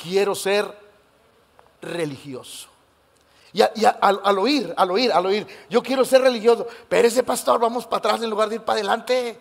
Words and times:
quiero 0.00 0.34
ser 0.34 0.72
religioso. 1.82 2.68
Y, 3.52 3.62
al, 3.84 4.38
oír, 4.38 4.72
al 4.76 4.90
oír, 4.90 5.12
al 5.12 5.26
oír, 5.26 5.46
yo 5.68 5.82
quiero 5.82 6.04
ser 6.04 6.22
religioso, 6.22 6.66
pero 6.88 7.08
ese 7.08 7.22
pastor, 7.22 7.58
vamos 7.58 7.84
para 7.84 7.98
atrás 7.98 8.22
en 8.22 8.30
lugar 8.30 8.48
de 8.48 8.56
ir 8.56 8.62
para 8.62 8.78
adelante. 8.78 9.38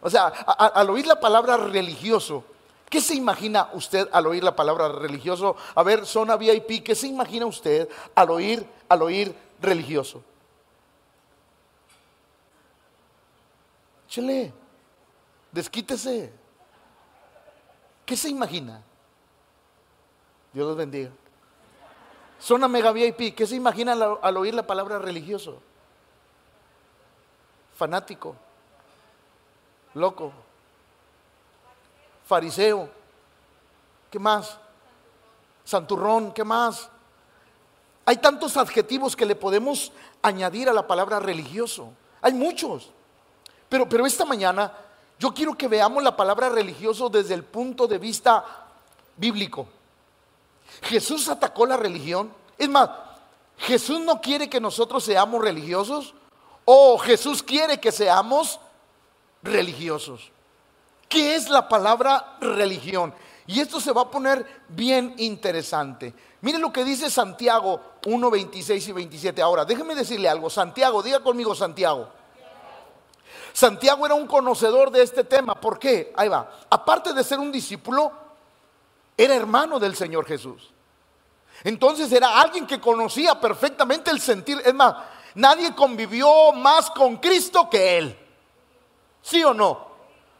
O 0.00 0.08
sea, 0.08 0.26
al 0.26 0.88
oír 0.88 1.06
la 1.06 1.20
palabra 1.20 1.58
religioso, 1.58 2.42
¿qué 2.88 3.02
se 3.02 3.14
imagina 3.14 3.68
usted 3.74 4.08
al 4.12 4.26
oír 4.26 4.42
la 4.42 4.56
palabra 4.56 4.88
religioso? 4.88 5.56
A 5.74 5.82
ver, 5.82 6.06
zona 6.06 6.36
VIP, 6.36 6.82
¿qué 6.82 6.94
se 6.94 7.06
imagina 7.06 7.44
usted 7.44 7.86
al 8.14 8.30
oír, 8.30 8.66
al 8.88 9.02
oír 9.02 9.34
religioso? 9.60 10.22
Chele, 14.08 14.52
desquítese. 15.52 16.32
¿Qué 18.06 18.16
se 18.16 18.30
imagina? 18.30 18.82
Dios 20.52 20.66
los 20.66 20.76
bendiga. 20.76 21.10
Zona 22.40 22.68
Mega 22.68 22.90
VIP, 22.92 23.34
¿qué 23.34 23.46
se 23.46 23.54
imagina 23.54 23.92
al, 23.92 24.36
oír 24.36 24.54
la 24.54 24.66
palabra 24.66 24.98
religioso? 24.98 25.60
Fanático, 27.76 28.34
loco, 29.94 30.32
fariseo, 32.26 32.88
¿qué 34.10 34.18
más? 34.18 34.58
Santurrón, 35.64 36.32
¿qué 36.32 36.44
más? 36.44 36.88
Hay 38.06 38.16
tantos 38.16 38.56
adjetivos 38.56 39.14
que 39.14 39.26
le 39.26 39.36
podemos 39.36 39.92
añadir 40.22 40.68
a 40.68 40.72
la 40.72 40.86
palabra 40.86 41.20
religioso. 41.20 41.92
Hay 42.22 42.32
muchos. 42.32 42.90
Pero, 43.68 43.88
pero 43.88 44.04
esta 44.04 44.24
mañana 44.24 44.72
yo 45.18 45.32
quiero 45.32 45.56
que 45.56 45.68
veamos 45.68 46.02
la 46.02 46.16
palabra 46.16 46.48
religioso 46.48 47.08
desde 47.08 47.34
el 47.34 47.44
punto 47.44 47.86
de 47.86 47.98
vista 47.98 48.44
bíblico. 49.16 49.68
Jesús 50.82 51.28
atacó 51.28 51.66
la 51.66 51.76
religión. 51.76 52.32
Es 52.58 52.68
más, 52.68 52.90
Jesús 53.58 54.00
no 54.00 54.20
quiere 54.20 54.48
que 54.48 54.60
nosotros 54.60 55.04
seamos 55.04 55.42
religiosos 55.42 56.14
o 56.64 56.98
Jesús 56.98 57.42
quiere 57.42 57.78
que 57.78 57.92
seamos 57.92 58.60
religiosos. 59.42 60.30
¿Qué 61.08 61.34
es 61.34 61.48
la 61.48 61.68
palabra 61.68 62.36
religión? 62.40 63.12
Y 63.46 63.58
esto 63.58 63.80
se 63.80 63.92
va 63.92 64.02
a 64.02 64.10
poner 64.10 64.46
bien 64.68 65.14
interesante. 65.18 66.14
Miren 66.40 66.60
lo 66.60 66.72
que 66.72 66.84
dice 66.84 67.10
Santiago 67.10 67.80
1, 68.06 68.30
26 68.30 68.88
y 68.88 68.92
27. 68.92 69.42
Ahora, 69.42 69.64
déjeme 69.64 69.94
decirle 69.94 70.28
algo. 70.28 70.48
Santiago, 70.48 71.02
diga 71.02 71.20
conmigo 71.20 71.54
Santiago. 71.54 72.08
Santiago 73.52 74.06
era 74.06 74.14
un 74.14 74.28
conocedor 74.28 74.90
de 74.90 75.02
este 75.02 75.24
tema. 75.24 75.54
¿Por 75.60 75.78
qué? 75.78 76.12
Ahí 76.16 76.28
va. 76.28 76.48
Aparte 76.70 77.12
de 77.12 77.24
ser 77.24 77.40
un 77.40 77.50
discípulo, 77.50 78.12
era 79.16 79.34
hermano 79.34 79.78
del 79.78 79.96
Señor 79.96 80.26
Jesús. 80.26 80.72
Entonces 81.64 82.10
era 82.12 82.40
alguien 82.40 82.66
que 82.66 82.80
conocía 82.80 83.38
perfectamente 83.38 84.10
el 84.10 84.20
sentir. 84.20 84.60
Es 84.64 84.74
más, 84.74 84.94
nadie 85.34 85.74
convivió 85.74 86.52
más 86.52 86.90
con 86.90 87.18
Cristo 87.18 87.68
que 87.68 87.98
él. 87.98 88.18
¿Sí 89.22 89.44
o 89.44 89.52
no? 89.52 89.89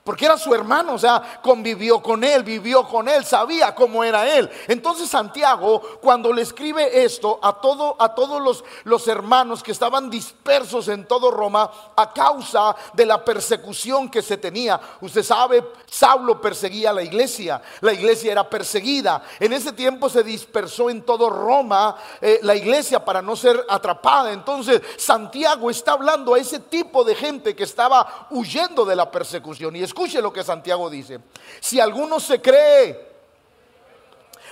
Porque 0.02 0.24
era 0.24 0.38
su 0.38 0.54
hermano, 0.54 0.94
o 0.94 0.98
sea, 0.98 1.40
convivió 1.42 2.02
con 2.02 2.24
él, 2.24 2.42
vivió 2.42 2.88
con 2.88 3.06
él, 3.06 3.24
sabía 3.24 3.74
cómo 3.74 4.02
era 4.02 4.26
él. 4.28 4.50
Entonces 4.66 5.10
Santiago, 5.10 5.80
cuando 6.00 6.32
le 6.32 6.40
escribe 6.42 7.04
esto 7.04 7.38
a, 7.42 7.60
todo, 7.60 7.96
a 7.98 8.14
todos 8.14 8.40
los, 8.40 8.64
los 8.84 9.06
hermanos 9.08 9.62
que 9.62 9.72
estaban 9.72 10.08
dispersos 10.08 10.88
en 10.88 11.06
todo 11.06 11.30
Roma 11.30 11.70
a 11.94 12.12
causa 12.12 12.74
de 12.94 13.04
la 13.04 13.22
persecución 13.22 14.08
que 14.08 14.22
se 14.22 14.38
tenía, 14.38 14.80
usted 15.02 15.22
sabe, 15.22 15.62
Saulo 15.86 16.40
perseguía 16.40 16.90
a 16.90 16.94
la 16.94 17.02
iglesia, 17.02 17.60
la 17.82 17.92
iglesia 17.92 18.32
era 18.32 18.48
perseguida. 18.48 19.22
En 19.38 19.52
ese 19.52 19.72
tiempo 19.72 20.08
se 20.08 20.22
dispersó 20.22 20.88
en 20.88 21.02
todo 21.02 21.28
Roma 21.28 21.96
eh, 22.22 22.40
la 22.42 22.54
iglesia 22.54 23.04
para 23.04 23.20
no 23.20 23.36
ser 23.36 23.66
atrapada. 23.68 24.32
Entonces 24.32 24.80
Santiago 24.96 25.70
está 25.70 25.92
hablando 25.92 26.34
a 26.34 26.38
ese 26.38 26.58
tipo 26.58 27.04
de 27.04 27.14
gente 27.14 27.55
que 27.55 27.64
estaba 27.64 28.27
huyendo 28.30 28.84
de 28.84 28.96
la 28.96 29.10
persecución. 29.10 29.77
Y 29.77 29.89
Escuche 29.90 30.23
lo 30.23 30.33
que 30.33 30.45
Santiago 30.45 30.89
dice. 30.89 31.18
Si 31.58 31.80
alguno 31.80 32.20
se 32.20 32.40
cree 32.40 33.11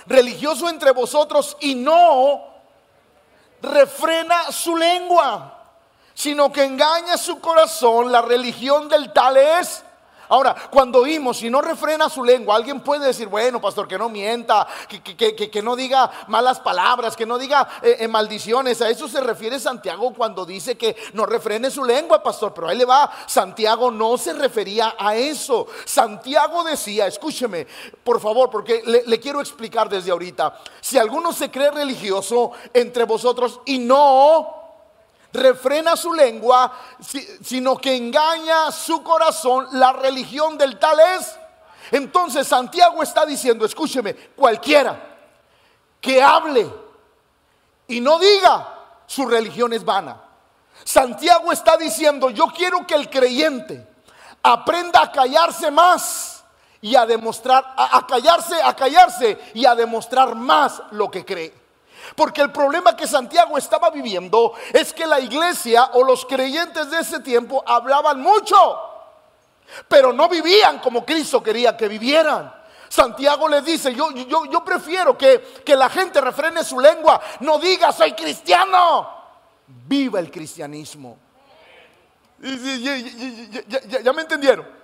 religioso 0.05 0.67
entre 0.67 0.91
vosotros 0.91 1.55
y 1.61 1.75
no 1.75 2.45
refrena 3.61 4.51
su 4.51 4.75
lengua, 4.75 5.63
sino 6.13 6.51
que 6.51 6.65
engaña 6.65 7.15
su 7.15 7.39
corazón, 7.39 8.11
la 8.11 8.21
religión 8.21 8.89
del 8.89 9.13
tal 9.13 9.37
es 9.37 9.81
Ahora, 10.29 10.55
cuando 10.69 10.99
oímos, 10.99 11.41
y 11.41 11.49
no 11.49 11.59
refrena 11.59 12.07
su 12.07 12.23
lengua, 12.23 12.55
alguien 12.55 12.81
puede 12.81 13.07
decir, 13.07 13.27
bueno, 13.27 13.59
pastor, 13.59 13.87
que 13.87 13.97
no 13.97 14.09
mienta, 14.09 14.67
que, 14.87 15.61
no 15.63 15.75
diga 15.75 16.09
malas 16.27 16.59
palabras, 16.59 17.15
que 17.15 17.25
no 17.25 17.39
diga 17.39 17.67
eh, 17.81 17.97
eh, 18.01 18.07
maldiciones. 18.07 18.79
A 18.83 18.89
eso 18.89 19.07
se 19.07 19.21
refiere 19.21 19.59
Santiago 19.59 20.13
cuando 20.13 20.45
dice 20.45 20.77
que 20.77 20.95
no 21.13 21.25
refrene 21.25 21.71
su 21.71 21.83
lengua, 21.83 22.21
pastor. 22.21 22.53
Pero 22.53 22.69
ahí 22.69 22.77
le 22.77 22.85
va, 22.85 23.11
Santiago 23.25 23.89
no 23.89 24.19
se 24.19 24.33
refería 24.33 24.95
a 24.99 25.15
eso. 25.15 25.65
Santiago 25.83 26.63
decía, 26.63 27.07
escúcheme, 27.07 27.65
por 28.03 28.21
favor, 28.21 28.51
porque 28.51 28.83
le, 28.85 29.03
le 29.07 29.19
quiero 29.19 29.41
explicar 29.41 29.89
desde 29.89 30.11
ahorita. 30.11 30.59
Si 30.79 30.99
alguno 30.99 31.33
se 31.33 31.49
cree 31.49 31.71
religioso 31.71 32.51
entre 32.71 33.05
vosotros 33.05 33.61
y 33.65 33.79
no 33.79 34.58
refrena 35.33 35.95
su 35.95 36.13
lengua, 36.13 36.71
sino 37.41 37.77
que 37.77 37.95
engaña 37.95 38.71
su 38.71 39.03
corazón, 39.03 39.67
la 39.73 39.93
religión 39.93 40.57
del 40.57 40.79
tal 40.79 40.99
es. 40.99 41.37
Entonces 41.91 42.47
Santiago 42.47 43.01
está 43.03 43.25
diciendo, 43.25 43.65
escúcheme, 43.65 44.13
cualquiera 44.13 45.07
que 45.99 46.21
hable 46.21 46.71
y 47.87 47.99
no 47.99 48.19
diga, 48.19 48.75
su 49.05 49.25
religión 49.25 49.73
es 49.73 49.83
vana. 49.83 50.21
Santiago 50.83 51.51
está 51.51 51.77
diciendo, 51.77 52.29
yo 52.29 52.47
quiero 52.47 52.85
que 52.85 52.95
el 52.95 53.09
creyente 53.09 53.87
aprenda 54.41 55.01
a 55.01 55.11
callarse 55.11 55.71
más 55.71 56.43
y 56.81 56.95
a 56.95 57.05
demostrar, 57.05 57.73
a 57.75 58.05
callarse, 58.07 58.61
a 58.61 58.75
callarse 58.75 59.37
y 59.53 59.65
a 59.65 59.75
demostrar 59.75 60.35
más 60.35 60.81
lo 60.91 61.11
que 61.11 61.25
cree. 61.25 61.58
Porque 62.15 62.41
el 62.41 62.51
problema 62.51 62.95
que 62.95 63.07
Santiago 63.07 63.57
estaba 63.57 63.89
viviendo 63.89 64.53
es 64.73 64.93
que 64.93 65.05
la 65.05 65.19
iglesia 65.19 65.91
o 65.93 66.03
los 66.03 66.25
creyentes 66.25 66.89
de 66.89 66.99
ese 66.99 67.19
tiempo 67.19 67.63
hablaban 67.65 68.21
mucho, 68.21 68.55
pero 69.87 70.13
no 70.13 70.27
vivían 70.27 70.79
como 70.79 71.05
Cristo 71.05 71.43
quería 71.43 71.75
que 71.77 71.87
vivieran. 71.87 72.53
Santiago 72.87 73.47
le 73.47 73.61
dice, 73.61 73.93
yo, 73.93 74.11
yo, 74.11 74.45
yo 74.45 74.65
prefiero 74.65 75.15
que, 75.17 75.61
que 75.63 75.75
la 75.75 75.89
gente 75.89 76.19
refrene 76.19 76.63
su 76.63 76.79
lengua, 76.79 77.21
no 77.41 77.59
diga 77.59 77.91
soy 77.91 78.13
cristiano, 78.13 79.07
viva 79.67 80.19
el 80.19 80.31
cristianismo. 80.31 81.17
ya 82.41 84.13
me 84.13 84.21
entendieron? 84.21 84.78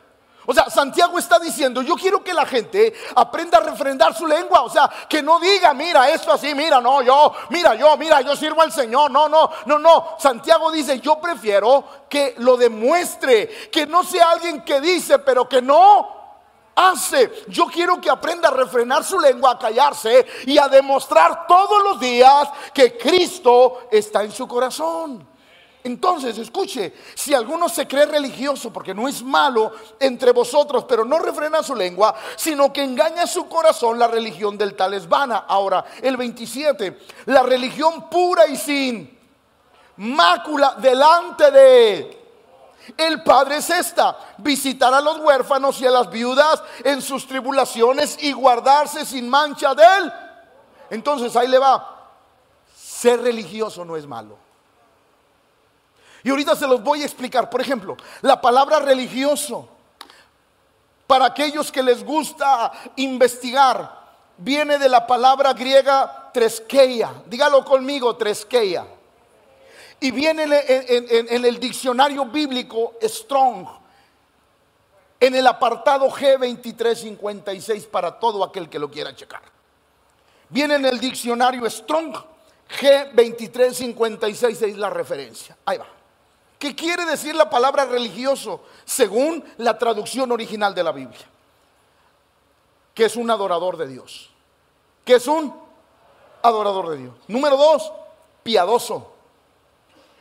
O 0.45 0.53
sea, 0.53 0.69
Santiago 0.69 1.17
está 1.17 1.39
diciendo, 1.39 1.81
yo 1.81 1.95
quiero 1.95 2.23
que 2.23 2.33
la 2.33 2.45
gente 2.45 2.93
aprenda 3.15 3.57
a 3.57 3.61
refrendar 3.61 4.15
su 4.15 4.27
lengua. 4.27 4.61
O 4.61 4.69
sea, 4.69 4.89
que 5.09 5.21
no 5.21 5.39
diga, 5.39 5.73
mira, 5.73 6.09
esto 6.09 6.31
así, 6.31 6.53
mira, 6.53 6.79
no, 6.81 7.01
yo, 7.01 7.33
mira, 7.49 7.75
yo, 7.75 7.95
mira, 7.97 8.21
yo 8.21 8.35
sirvo 8.35 8.61
al 8.61 8.71
Señor. 8.71 9.11
No, 9.11 9.27
no, 9.27 9.49
no, 9.65 9.79
no. 9.79 10.15
Santiago 10.19 10.71
dice, 10.71 10.99
yo 10.99 11.19
prefiero 11.19 11.83
que 12.09 12.35
lo 12.37 12.57
demuestre, 12.57 13.69
que 13.71 13.85
no 13.85 14.03
sea 14.03 14.31
alguien 14.31 14.61
que 14.61 14.79
dice, 14.81 15.19
pero 15.19 15.47
que 15.49 15.61
no 15.61 16.15
hace. 16.75 17.45
Yo 17.47 17.65
quiero 17.67 17.99
que 17.99 18.09
aprenda 18.09 18.49
a 18.49 18.53
refrenar 18.53 19.03
su 19.03 19.19
lengua, 19.19 19.51
a 19.51 19.59
callarse 19.59 20.25
y 20.45 20.57
a 20.57 20.67
demostrar 20.67 21.47
todos 21.47 21.83
los 21.83 21.99
días 21.99 22.49
que 22.73 22.97
Cristo 22.97 23.87
está 23.91 24.23
en 24.23 24.31
su 24.31 24.47
corazón. 24.47 25.34
Entonces, 25.85 26.35
escuche, 26.39 26.95
si 27.13 27.35
alguno 27.35 27.69
se 27.69 27.87
cree 27.87 28.07
religioso, 28.07 28.73
porque 28.73 28.95
no 28.95 29.07
es 29.07 29.21
malo 29.21 29.71
entre 29.99 30.31
vosotros, 30.31 30.83
pero 30.85 31.05
no 31.05 31.19
refrena 31.19 31.61
su 31.61 31.75
lengua, 31.75 32.15
sino 32.35 32.73
que 32.73 32.83
engaña 32.83 33.27
su 33.27 33.47
corazón, 33.47 33.99
la 33.99 34.07
religión 34.07 34.57
del 34.57 34.75
tal 34.75 34.95
es 34.95 35.07
vana. 35.07 35.45
Ahora, 35.47 35.85
el 36.01 36.17
27, 36.17 37.01
la 37.27 37.43
religión 37.43 38.09
pura 38.09 38.47
y 38.47 38.57
sin 38.57 39.15
mácula 39.97 40.73
delante 40.79 41.51
de 41.51 42.25
el 42.97 43.21
Padre 43.21 43.57
es 43.57 43.69
esta, 43.69 44.17
visitar 44.39 44.91
a 44.91 45.01
los 45.01 45.19
huérfanos 45.19 45.79
y 45.81 45.85
a 45.85 45.91
las 45.91 46.09
viudas 46.09 46.63
en 46.83 46.99
sus 46.99 47.27
tribulaciones 47.27 48.17
y 48.23 48.31
guardarse 48.31 49.05
sin 49.05 49.29
mancha 49.29 49.75
de 49.75 49.83
él. 49.83 50.13
Entonces 50.89 51.35
ahí 51.35 51.47
le 51.47 51.59
va, 51.59 52.09
ser 52.75 53.21
religioso 53.21 53.85
no 53.85 53.95
es 53.95 54.07
malo. 54.07 54.44
Y 56.25 56.29
ahorita 56.31 56.55
se 56.55 56.65
los 56.65 56.81
voy 56.81 57.03
a 57.03 57.05
explicar. 57.05 57.51
Por 57.51 57.61
ejemplo, 57.61 57.95
la 58.21 58.41
palabra 58.41 58.79
religioso, 58.79 59.69
para 61.05 61.25
aquellos 61.25 61.71
que 61.71 61.83
les 61.83 62.03
gusta 62.03 62.71
investigar, 62.95 64.05
viene 64.35 64.79
de 64.79 64.89
la 64.89 65.05
palabra 65.05 65.53
griega 65.53 66.31
treskeia. 66.33 67.13
Dígalo 67.27 67.63
conmigo, 67.63 68.15
treskeia. 68.15 68.87
Y 69.99 70.09
viene 70.09 70.45
en, 70.45 71.45
el 71.45 71.59
diccionario 71.59 72.25
bíblico 72.25 72.93
Strong, 73.03 73.67
en 75.19 75.35
el 75.35 75.45
apartado 75.45 76.09
G2356 76.09 77.85
para 77.85 78.19
todo 78.19 78.43
aquel 78.43 78.67
que 78.67 78.79
lo 78.79 78.89
quiera 78.89 79.15
checar. 79.15 79.43
Viene 80.49 80.73
en 80.73 80.85
el 80.87 80.99
diccionario 80.99 81.69
Strong 81.69 82.15
G2356 82.81 84.61
es 84.63 84.77
la 84.77 84.89
referencia. 84.89 85.55
Ahí 85.65 85.77
va. 85.77 85.94
¿Qué 86.59 86.75
quiere 86.75 87.05
decir 87.05 87.35
la 87.35 87.49
palabra 87.49 87.85
religioso 87.85 88.61
según 88.85 89.43
la 89.57 89.77
traducción 89.77 90.31
original 90.31 90.73
de 90.73 90.83
la 90.83 90.91
Biblia? 90.91 91.25
Que 92.93 93.05
es 93.05 93.15
un 93.15 93.29
adorador 93.29 93.77
de 93.77 93.87
Dios. 93.87 94.29
Que 95.03 95.15
es 95.15 95.27
un 95.27 95.53
adorador 96.41 96.89
de 96.89 96.97
Dios. 96.97 97.15
Número 97.27 97.57
dos, 97.57 97.91
piadoso. 98.43 99.11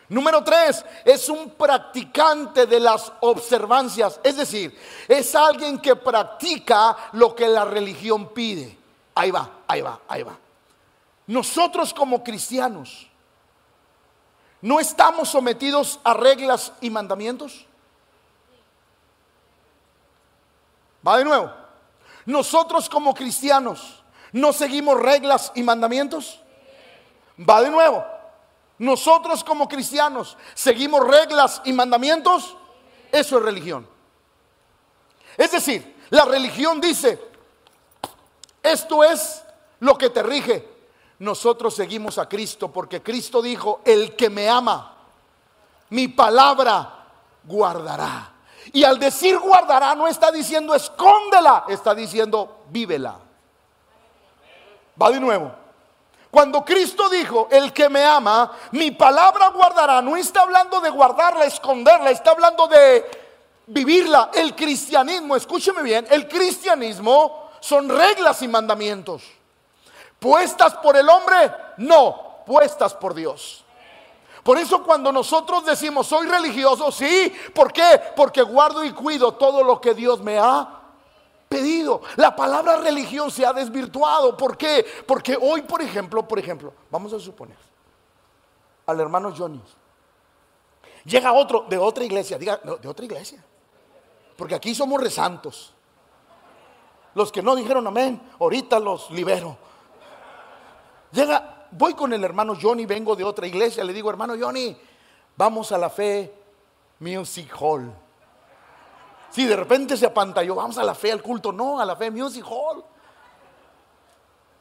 Número 0.08 0.44
tres, 0.44 0.84
es 1.04 1.28
un 1.28 1.50
practicante 1.50 2.66
de 2.66 2.80
las 2.80 3.12
observancias. 3.20 4.20
Es 4.22 4.36
decir, 4.36 4.78
es 5.08 5.34
alguien 5.34 5.78
que 5.78 5.96
practica 5.96 6.96
lo 7.12 7.34
que 7.34 7.48
la 7.48 7.64
religión 7.64 8.28
pide. 8.34 8.76
Ahí 9.14 9.30
va, 9.30 9.50
ahí 9.66 9.80
va, 9.80 10.00
ahí 10.08 10.22
va. 10.22 10.36
Nosotros 11.26 11.94
como 11.94 12.22
cristianos 12.22 13.08
no 14.64 14.80
estamos 14.80 15.28
sometidos 15.28 16.00
a 16.04 16.14
reglas 16.14 16.72
y 16.80 16.88
mandamientos. 16.88 17.66
Va 21.06 21.18
de 21.18 21.24
nuevo. 21.24 21.52
Nosotros 22.24 22.88
como 22.88 23.12
cristianos 23.12 24.02
no 24.32 24.54
seguimos 24.54 24.98
reglas 24.98 25.52
y 25.54 25.62
mandamientos. 25.62 26.40
Va 27.38 27.60
de 27.60 27.68
nuevo. 27.68 28.06
Nosotros 28.78 29.44
como 29.44 29.68
cristianos 29.68 30.34
seguimos 30.54 31.06
reglas 31.06 31.60
y 31.66 31.74
mandamientos. 31.74 32.56
Eso 33.12 33.36
es 33.36 33.44
religión. 33.44 33.86
Es 35.36 35.52
decir, 35.52 35.94
la 36.08 36.24
religión 36.24 36.80
dice, 36.80 37.20
esto 38.62 39.04
es 39.04 39.44
lo 39.80 39.98
que 39.98 40.08
te 40.08 40.22
rige 40.22 40.73
nosotros 41.18 41.74
seguimos 41.74 42.18
a 42.18 42.28
Cristo 42.28 42.72
porque 42.72 43.02
Cristo 43.02 43.40
dijo, 43.40 43.80
el 43.84 44.16
que 44.16 44.30
me 44.30 44.48
ama, 44.48 44.94
mi 45.90 46.08
palabra 46.08 47.06
guardará. 47.44 48.32
Y 48.72 48.82
al 48.84 48.98
decir 48.98 49.38
guardará 49.38 49.94
no 49.94 50.08
está 50.08 50.32
diciendo 50.32 50.74
escóndela, 50.74 51.64
está 51.68 51.94
diciendo 51.94 52.64
vívela. 52.70 53.16
Va 55.00 55.10
de 55.10 55.20
nuevo. 55.20 55.52
Cuando 56.30 56.64
Cristo 56.64 57.08
dijo, 57.08 57.46
el 57.50 57.72
que 57.72 57.88
me 57.88 58.04
ama, 58.04 58.50
mi 58.72 58.90
palabra 58.90 59.50
guardará, 59.50 60.02
no 60.02 60.16
está 60.16 60.42
hablando 60.42 60.80
de 60.80 60.90
guardarla, 60.90 61.44
esconderla, 61.44 62.10
está 62.10 62.32
hablando 62.32 62.66
de 62.66 63.04
vivirla. 63.68 64.30
El 64.34 64.56
cristianismo, 64.56 65.36
escúcheme 65.36 65.82
bien, 65.82 66.06
el 66.10 66.26
cristianismo 66.26 67.50
son 67.60 67.88
reglas 67.88 68.42
y 68.42 68.48
mandamientos. 68.48 69.22
¿Puestas 70.24 70.72
por 70.76 70.96
el 70.96 71.06
hombre? 71.06 71.52
No, 71.76 72.38
puestas 72.46 72.94
por 72.94 73.12
Dios. 73.12 73.62
Por 74.42 74.56
eso 74.56 74.82
cuando 74.82 75.12
nosotros 75.12 75.66
decimos 75.66 76.06
soy 76.06 76.26
religioso, 76.26 76.90
sí, 76.90 77.30
¿por 77.54 77.70
qué? 77.70 78.00
Porque 78.16 78.40
guardo 78.40 78.82
y 78.82 78.92
cuido 78.92 79.32
todo 79.34 79.62
lo 79.62 79.78
que 79.82 79.92
Dios 79.92 80.22
me 80.22 80.38
ha 80.38 80.80
pedido. 81.46 82.00
La 82.16 82.34
palabra 82.34 82.78
religión 82.78 83.30
se 83.30 83.44
ha 83.44 83.52
desvirtuado. 83.52 84.34
¿Por 84.34 84.56
qué? 84.56 84.86
Porque 85.06 85.36
hoy, 85.38 85.60
por 85.60 85.82
ejemplo, 85.82 86.26
por 86.26 86.38
ejemplo, 86.38 86.72
vamos 86.90 87.12
a 87.12 87.20
suponer 87.20 87.58
al 88.86 88.98
hermano 88.98 89.30
Johnny. 89.36 89.60
Llega 91.04 91.34
otro 91.34 91.66
de 91.68 91.76
otra 91.76 92.02
iglesia, 92.02 92.38
diga, 92.38 92.58
de 92.80 92.88
otra 92.88 93.04
iglesia. 93.04 93.44
Porque 94.38 94.54
aquí 94.54 94.74
somos 94.74 95.02
resantos. 95.02 95.74
Los 97.12 97.30
que 97.30 97.42
no 97.42 97.54
dijeron 97.54 97.86
amén, 97.86 98.22
ahorita 98.40 98.78
los 98.78 99.10
libero. 99.10 99.58
Llega, 101.14 101.68
voy 101.70 101.94
con 101.94 102.12
el 102.12 102.24
hermano 102.24 102.56
Johnny, 102.60 102.86
vengo 102.86 103.14
de 103.14 103.22
otra 103.22 103.46
iglesia, 103.46 103.84
le 103.84 103.92
digo, 103.92 104.10
hermano 104.10 104.34
Johnny, 104.38 104.76
vamos 105.36 105.70
a 105.70 105.78
la 105.78 105.88
fe 105.88 106.34
Music 106.98 107.54
Hall. 107.60 107.92
Si 109.30 109.46
de 109.46 109.54
repente 109.54 109.96
se 109.96 110.06
apantalló, 110.06 110.56
vamos 110.56 110.76
a 110.76 110.82
la 110.82 110.94
fe 110.94 111.12
al 111.12 111.22
culto, 111.22 111.52
no, 111.52 111.78
a 111.80 111.84
la 111.84 111.94
fe 111.94 112.10
Music 112.10 112.44
Hall. 112.48 112.84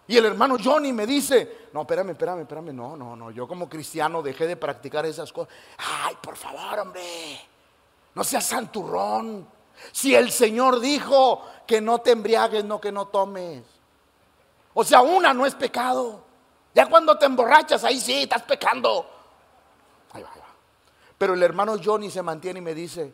Y 0.06 0.16
el 0.16 0.26
hermano 0.26 0.58
Johnny 0.64 0.94
me 0.94 1.08
dice, 1.08 1.70
no, 1.74 1.82
espérame, 1.82 2.12
espérame, 2.12 2.42
espérame, 2.42 2.72
no, 2.72 2.96
no, 2.96 3.16
no, 3.16 3.32
yo 3.32 3.48
como 3.48 3.68
cristiano 3.68 4.22
dejé 4.22 4.46
de 4.46 4.56
practicar 4.56 5.08
esas 5.08 5.34
cosas. 5.34 5.52
Ay, 5.78 6.16
por 6.22 6.36
favor, 6.36 6.78
hombre, 6.78 7.02
no 8.14 8.24
seas 8.24 8.46
santurrón. 8.46 9.48
Si 9.92 10.14
el 10.14 10.30
Señor 10.30 10.80
dijo 10.80 11.42
que 11.66 11.82
no 11.82 12.00
te 12.00 12.12
embriagues, 12.12 12.64
no 12.64 12.80
que 12.80 12.92
no 12.92 13.08
tomes. 13.08 13.64
O 14.76 14.84
sea, 14.84 15.02
una 15.02 15.34
no 15.34 15.48
es 15.48 15.56
pecado. 15.56 16.33
Ya 16.74 16.88
cuando 16.88 17.18
te 17.18 17.26
emborrachas, 17.26 17.84
ahí 17.84 18.00
sí, 18.00 18.24
estás 18.24 18.42
pecando. 18.44 19.10
Ahí 20.12 20.24
va, 20.24 20.32
ahí 20.34 20.40
va. 20.40 20.48
Pero 21.18 21.36
el 21.36 21.44
hermano 21.44 21.76
Johnny 21.84 22.10
se 22.10 22.22
mantiene 22.22 22.60
y 22.60 22.64
me 22.64 22.74
dice, 22.74 23.14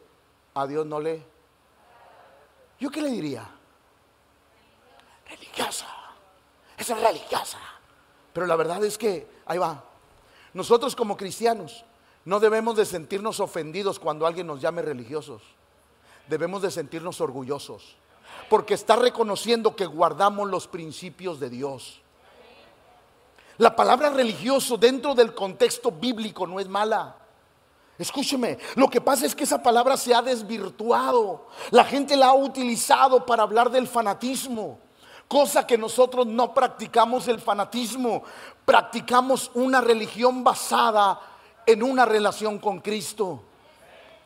a 0.54 0.66
Dios 0.66 0.86
no 0.86 1.00
le. 1.00 1.26
¿Yo 2.80 2.90
qué 2.90 3.02
le 3.02 3.10
diría? 3.10 3.48
Religiosa. 5.28 5.88
Esa 6.78 6.96
es 6.96 7.02
religiosa. 7.04 7.60
Pero 8.32 8.46
la 8.46 8.56
verdad 8.56 8.84
es 8.84 8.98
que, 8.98 9.28
ahí 9.46 9.58
va. 9.58 9.84
Nosotros 10.54 10.96
como 10.96 11.18
cristianos 11.18 11.84
no 12.26 12.40
debemos 12.40 12.76
de 12.76 12.86
sentirnos 12.86 13.40
ofendidos 13.40 14.00
cuando 14.00 14.26
alguien 14.26 14.48
nos 14.48 14.62
llame 14.62 14.82
religiosos. 14.82 15.42
Debemos 16.28 16.62
de 16.62 16.72
sentirnos 16.72 17.22
orgullosos. 17.22 17.98
Porque 18.50 18.74
está 18.74 18.96
reconociendo 18.96 19.76
que 19.76 19.86
guardamos 19.86 20.50
los 20.50 20.68
principios 20.68 21.40
de 21.40 21.50
Dios. 21.50 22.02
La 23.60 23.76
palabra 23.76 24.10
religioso 24.10 24.78
dentro 24.78 25.14
del 25.14 25.36
contexto 25.36 25.92
bíblico 25.92 26.48
no 26.48 26.62
es 26.62 26.70
mala. 26.70 27.18
Escúcheme, 27.98 28.58
lo 28.76 28.88
que 28.90 29.02
pasa 29.02 29.26
es 29.26 29.36
que 29.36 29.44
esa 29.44 29.62
palabra 29.62 29.98
se 29.98 30.16
ha 30.16 30.22
desvirtuado. 30.22 31.48
La 31.72 31.84
gente 31.84 32.16
la 32.16 32.28
ha 32.28 32.34
utilizado 32.34 33.26
para 33.26 33.44
hablar 33.44 33.70
del 33.70 33.86
fanatismo, 33.86 34.80
cosa 35.28 35.68
que 35.68 35.78
nosotros 35.78 36.26
no 36.26 36.54
practicamos 36.54 37.28
el 37.28 37.42
fanatismo, 37.42 38.24
practicamos 38.64 39.52
una 39.54 39.82
religión 39.82 40.42
basada 40.42 41.20
en 41.66 41.84
una 41.84 42.06
relación 42.06 42.60
con 42.60 42.80
Cristo. 42.80 43.44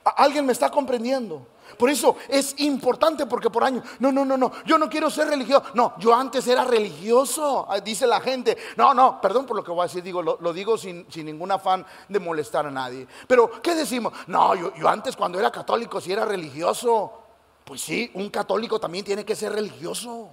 ¿Alguien 0.04 0.46
me 0.46 0.54
está 0.54 0.70
comprendiendo? 0.70 1.48
Por 1.78 1.90
eso 1.90 2.16
es 2.28 2.56
importante 2.60 3.26
porque 3.26 3.50
por 3.50 3.64
años, 3.64 3.84
no, 4.00 4.12
no, 4.12 4.26
no, 4.26 4.38
no, 4.38 4.52
yo 4.66 4.78
no 4.78 4.90
quiero 4.90 5.10
ser 5.10 5.28
religioso. 5.28 5.66
No, 5.74 5.94
yo 6.00 6.14
antes 6.14 6.48
era 6.48 6.64
religioso, 6.64 7.66
ah, 7.70 7.80
dice 7.80 8.06
la 8.08 8.22
gente. 8.22 8.58
No, 8.78 8.94
no, 8.94 9.20
perdón 9.20 9.46
por 9.46 9.58
lo 9.58 9.64
que 9.64 9.72
voy 9.72 9.82
a 9.82 9.84
decir, 9.84 10.04
digo, 10.04 10.22
lo, 10.22 10.54
digo 10.54 10.78
sin, 10.78 11.06
ningún 11.16 11.52
afán 11.52 11.86
de 12.08 12.20
molestar 12.20 12.66
a 12.66 12.72
nadie. 12.72 13.08
Pero, 13.28 13.62
¿qué 13.62 13.76
decimos? 13.76 14.14
No, 14.28 14.56
yo, 14.56 14.74
yo 14.76 14.88
antes 14.88 15.16
cuando 15.16 15.40
era 15.40 15.52
católico 15.52 16.00
sí 16.00 16.12
era 16.12 16.26
religioso. 16.26 17.20
Pues 17.64 17.82
sí, 17.82 18.12
un 18.16 18.30
católico 18.30 18.80
también 18.80 19.06
tiene 19.06 19.24
que 19.24 19.36
ser 19.36 19.54
religioso. 19.54 20.30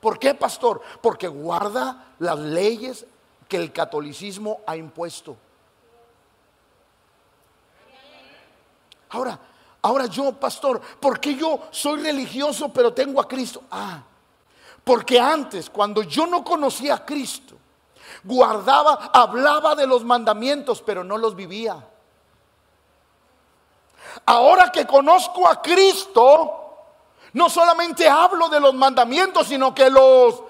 ¿Por 0.00 0.18
qué, 0.18 0.34
pastor? 0.34 0.80
Porque 1.02 1.28
guarda 1.28 2.14
las 2.20 2.38
leyes 2.38 3.06
que 3.48 3.56
el 3.56 3.72
catolicismo 3.72 4.60
ha 4.66 4.76
impuesto. 4.76 5.36
Ahora, 9.10 9.38
Ahora 9.82 10.06
yo, 10.06 10.32
pastor, 10.32 10.80
¿por 11.00 11.18
qué 11.20 11.34
yo 11.34 11.60
soy 11.70 12.02
religioso 12.02 12.70
pero 12.72 12.92
tengo 12.92 13.20
a 13.20 13.28
Cristo? 13.28 13.62
Ah, 13.70 14.02
porque 14.84 15.18
antes, 15.18 15.70
cuando 15.70 16.02
yo 16.02 16.26
no 16.26 16.44
conocía 16.44 16.94
a 16.94 17.04
Cristo, 17.06 17.56
guardaba, 18.24 19.10
hablaba 19.12 19.74
de 19.74 19.86
los 19.86 20.04
mandamientos, 20.04 20.82
pero 20.82 21.02
no 21.04 21.16
los 21.16 21.34
vivía. 21.34 21.82
Ahora 24.26 24.70
que 24.70 24.86
conozco 24.86 25.48
a 25.48 25.62
Cristo, 25.62 26.60
no 27.32 27.48
solamente 27.48 28.08
hablo 28.08 28.48
de 28.48 28.60
los 28.60 28.74
mandamientos, 28.74 29.46
sino 29.46 29.74
que 29.74 29.88
los 29.88 30.42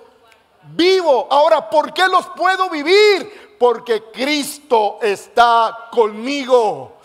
vivo. 0.62 1.28
Ahora, 1.30 1.68
¿por 1.68 1.92
qué 1.92 2.06
los 2.08 2.26
puedo 2.28 2.70
vivir? 2.70 3.56
Porque 3.58 4.04
Cristo 4.10 4.98
está 5.02 5.88
conmigo. 5.90 6.96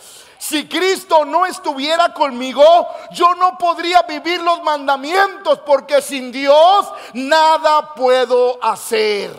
Si 0.48 0.68
Cristo 0.68 1.26
no 1.26 1.48
estuviera 1.48 2.14
conmigo, 2.14 2.64
yo 3.10 3.34
no 3.34 3.58
podría 3.58 4.04
vivir 4.04 4.44
los 4.44 4.62
mandamientos 4.62 5.58
porque 5.66 6.04
sin 6.04 6.32
Dios 6.32 6.88
nada 7.14 7.96
puedo 7.96 8.64
hacer. 8.64 9.36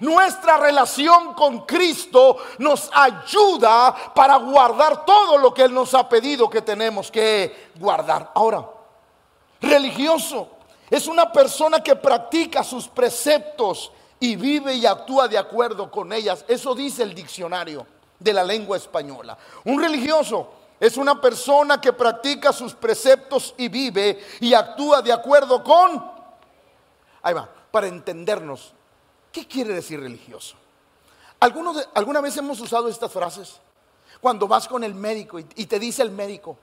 Nuestra 0.00 0.56
relación 0.56 1.34
con 1.34 1.66
Cristo 1.66 2.38
nos 2.56 2.88
ayuda 2.94 3.94
para 4.14 4.36
guardar 4.36 5.04
todo 5.04 5.36
lo 5.36 5.52
que 5.52 5.64
Él 5.64 5.74
nos 5.74 5.92
ha 5.92 6.08
pedido 6.08 6.48
que 6.48 6.62
tenemos 6.62 7.10
que 7.10 7.72
guardar. 7.78 8.32
Ahora, 8.34 8.66
religioso 9.60 10.48
es 10.88 11.08
una 11.08 11.30
persona 11.30 11.82
que 11.82 11.94
practica 11.94 12.64
sus 12.64 12.88
preceptos 12.88 13.92
y 14.18 14.34
vive 14.36 14.76
y 14.76 14.86
actúa 14.86 15.28
de 15.28 15.36
acuerdo 15.36 15.90
con 15.90 16.10
ellas. 16.14 16.42
Eso 16.48 16.74
dice 16.74 17.02
el 17.02 17.14
diccionario 17.14 17.86
de 18.18 18.32
la 18.32 18.44
lengua 18.44 18.76
española. 18.76 19.36
Un 19.64 19.80
religioso 19.80 20.52
es 20.78 20.96
una 20.96 21.20
persona 21.20 21.80
que 21.80 21.92
practica 21.92 22.52
sus 22.52 22.74
preceptos 22.74 23.54
y 23.56 23.68
vive 23.68 24.24
y 24.40 24.54
actúa 24.54 25.02
de 25.02 25.12
acuerdo 25.12 25.62
con... 25.62 26.16
Ahí 27.22 27.34
va, 27.34 27.48
para 27.70 27.86
entendernos 27.86 28.74
¿Qué 29.36 29.46
quiere 29.46 29.74
decir 29.74 30.00
religioso? 30.00 30.56
¿Alguna 31.40 32.22
vez 32.22 32.34
hemos 32.38 32.58
usado 32.58 32.88
estas 32.88 33.12
frases? 33.12 33.60
Cuando 34.18 34.48
vas 34.48 34.66
con 34.66 34.82
el 34.82 34.94
médico 34.94 35.38
y, 35.38 35.66
te 35.66 35.78
dice 35.78 36.00
el 36.00 36.10
médico, 36.10 36.56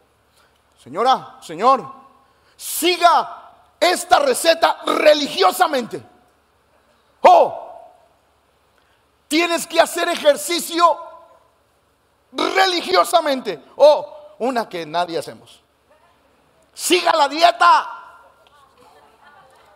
señora, 0.83 1.37
señor, 1.39 1.85
siga 2.57 3.51
esta 3.79 4.17
receta 4.17 4.79
religiosamente. 4.87 6.03
Oh, 7.21 7.91
tienes 9.27 9.67
que 9.67 9.79
hacer 9.79 10.09
ejercicio 10.09 10.97
religiosamente. 12.35 13.63
Oh, 13.75 14.35
una 14.39 14.67
que 14.67 14.85
nadie 14.85 15.17
hacemos. 15.17 15.61
Siga 16.73 17.15
la 17.15 17.27
dieta. 17.27 17.89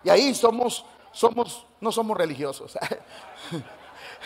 Y 0.03 0.09
ahí 0.09 0.33
somos, 0.33 0.85
somos, 1.11 1.65
no 1.79 1.91
somos 1.91 2.17
religiosos. 2.17 2.77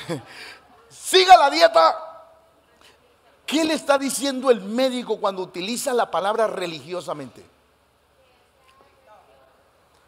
Siga 0.89 1.37
la 1.37 1.49
dieta. 1.49 2.07
¿Qué 3.45 3.65
le 3.65 3.73
está 3.73 3.97
diciendo 3.97 4.49
el 4.49 4.61
médico 4.61 5.19
cuando 5.19 5.41
utiliza 5.41 5.93
la 5.93 6.09
palabra 6.09 6.47
religiosamente? 6.47 7.45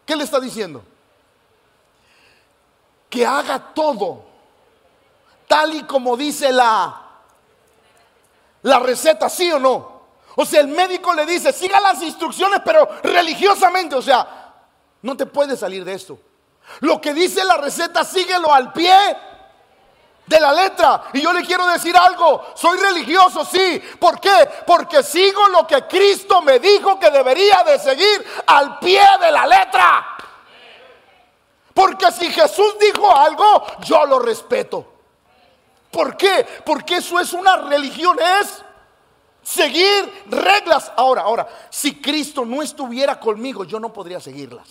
¿Qué 0.06 0.16
le 0.16 0.24
está 0.24 0.40
diciendo? 0.40 0.82
Que 3.10 3.26
haga 3.26 3.74
todo 3.74 4.34
tal 5.46 5.74
y 5.74 5.82
como 5.84 6.16
dice 6.16 6.52
la 6.52 7.03
la 8.64 8.78
receta, 8.78 9.28
¿sí 9.28 9.52
o 9.52 9.58
no? 9.58 9.94
O 10.36 10.44
sea, 10.44 10.60
el 10.60 10.68
médico 10.68 11.12
le 11.14 11.26
dice, 11.26 11.52
siga 11.52 11.80
las 11.80 12.02
instrucciones, 12.02 12.60
pero 12.64 12.88
religiosamente, 13.02 13.94
o 13.94 14.02
sea, 14.02 14.26
no 15.02 15.16
te 15.16 15.26
puedes 15.26 15.60
salir 15.60 15.84
de 15.84 15.92
esto. 15.92 16.18
Lo 16.80 17.00
que 17.00 17.12
dice 17.12 17.44
la 17.44 17.58
receta, 17.58 18.04
síguelo 18.04 18.52
al 18.52 18.72
pie 18.72 18.96
de 20.26 20.40
la 20.40 20.52
letra. 20.52 21.04
Y 21.12 21.20
yo 21.20 21.32
le 21.32 21.44
quiero 21.44 21.66
decir 21.66 21.94
algo, 21.94 22.42
soy 22.54 22.78
religioso, 22.78 23.44
sí. 23.44 23.80
¿Por 24.00 24.18
qué? 24.18 24.48
Porque 24.66 25.02
sigo 25.02 25.46
lo 25.48 25.66
que 25.66 25.86
Cristo 25.86 26.40
me 26.40 26.58
dijo 26.58 26.98
que 26.98 27.10
debería 27.10 27.62
de 27.64 27.78
seguir 27.78 28.26
al 28.46 28.78
pie 28.78 29.02
de 29.20 29.30
la 29.30 29.46
letra. 29.46 30.06
Porque 31.74 32.10
si 32.10 32.32
Jesús 32.32 32.76
dijo 32.80 33.14
algo, 33.14 33.66
yo 33.80 34.06
lo 34.06 34.18
respeto. 34.18 34.93
¿Por 35.94 36.16
qué? 36.16 36.44
Porque 36.64 36.96
eso 36.96 37.20
es 37.20 37.32
una 37.32 37.56
religión, 37.56 38.18
es 38.40 38.64
seguir 39.44 40.24
reglas. 40.26 40.90
Ahora, 40.96 41.22
ahora, 41.22 41.48
si 41.70 42.00
Cristo 42.00 42.44
no 42.44 42.62
estuviera 42.62 43.20
conmigo, 43.20 43.62
yo 43.62 43.78
no 43.78 43.92
podría 43.92 44.18
seguirlas. 44.18 44.68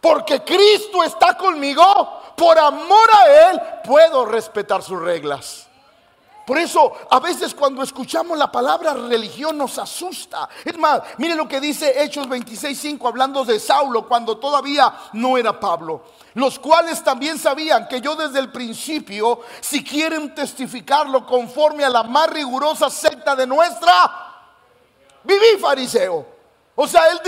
Porque 0.00 0.42
Cristo 0.42 1.04
está 1.04 1.36
conmigo, 1.36 1.84
por 2.36 2.58
amor 2.58 3.10
a 3.12 3.50
Él, 3.50 3.60
puedo 3.84 4.24
respetar 4.24 4.82
sus 4.82 5.00
reglas. 5.00 5.68
Por 6.46 6.58
eso 6.58 6.92
a 7.10 7.20
veces 7.20 7.54
cuando 7.54 7.82
escuchamos 7.82 8.36
la 8.36 8.52
palabra 8.52 8.92
religión 8.92 9.56
nos 9.56 9.78
asusta. 9.78 10.48
Es 10.64 10.76
más, 10.76 11.00
mire 11.16 11.34
lo 11.34 11.48
que 11.48 11.60
dice 11.60 12.02
Hechos 12.02 12.28
26.5 12.28 13.08
hablando 13.08 13.44
de 13.44 13.58
Saulo 13.58 14.06
cuando 14.06 14.36
todavía 14.36 14.92
no 15.14 15.38
era 15.38 15.58
Pablo. 15.58 16.02
Los 16.34 16.58
cuales 16.58 17.02
también 17.02 17.38
sabían 17.38 17.88
que 17.88 18.00
yo 18.00 18.14
desde 18.14 18.40
el 18.40 18.52
principio, 18.52 19.40
si 19.60 19.82
quieren 19.82 20.34
testificarlo 20.34 21.24
conforme 21.24 21.84
a 21.84 21.90
la 21.90 22.02
más 22.02 22.28
rigurosa 22.28 22.90
secta 22.90 23.34
de 23.34 23.46
nuestra, 23.46 24.42
viví 25.22 25.58
fariseo. 25.60 26.33
O 26.76 26.88
sea, 26.88 27.02
él, 27.08 27.20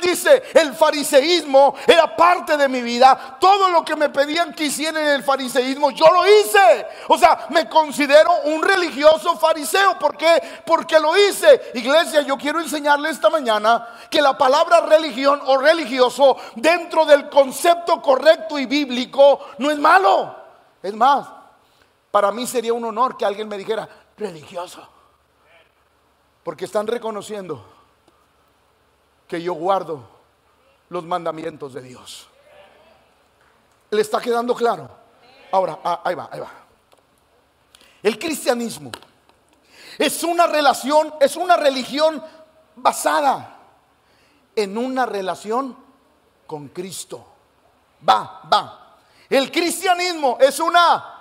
dice, 0.00 0.42
el 0.54 0.72
fariseísmo 0.72 1.74
era 1.86 2.16
parte 2.16 2.56
de 2.56 2.66
mi 2.66 2.80
vida. 2.80 3.36
Todo 3.38 3.68
lo 3.68 3.84
que 3.84 3.94
me 3.94 4.08
pedían 4.08 4.54
que 4.54 4.64
hiciera 4.64 4.98
en 4.98 5.08
el 5.08 5.22
fariseísmo, 5.22 5.90
yo 5.90 6.06
lo 6.06 6.26
hice. 6.26 6.86
O 7.08 7.18
sea, 7.18 7.46
me 7.50 7.68
considero 7.68 8.30
un 8.44 8.62
religioso 8.62 9.36
fariseo. 9.36 9.98
¿Por 9.98 10.16
qué? 10.16 10.40
Porque 10.64 10.98
lo 10.98 11.14
hice. 11.14 11.72
Iglesia, 11.74 12.22
yo 12.22 12.38
quiero 12.38 12.58
enseñarle 12.58 13.10
esta 13.10 13.28
mañana 13.28 13.86
que 14.10 14.22
la 14.22 14.38
palabra 14.38 14.80
religión 14.80 15.42
o 15.44 15.58
religioso 15.58 16.38
dentro 16.54 17.04
del 17.04 17.28
concepto 17.28 18.00
correcto 18.00 18.58
y 18.58 18.64
bíblico 18.64 19.40
no 19.58 19.70
es 19.70 19.78
malo. 19.78 20.34
Es 20.82 20.94
más, 20.94 21.26
para 22.10 22.32
mí 22.32 22.46
sería 22.46 22.72
un 22.72 22.84
honor 22.86 23.18
que 23.18 23.26
alguien 23.26 23.46
me 23.46 23.58
dijera, 23.58 23.86
religioso. 24.16 24.88
Porque 26.42 26.64
están 26.64 26.86
reconociendo 26.86 27.75
que 29.28 29.42
yo 29.42 29.54
guardo 29.54 30.08
los 30.88 31.04
mandamientos 31.04 31.74
de 31.74 31.82
Dios. 31.82 32.28
¿Le 33.90 34.00
está 34.00 34.20
quedando 34.20 34.54
claro? 34.54 34.88
Ahora, 35.52 35.78
ah, 35.84 36.02
ahí 36.04 36.14
va, 36.14 36.28
ahí 36.30 36.40
va. 36.40 36.50
El 38.02 38.18
cristianismo 38.18 38.90
es 39.98 40.22
una 40.22 40.46
relación, 40.46 41.14
es 41.20 41.36
una 41.36 41.56
religión 41.56 42.22
basada 42.76 43.56
en 44.54 44.76
una 44.76 45.06
relación 45.06 45.76
con 46.46 46.68
Cristo. 46.68 47.24
Va, 48.08 48.42
va. 48.52 48.96
El 49.28 49.50
cristianismo 49.50 50.38
es 50.40 50.60
una 50.60 51.14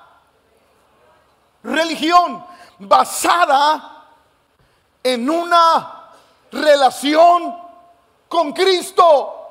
religión 1.63 2.45
basada 2.79 4.07
en 5.03 5.29
una 5.29 6.11
relación 6.51 7.64
con 8.27 8.53
Cristo. 8.53 9.41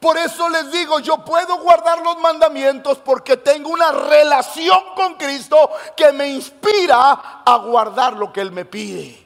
Por 0.00 0.16
eso 0.16 0.48
les 0.48 0.72
digo, 0.72 0.98
yo 1.00 1.18
puedo 1.18 1.58
guardar 1.58 2.00
los 2.00 2.18
mandamientos 2.18 2.98
porque 2.98 3.36
tengo 3.36 3.68
una 3.68 3.92
relación 3.92 4.94
con 4.96 5.14
Cristo 5.14 5.70
que 5.94 6.10
me 6.12 6.28
inspira 6.28 7.42
a 7.44 7.56
guardar 7.56 8.14
lo 8.14 8.32
que 8.32 8.40
Él 8.40 8.50
me 8.50 8.64
pide. 8.64 9.20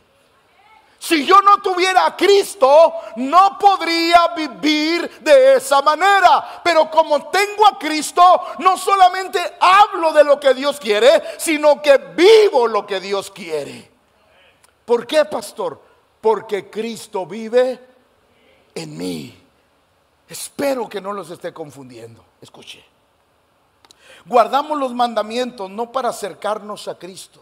Si 1.04 1.26
yo 1.26 1.42
no 1.42 1.59
tuviera 1.59 2.06
a 2.06 2.16
Cristo, 2.16 2.94
no 3.16 3.59
podría 3.59 4.28
vivir 4.28 5.21
de 5.21 5.56
esa 5.56 5.83
manera. 5.83 6.62
Pero 6.64 6.90
como 6.90 7.28
tengo 7.28 7.66
a 7.66 7.78
Cristo, 7.78 8.23
no 8.61 8.78
solamente 8.78 9.38
hablo 9.61 10.12
de 10.14 10.25
lo 10.25 10.40
que 10.40 10.54
Dios 10.54 10.80
quiere, 10.80 11.23
sino 11.37 11.83
que 11.83 11.99
vivo 11.99 12.66
lo 12.66 12.87
que 12.87 13.00
Dios 13.00 13.30
quiere. 13.30 13.92
¿Por 14.87 15.06
qué, 15.06 15.26
pastor? 15.26 15.78
Porque 16.23 16.71
Cristo 16.71 17.26
vive 17.26 17.94
en 18.75 18.97
mí. 18.97 19.40
Espero 20.28 20.88
que 20.88 21.00
no 21.00 21.12
los 21.12 21.31
esté 21.31 21.52
confundiendo. 21.52 22.25
Escuche. 22.40 22.85
Guardamos 24.26 24.78
los 24.78 24.95
mandamientos 24.95 25.71
no 25.71 25.93
para 25.93 26.09
acercarnos 26.09 26.88
a 26.88 26.99
Cristo. 26.99 27.40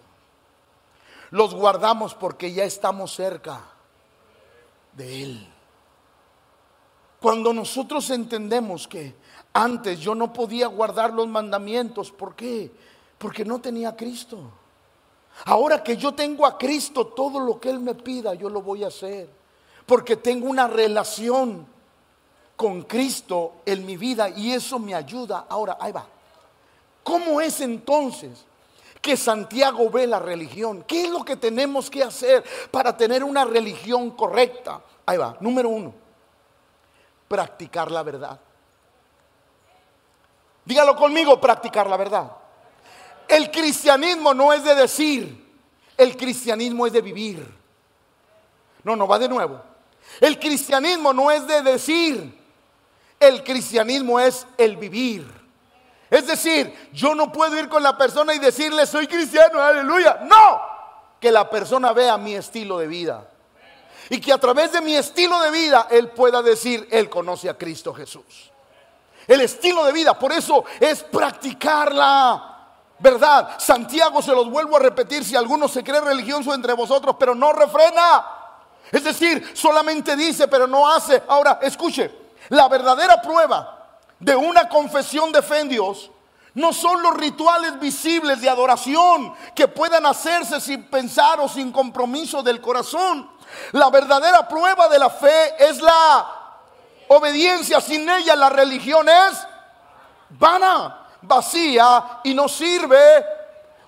Los 1.30 1.54
guardamos 1.54 2.14
porque 2.14 2.52
ya 2.52 2.64
estamos 2.64 3.14
cerca 3.14 3.60
de 4.92 5.22
Él. 5.22 5.48
Cuando 7.20 7.52
nosotros 7.52 8.10
entendemos 8.10 8.88
que 8.88 9.14
antes 9.52 10.00
yo 10.00 10.14
no 10.14 10.32
podía 10.32 10.66
guardar 10.66 11.12
los 11.12 11.28
mandamientos, 11.28 12.10
¿por 12.10 12.34
qué? 12.34 12.70
Porque 13.16 13.44
no 13.44 13.60
tenía 13.60 13.90
a 13.90 13.96
Cristo. 13.96 14.38
Ahora 15.44 15.82
que 15.82 15.96
yo 15.96 16.12
tengo 16.12 16.44
a 16.44 16.58
Cristo, 16.58 17.06
todo 17.06 17.38
lo 17.38 17.60
que 17.60 17.70
Él 17.70 17.78
me 17.78 17.94
pida, 17.94 18.34
yo 18.34 18.50
lo 18.50 18.60
voy 18.60 18.82
a 18.84 18.88
hacer 18.88 19.41
porque 19.86 20.16
tengo 20.16 20.48
una 20.48 20.66
relación 20.66 21.66
con 22.56 22.82
Cristo 22.82 23.54
en 23.66 23.84
mi 23.84 23.96
vida 23.96 24.28
y 24.28 24.52
eso 24.52 24.78
me 24.78 24.94
ayuda. 24.94 25.46
Ahora, 25.48 25.76
ahí 25.80 25.92
va. 25.92 26.06
¿Cómo 27.02 27.40
es 27.40 27.60
entonces 27.60 28.44
que 29.00 29.16
Santiago 29.16 29.90
ve 29.90 30.06
la 30.06 30.20
religión? 30.20 30.84
¿Qué 30.86 31.02
es 31.02 31.10
lo 31.10 31.24
que 31.24 31.36
tenemos 31.36 31.90
que 31.90 32.02
hacer 32.02 32.44
para 32.70 32.96
tener 32.96 33.24
una 33.24 33.44
religión 33.44 34.12
correcta? 34.12 34.80
Ahí 35.04 35.18
va, 35.18 35.36
número 35.40 35.68
uno, 35.68 35.92
practicar 37.26 37.90
la 37.90 38.02
verdad. 38.02 38.38
Dígalo 40.64 40.94
conmigo, 40.94 41.40
practicar 41.40 41.88
la 41.88 41.96
verdad. 41.96 42.30
El 43.26 43.50
cristianismo 43.50 44.32
no 44.32 44.52
es 44.52 44.62
de 44.62 44.74
decir, 44.74 45.52
el 45.96 46.16
cristianismo 46.16 46.86
es 46.86 46.92
de 46.92 47.00
vivir. 47.00 47.62
No, 48.84 48.94
no, 48.94 49.08
va 49.08 49.18
de 49.18 49.28
nuevo. 49.28 49.71
El 50.20 50.38
cristianismo 50.38 51.12
no 51.12 51.30
es 51.30 51.46
de 51.46 51.62
decir, 51.62 52.38
el 53.18 53.44
cristianismo 53.44 54.20
es 54.20 54.46
el 54.58 54.76
vivir. 54.76 55.42
Es 56.10 56.26
decir, 56.26 56.90
yo 56.92 57.14
no 57.14 57.32
puedo 57.32 57.58
ir 57.58 57.68
con 57.68 57.82
la 57.82 57.96
persona 57.96 58.34
y 58.34 58.38
decirle, 58.38 58.86
soy 58.86 59.06
cristiano, 59.06 59.60
aleluya. 59.60 60.20
No, 60.24 60.60
que 61.18 61.32
la 61.32 61.48
persona 61.48 61.92
vea 61.92 62.18
mi 62.18 62.34
estilo 62.34 62.78
de 62.78 62.86
vida. 62.86 63.28
Y 64.10 64.20
que 64.20 64.32
a 64.32 64.38
través 64.38 64.72
de 64.72 64.80
mi 64.80 64.94
estilo 64.94 65.40
de 65.40 65.50
vida 65.50 65.86
él 65.90 66.10
pueda 66.10 66.42
decir, 66.42 66.86
él 66.90 67.08
conoce 67.08 67.48
a 67.48 67.56
Cristo 67.56 67.94
Jesús. 67.94 68.50
El 69.26 69.40
estilo 69.40 69.84
de 69.84 69.92
vida, 69.92 70.18
por 70.18 70.32
eso 70.32 70.64
es 70.80 71.02
practicarla. 71.02 72.48
¿Verdad? 72.98 73.58
Santiago 73.58 74.20
se 74.20 74.32
los 74.32 74.50
vuelvo 74.50 74.76
a 74.76 74.80
repetir, 74.80 75.24
si 75.24 75.34
alguno 75.34 75.66
se 75.66 75.82
cree 75.82 76.00
religioso 76.00 76.52
entre 76.54 76.72
vosotros, 76.74 77.16
pero 77.18 77.34
no 77.34 77.52
refrena. 77.52 78.41
Es 78.92 79.02
decir, 79.02 79.50
solamente 79.54 80.14
dice 80.14 80.46
pero 80.46 80.66
no 80.66 80.88
hace. 80.88 81.22
Ahora, 81.26 81.58
escuche, 81.62 82.14
la 82.50 82.68
verdadera 82.68 83.20
prueba 83.22 83.98
de 84.20 84.36
una 84.36 84.68
confesión 84.68 85.32
de 85.32 85.42
fe 85.42 85.60
en 85.60 85.68
Dios 85.70 86.10
no 86.54 86.72
son 86.74 87.02
los 87.02 87.14
rituales 87.14 87.80
visibles 87.80 88.42
de 88.42 88.50
adoración 88.50 89.34
que 89.54 89.68
puedan 89.68 90.04
hacerse 90.04 90.60
sin 90.60 90.84
pensar 90.84 91.40
o 91.40 91.48
sin 91.48 91.72
compromiso 91.72 92.42
del 92.42 92.60
corazón. 92.60 93.30
La 93.72 93.88
verdadera 93.88 94.46
prueba 94.46 94.88
de 94.88 94.98
la 94.98 95.08
fe 95.08 95.54
es 95.58 95.80
la 95.80 96.26
obediencia. 97.08 97.80
Sin 97.80 98.08
ella 98.08 98.36
la 98.36 98.50
religión 98.50 99.08
es 99.08 99.46
vana, 100.28 101.06
vacía 101.22 102.20
y 102.24 102.34
no 102.34 102.48
sirve 102.48 103.24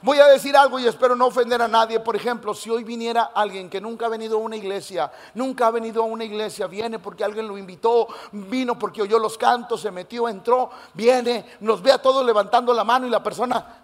Voy 0.05 0.19
a 0.19 0.27
decir 0.27 0.55
algo 0.55 0.79
y 0.79 0.87
espero 0.87 1.17
no 1.17 1.29
ofender 1.29 1.63
a 1.63 1.67
nadie. 1.67 1.99
Por 1.99 2.15
ejemplo, 2.15 2.53
si 2.53 2.69
hoy 2.69 2.85
viniera 2.85 3.31
alguien 3.35 3.71
que 3.71 3.81
nunca 3.81 4.05
ha 4.05 4.11
venido 4.11 4.37
a 4.37 4.41
una 4.41 4.55
iglesia, 4.55 5.11
nunca 5.33 5.69
ha 5.69 5.71
venido 5.71 6.03
a 6.03 6.05
una 6.05 6.25
iglesia, 6.25 6.67
viene 6.67 6.99
porque 6.99 7.25
alguien 7.25 7.49
lo 7.49 7.57
invitó, 7.57 8.09
vino 8.33 8.79
porque 8.79 9.01
oyó 9.01 9.19
los 9.19 9.39
cantos, 9.39 9.81
se 9.81 9.91
metió, 9.91 10.29
entró, 10.29 10.69
viene, 10.93 11.57
nos 11.61 11.81
ve 11.81 11.91
a 11.91 12.03
todos 12.03 12.23
levantando 12.23 12.75
la 12.75 12.85
mano 12.85 13.07
y 13.07 13.11
la 13.11 13.23
persona 13.23 13.83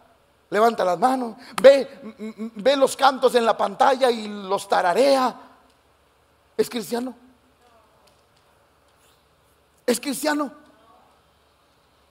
levanta 0.51 0.85
las 0.85 0.99
manos, 0.99 1.37
ve, 1.63 1.89
ve 2.55 2.77
los 2.77 2.95
cantos 2.99 3.35
en 3.35 3.47
la 3.47 3.57
pantalla 3.57 4.11
y 4.11 4.29
los 4.29 4.69
tararea. 4.69 5.35
¿Es 6.55 6.69
cristiano? 6.69 7.15
¿Es 9.87 9.99
cristiano? 9.99 10.53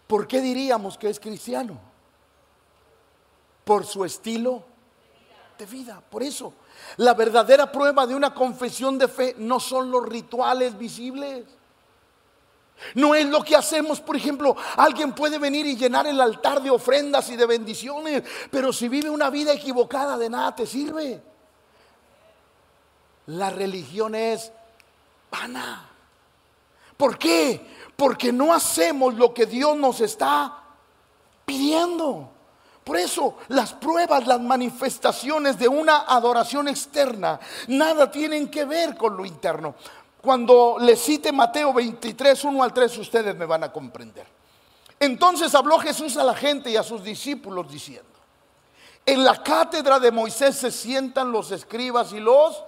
¿Por 0.07 0.25
qué 0.25 0.41
diríamos 0.41 0.97
que 0.97 1.11
es 1.11 1.19
cristiano? 1.19 1.88
Por 3.69 3.85
su 3.85 4.03
estilo 4.03 4.63
de 5.55 5.63
vida. 5.67 6.01
Por 6.09 6.23
eso, 6.23 6.53
la 6.97 7.13
verdadera 7.13 7.71
prueba 7.71 8.07
de 8.07 8.15
una 8.15 8.33
confesión 8.33 8.97
de 8.97 9.07
fe 9.07 9.35
no 9.37 9.59
son 9.59 9.91
los 9.91 10.03
rituales 10.07 10.75
visibles. 10.75 11.45
No 12.95 13.13
es 13.13 13.27
lo 13.27 13.43
que 13.43 13.55
hacemos, 13.55 14.01
por 14.01 14.15
ejemplo, 14.15 14.57
alguien 14.75 15.13
puede 15.13 15.37
venir 15.37 15.67
y 15.67 15.77
llenar 15.77 16.07
el 16.07 16.19
altar 16.19 16.63
de 16.63 16.71
ofrendas 16.71 17.29
y 17.29 17.35
de 17.35 17.45
bendiciones, 17.45 18.23
pero 18.49 18.73
si 18.73 18.89
vive 18.89 19.07
una 19.07 19.29
vida 19.29 19.53
equivocada, 19.53 20.17
de 20.17 20.31
nada 20.31 20.55
te 20.55 20.65
sirve. 20.65 21.21
La 23.27 23.51
religión 23.51 24.15
es 24.15 24.51
vana. 25.29 25.87
¿Por 26.97 27.19
qué? 27.19 27.67
Porque 27.95 28.33
no 28.33 28.51
hacemos 28.51 29.13
lo 29.13 29.31
que 29.31 29.45
Dios 29.45 29.77
nos 29.77 30.01
está 30.01 30.57
pidiendo. 31.45 32.38
Por 32.83 32.97
eso 32.97 33.37
las 33.49 33.73
pruebas, 33.73 34.25
las 34.25 34.41
manifestaciones 34.41 35.59
de 35.59 35.67
una 35.67 36.05
adoración 36.07 36.67
externa, 36.67 37.39
nada 37.67 38.09
tienen 38.09 38.49
que 38.49 38.65
ver 38.65 38.97
con 38.97 39.15
lo 39.15 39.25
interno. 39.25 39.75
Cuando 40.21 40.77
le 40.79 40.95
cite 40.95 41.31
Mateo 41.31 41.71
23, 41.73 42.43
1 42.43 42.63
al 42.63 42.73
3, 42.73 42.97
ustedes 42.97 43.35
me 43.35 43.45
van 43.45 43.63
a 43.63 43.71
comprender. 43.71 44.27
Entonces 44.99 45.55
habló 45.55 45.79
Jesús 45.79 46.17
a 46.17 46.23
la 46.23 46.35
gente 46.35 46.69
y 46.69 46.75
a 46.75 46.83
sus 46.83 47.03
discípulos 47.03 47.71
diciendo, 47.71 48.09
en 49.05 49.23
la 49.23 49.41
cátedra 49.41 49.99
de 49.99 50.11
Moisés 50.11 50.57
se 50.57 50.71
sientan 50.71 51.31
los 51.31 51.51
escribas 51.51 52.11
y 52.13 52.19
los... 52.19 52.63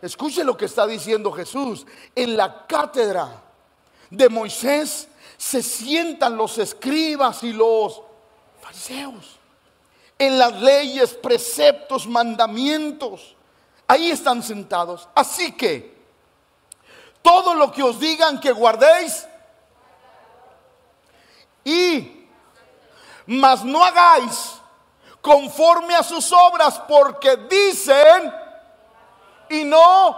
Escuche 0.00 0.44
lo 0.44 0.56
que 0.56 0.64
está 0.64 0.86
diciendo 0.86 1.30
Jesús. 1.30 1.86
En 2.14 2.36
la 2.36 2.66
cátedra 2.66 3.42
de 4.08 4.28
Moisés 4.30 5.08
se 5.36 5.62
sientan 5.62 6.36
los 6.36 6.56
escribas 6.56 7.42
y 7.42 7.52
los 7.52 8.00
fariseos. 8.70 9.38
En 10.18 10.38
las 10.38 10.52
leyes, 10.60 11.14
preceptos, 11.14 12.06
mandamientos. 12.06 13.34
Ahí 13.88 14.10
están 14.10 14.42
sentados. 14.42 15.08
Así 15.14 15.52
que 15.52 15.98
todo 17.22 17.54
lo 17.54 17.72
que 17.72 17.82
os 17.82 17.98
digan 17.98 18.38
que 18.38 18.52
guardéis 18.52 19.26
y 21.64 22.26
mas 23.26 23.62
no 23.64 23.84
hagáis 23.84 24.54
conforme 25.20 25.94
a 25.94 26.02
sus 26.02 26.32
obras 26.32 26.80
porque 26.88 27.36
dicen 27.36 28.34
y 29.50 29.64
no 29.64 30.16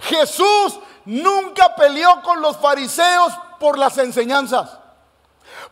Jesús 0.00 0.80
nunca 1.04 1.76
peleó 1.76 2.20
con 2.22 2.40
los 2.40 2.56
fariseos 2.56 3.32
por 3.60 3.78
las 3.78 3.96
enseñanzas 3.98 4.78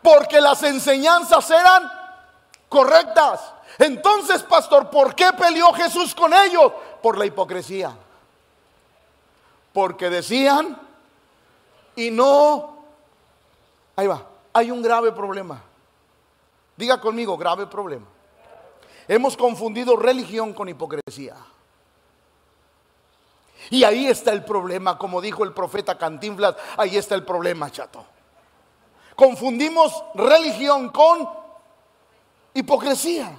porque 0.03 0.41
las 0.41 0.63
enseñanzas 0.63 1.51
eran 1.51 2.02
correctas. 2.73 3.53
Entonces, 3.79 4.43
pastor, 4.43 4.89
¿por 4.91 5.15
qué 5.15 5.31
peleó 5.39 5.73
Jesús 5.75 6.15
con 6.15 6.33
ellos? 6.33 6.73
Por 7.03 7.19
la 7.19 7.27
hipocresía. 7.27 7.95
Porque 9.73 10.09
decían 10.11 10.81
y 11.95 12.11
no... 12.11 12.73
Ahí 13.95 14.07
va, 14.07 14.27
hay 14.55 14.71
un 14.71 14.83
grave 14.83 15.13
problema. 15.13 15.63
Diga 16.77 16.99
conmigo, 16.99 17.37
grave 17.37 17.67
problema. 17.67 18.07
Hemos 19.07 19.37
confundido 19.37 19.97
religión 19.97 20.55
con 20.55 20.69
hipocresía. 20.69 21.37
Y 23.71 23.85
ahí 23.85 24.07
está 24.07 24.33
el 24.33 24.45
problema, 24.45 24.97
como 24.97 25.21
dijo 25.21 25.45
el 25.45 25.53
profeta 25.53 25.99
Cantinflas, 25.99 26.57
ahí 26.77 26.97
está 26.97 27.15
el 27.15 27.25
problema, 27.25 27.71
chato. 27.71 28.05
Confundimos 29.15 30.03
religión 30.15 30.89
con 30.89 31.42
hipocresía. 32.55 33.33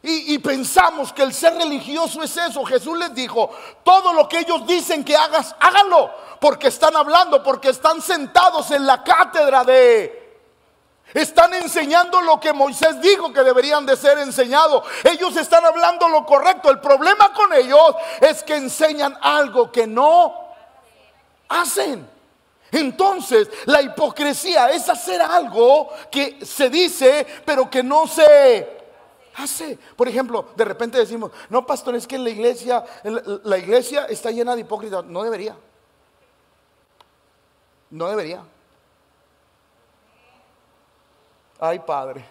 Y, 0.00 0.38
pensamos 0.38 1.12
que 1.12 1.22
el 1.22 1.34
ser 1.34 1.54
religioso 1.54 2.22
es 2.22 2.36
eso. 2.36 2.64
Jesús 2.64 2.96
les 2.96 3.12
dijo, 3.14 3.50
todo 3.82 4.12
lo 4.12 4.28
que 4.28 4.38
ellos 4.38 4.64
dicen 4.64 5.04
que 5.04 5.16
hagas, 5.16 5.54
háganlo. 5.58 6.10
Porque 6.40 6.68
están 6.68 6.94
hablando, 6.94 7.42
porque 7.42 7.70
están 7.70 8.00
sentados 8.00 8.70
en 8.70 8.86
la 8.86 9.02
cátedra 9.02 9.64
de... 9.64 10.28
Están 11.12 11.54
enseñando 11.54 12.20
lo 12.20 12.38
que 12.38 12.52
Moisés 12.52 13.00
dijo 13.00 13.32
que 13.32 13.42
deberían 13.42 13.86
de 13.86 13.96
ser 13.96 14.18
enseñados. 14.18 14.84
Ellos 15.02 15.36
están 15.36 15.64
hablando 15.64 16.08
lo 16.08 16.24
correcto. 16.24 16.70
El 16.70 16.80
problema 16.80 17.32
con 17.32 17.52
ellos 17.54 17.94
es 18.20 18.42
que 18.44 18.56
enseñan 18.56 19.18
algo 19.20 19.72
que 19.72 19.86
no 19.86 20.34
hacen. 21.48 22.08
Entonces, 22.70 23.48
la 23.66 23.80
hipocresía 23.82 24.70
es 24.70 24.88
hacer 24.88 25.22
algo 25.22 25.90
que 26.10 26.44
se 26.44 26.68
dice, 26.68 27.26
pero 27.44 27.70
que 27.70 27.82
no 27.82 28.06
se 28.06 28.78
hace. 29.36 29.78
Por 29.96 30.08
ejemplo, 30.08 30.48
de 30.54 30.64
repente 30.64 30.98
decimos, 30.98 31.30
no, 31.48 31.66
pastor, 31.66 31.94
es 31.94 32.06
que 32.06 32.18
la 32.18 32.30
iglesia, 32.30 32.84
la 33.44 33.58
iglesia 33.58 34.06
está 34.06 34.30
llena 34.30 34.54
de 34.54 34.62
hipócritas. 34.62 35.04
No 35.04 35.22
debería. 35.22 35.56
No 37.90 38.08
debería. 38.08 38.42
Ay, 41.58 41.78
Padre. 41.78 42.24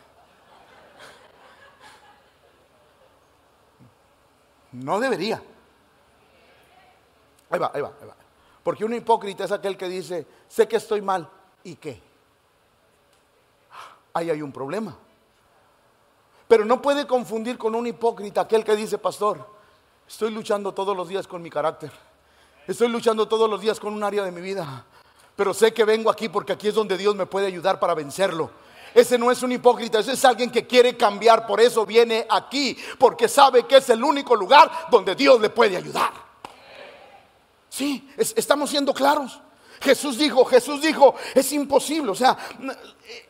No 4.71 4.99
debería. 4.99 5.41
Ahí 7.49 7.59
va, 7.59 7.71
ahí 7.73 7.81
va, 7.81 7.91
ahí 7.99 8.07
va. 8.07 8.26
Porque 8.67 8.83
un 8.83 8.93
hipócrita 8.93 9.45
es 9.45 9.53
aquel 9.53 9.77
que 9.77 9.87
dice, 9.87 10.27
sé 10.49 10.67
que 10.67 10.75
estoy 10.75 11.01
mal. 11.01 11.29
¿Y 11.63 11.75
qué? 11.75 12.01
Ahí 14.11 14.29
hay 14.29 14.41
un 14.41 14.51
problema. 14.51 14.93
Pero 16.49 16.65
no 16.65 16.81
puede 16.81 17.07
confundir 17.07 17.57
con 17.57 17.75
un 17.75 17.87
hipócrita 17.87 18.41
aquel 18.41 18.65
que 18.65 18.75
dice, 18.75 18.97
pastor, 18.97 19.39
estoy 20.05 20.31
luchando 20.31 20.73
todos 20.73 20.97
los 20.97 21.07
días 21.07 21.29
con 21.29 21.41
mi 21.41 21.49
carácter. 21.49 21.93
Estoy 22.67 22.89
luchando 22.89 23.25
todos 23.25 23.49
los 23.49 23.61
días 23.61 23.79
con 23.79 23.93
un 23.93 24.03
área 24.03 24.25
de 24.25 24.33
mi 24.33 24.41
vida. 24.41 24.83
Pero 25.37 25.53
sé 25.53 25.73
que 25.73 25.85
vengo 25.85 26.09
aquí 26.09 26.27
porque 26.27 26.51
aquí 26.51 26.67
es 26.67 26.75
donde 26.75 26.97
Dios 26.97 27.15
me 27.15 27.25
puede 27.25 27.47
ayudar 27.47 27.79
para 27.79 27.93
vencerlo. 27.93 28.49
Ese 28.93 29.17
no 29.17 29.31
es 29.31 29.41
un 29.43 29.53
hipócrita, 29.53 29.99
ese 29.99 30.11
es 30.11 30.25
alguien 30.25 30.51
que 30.51 30.67
quiere 30.67 30.97
cambiar. 30.97 31.47
Por 31.47 31.61
eso 31.61 31.85
viene 31.85 32.27
aquí, 32.29 32.77
porque 32.99 33.29
sabe 33.29 33.65
que 33.65 33.77
es 33.77 33.89
el 33.91 34.03
único 34.03 34.35
lugar 34.35 34.69
donde 34.91 35.15
Dios 35.15 35.39
le 35.39 35.51
puede 35.51 35.77
ayudar. 35.77 36.26
Sí, 37.77 38.09
estamos 38.17 38.71
siendo 38.71 38.91
claros. 38.91 39.39
Jesús 39.81 40.17
dijo, 40.17 40.43
Jesús 40.45 40.81
dijo, 40.81 41.13
es 41.35 41.51
imposible, 41.51 42.09
o 42.09 42.15
sea, 42.15 42.35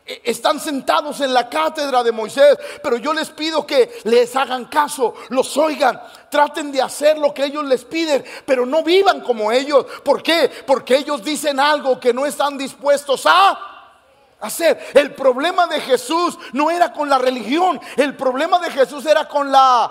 e, 0.06 0.22
están 0.24 0.58
sentados 0.60 1.20
en 1.20 1.34
la 1.34 1.50
cátedra 1.50 2.02
de 2.02 2.14
Moisés, 2.14 2.58
pero 2.82 2.96
yo 2.96 3.14
les 3.14 3.30
pido 3.30 3.68
que 3.68 4.00
les 4.06 4.34
hagan 4.38 4.66
caso, 4.66 5.16
los 5.30 5.58
oigan, 5.58 6.02
traten 6.32 6.72
de 6.72 6.82
hacer 6.82 7.18
lo 7.18 7.34
que 7.34 7.44
ellos 7.44 7.66
les 7.66 7.84
piden, 7.84 8.24
pero 8.46 8.66
no 8.66 8.84
vivan 8.84 9.20
como 9.20 9.52
ellos. 9.52 9.86
¿Por 10.04 10.24
qué? 10.24 10.50
Porque 10.66 10.96
ellos 10.96 11.22
dicen 11.24 11.60
algo 11.60 12.00
que 12.00 12.14
no 12.14 12.26
están 12.26 12.58
dispuestos 12.58 13.26
a 13.26 13.98
hacer. 14.40 14.92
El 14.94 15.14
problema 15.14 15.68
de 15.68 15.82
Jesús 15.82 16.40
no 16.54 16.72
era 16.72 16.94
con 16.94 17.10
la 17.10 17.18
religión, 17.18 17.82
el 17.98 18.16
problema 18.16 18.60
de 18.60 18.72
Jesús 18.72 19.06
era 19.06 19.28
con 19.28 19.52
la... 19.52 19.90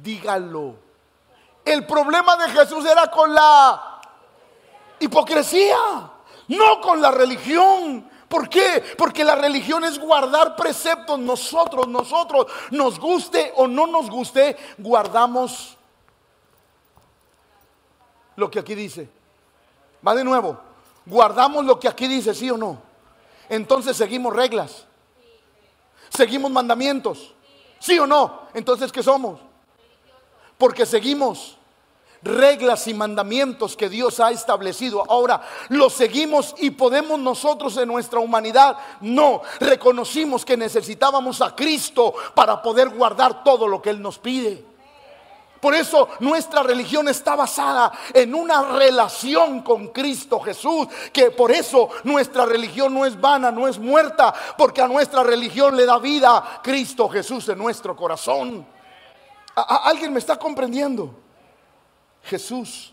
Dígalo 0.00 0.91
el 1.64 1.86
problema 1.86 2.36
de 2.36 2.48
Jesús 2.50 2.84
era 2.84 3.10
con 3.10 3.32
la 3.32 4.00
hipocresía, 4.98 5.76
no 6.48 6.80
con 6.80 7.00
la 7.00 7.10
religión. 7.10 8.10
¿Por 8.28 8.48
qué? 8.48 8.82
Porque 8.96 9.24
la 9.24 9.34
religión 9.34 9.84
es 9.84 9.98
guardar 9.98 10.56
preceptos. 10.56 11.18
Nosotros, 11.18 11.86
nosotros, 11.86 12.46
nos 12.70 12.98
guste 12.98 13.52
o 13.56 13.66
no 13.66 13.86
nos 13.86 14.08
guste, 14.10 14.56
guardamos 14.78 15.76
lo 18.36 18.50
que 18.50 18.58
aquí 18.58 18.74
dice. 18.74 19.08
Va 20.06 20.14
de 20.14 20.24
nuevo. 20.24 20.58
guardamos 21.04 21.64
lo 21.64 21.78
que 21.80 21.88
aquí 21.88 22.06
dice, 22.06 22.34
sí 22.34 22.50
o 22.50 22.56
no. 22.56 22.80
Entonces 23.48 23.96
seguimos 23.96 24.34
reglas. 24.34 24.86
Seguimos 26.08 26.50
mandamientos. 26.50 27.34
¿Sí 27.78 27.98
o 27.98 28.06
no? 28.06 28.42
Entonces, 28.54 28.92
¿qué 28.92 29.02
somos? 29.02 29.40
Porque 30.62 30.86
seguimos 30.86 31.56
reglas 32.22 32.86
y 32.86 32.94
mandamientos 32.94 33.76
que 33.76 33.88
Dios 33.88 34.20
ha 34.20 34.30
establecido. 34.30 35.02
Ahora, 35.10 35.42
¿los 35.70 35.92
seguimos 35.92 36.54
y 36.56 36.70
podemos 36.70 37.18
nosotros 37.18 37.76
en 37.78 37.88
nuestra 37.88 38.20
humanidad? 38.20 38.76
No, 39.00 39.42
reconocimos 39.58 40.44
que 40.44 40.56
necesitábamos 40.56 41.40
a 41.40 41.56
Cristo 41.56 42.14
para 42.36 42.62
poder 42.62 42.90
guardar 42.90 43.42
todo 43.42 43.66
lo 43.66 43.82
que 43.82 43.90
Él 43.90 44.00
nos 44.00 44.20
pide. 44.20 44.64
Por 45.60 45.74
eso 45.74 46.10
nuestra 46.20 46.62
religión 46.62 47.08
está 47.08 47.34
basada 47.34 47.90
en 48.14 48.32
una 48.32 48.62
relación 48.62 49.62
con 49.62 49.88
Cristo 49.88 50.38
Jesús, 50.38 50.86
que 51.12 51.32
por 51.32 51.50
eso 51.50 51.88
nuestra 52.04 52.46
religión 52.46 52.94
no 52.94 53.04
es 53.04 53.20
vana, 53.20 53.50
no 53.50 53.66
es 53.66 53.80
muerta, 53.80 54.32
porque 54.56 54.80
a 54.80 54.86
nuestra 54.86 55.24
religión 55.24 55.76
le 55.76 55.86
da 55.86 55.98
vida 55.98 56.60
Cristo 56.62 57.08
Jesús 57.08 57.48
en 57.48 57.58
nuestro 57.58 57.96
corazón. 57.96 58.64
¿Alguien 59.54 60.12
me 60.12 60.18
está 60.18 60.38
comprendiendo? 60.38 61.14
Jesús 62.24 62.92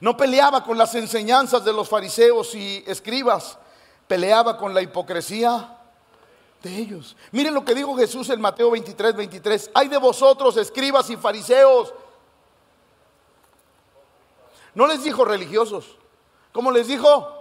no 0.00 0.16
peleaba 0.16 0.62
con 0.62 0.78
las 0.78 0.94
enseñanzas 0.94 1.64
de 1.64 1.72
los 1.72 1.88
fariseos 1.88 2.54
y 2.54 2.84
escribas, 2.86 3.58
peleaba 4.06 4.56
con 4.56 4.72
la 4.72 4.82
hipocresía 4.82 5.76
de 6.62 6.76
ellos. 6.76 7.16
Miren 7.32 7.54
lo 7.54 7.64
que 7.64 7.74
dijo 7.74 7.96
Jesús 7.96 8.28
en 8.30 8.40
Mateo 8.40 8.70
23, 8.70 9.16
23. 9.16 9.70
Hay 9.74 9.88
de 9.88 9.98
vosotros, 9.98 10.56
escribas 10.56 11.10
y 11.10 11.16
fariseos. 11.16 11.92
No 14.74 14.86
les 14.86 15.02
dijo 15.02 15.24
religiosos. 15.24 15.96
¿Cómo 16.52 16.70
les 16.70 16.86
dijo? 16.86 17.37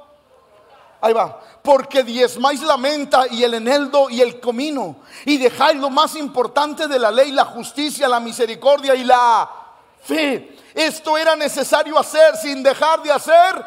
Ahí 0.99 1.13
va. 1.13 1.39
Porque 1.61 2.03
diezmáis 2.03 2.61
la 2.61 2.77
menta 2.77 3.25
y 3.29 3.43
el 3.43 3.53
eneldo 3.53 4.09
y 4.09 4.21
el 4.21 4.39
comino. 4.39 4.97
Y 5.25 5.37
dejáis 5.37 5.79
lo 5.79 5.89
más 5.89 6.15
importante 6.15 6.87
de 6.87 6.97
la 6.97 7.11
ley, 7.11 7.31
la 7.31 7.45
justicia, 7.45 8.07
la 8.07 8.19
misericordia 8.19 8.95
y 8.95 9.03
la 9.03 9.49
fe. 10.03 10.57
Esto 10.73 11.17
era 11.17 11.35
necesario 11.35 11.97
hacer 11.97 12.35
sin 12.37 12.63
dejar 12.63 13.03
de 13.03 13.11
hacer 13.11 13.65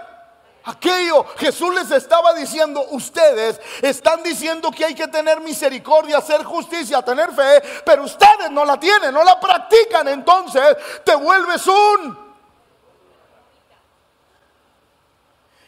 aquello. 0.65 1.25
Jesús 1.37 1.75
les 1.75 1.91
estaba 1.91 2.33
diciendo, 2.35 2.85
ustedes 2.91 3.61
están 3.83 4.23
diciendo 4.23 4.71
que 4.71 4.85
hay 4.85 4.95
que 4.95 5.09
tener 5.09 5.41
misericordia, 5.41 6.19
hacer 6.19 6.45
justicia, 6.45 7.03
tener 7.03 7.33
fe, 7.33 7.63
pero 7.85 8.05
ustedes 8.05 8.51
no 8.51 8.65
la 8.65 8.79
tienen, 8.79 9.13
no 9.13 9.25
la 9.25 9.39
practican. 9.39 10.09
Entonces 10.09 10.77
te 11.05 11.15
vuelves 11.15 11.67
un... 11.67 12.31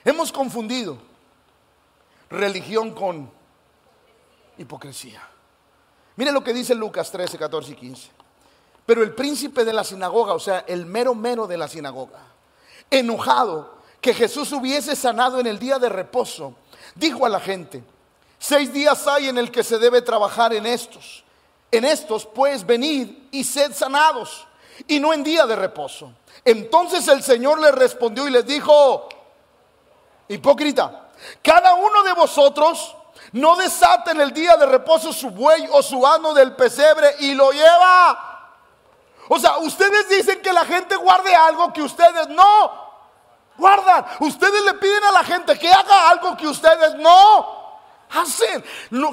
Hemos 0.04 0.32
confundido 0.32 1.11
religión 2.32 2.92
con 2.92 3.30
hipocresía. 4.58 5.28
Mire 6.16 6.32
lo 6.32 6.42
que 6.42 6.52
dice 6.52 6.74
Lucas 6.74 7.10
13, 7.10 7.38
14 7.38 7.72
y 7.72 7.74
15. 7.74 8.10
Pero 8.84 9.02
el 9.02 9.14
príncipe 9.14 9.64
de 9.64 9.72
la 9.72 9.84
sinagoga, 9.84 10.34
o 10.34 10.40
sea, 10.40 10.64
el 10.66 10.86
mero 10.86 11.14
mero 11.14 11.46
de 11.46 11.56
la 11.56 11.68
sinagoga, 11.68 12.20
enojado, 12.90 13.82
que 14.00 14.12
Jesús 14.12 14.50
hubiese 14.52 14.96
sanado 14.96 15.38
en 15.38 15.46
el 15.46 15.58
día 15.58 15.78
de 15.78 15.88
reposo, 15.88 16.56
dijo 16.96 17.24
a 17.24 17.28
la 17.28 17.38
gente, 17.38 17.84
seis 18.38 18.72
días 18.72 19.06
hay 19.06 19.28
en 19.28 19.38
el 19.38 19.52
que 19.52 19.62
se 19.62 19.78
debe 19.78 20.02
trabajar 20.02 20.52
en 20.52 20.66
estos. 20.66 21.22
En 21.70 21.84
estos, 21.84 22.26
pues, 22.26 22.66
venid 22.66 23.08
y 23.30 23.44
sed 23.44 23.72
sanados, 23.72 24.46
y 24.88 24.98
no 24.98 25.12
en 25.12 25.22
día 25.22 25.46
de 25.46 25.54
reposo. 25.54 26.12
Entonces 26.44 27.06
el 27.08 27.22
Señor 27.22 27.60
les 27.60 27.72
respondió 27.72 28.26
y 28.26 28.32
les 28.32 28.44
dijo, 28.44 29.08
hipócrita, 30.28 31.11
cada 31.42 31.74
uno 31.74 32.02
de 32.02 32.12
vosotros 32.12 32.96
no 33.32 33.56
desata 33.56 34.10
en 34.10 34.20
el 34.20 34.32
día 34.32 34.56
de 34.56 34.66
reposo 34.66 35.12
su 35.12 35.30
buey 35.30 35.68
o 35.72 35.82
su 35.82 36.06
ano 36.06 36.34
del 36.34 36.54
pesebre 36.54 37.16
y 37.20 37.34
lo 37.34 37.50
lleva. 37.50 38.28
O 39.28 39.38
sea, 39.38 39.58
ustedes 39.58 40.08
dicen 40.08 40.42
que 40.42 40.52
la 40.52 40.64
gente 40.64 40.96
guarde 40.96 41.34
algo 41.34 41.72
que 41.72 41.82
ustedes 41.82 42.28
no 42.28 42.82
guardan. 43.56 44.04
Ustedes 44.20 44.62
le 44.64 44.74
piden 44.74 45.04
a 45.04 45.12
la 45.12 45.24
gente 45.24 45.58
que 45.58 45.72
haga 45.72 46.10
algo 46.10 46.36
que 46.36 46.46
ustedes 46.46 46.94
no 46.96 47.62
hacen. 48.10 48.62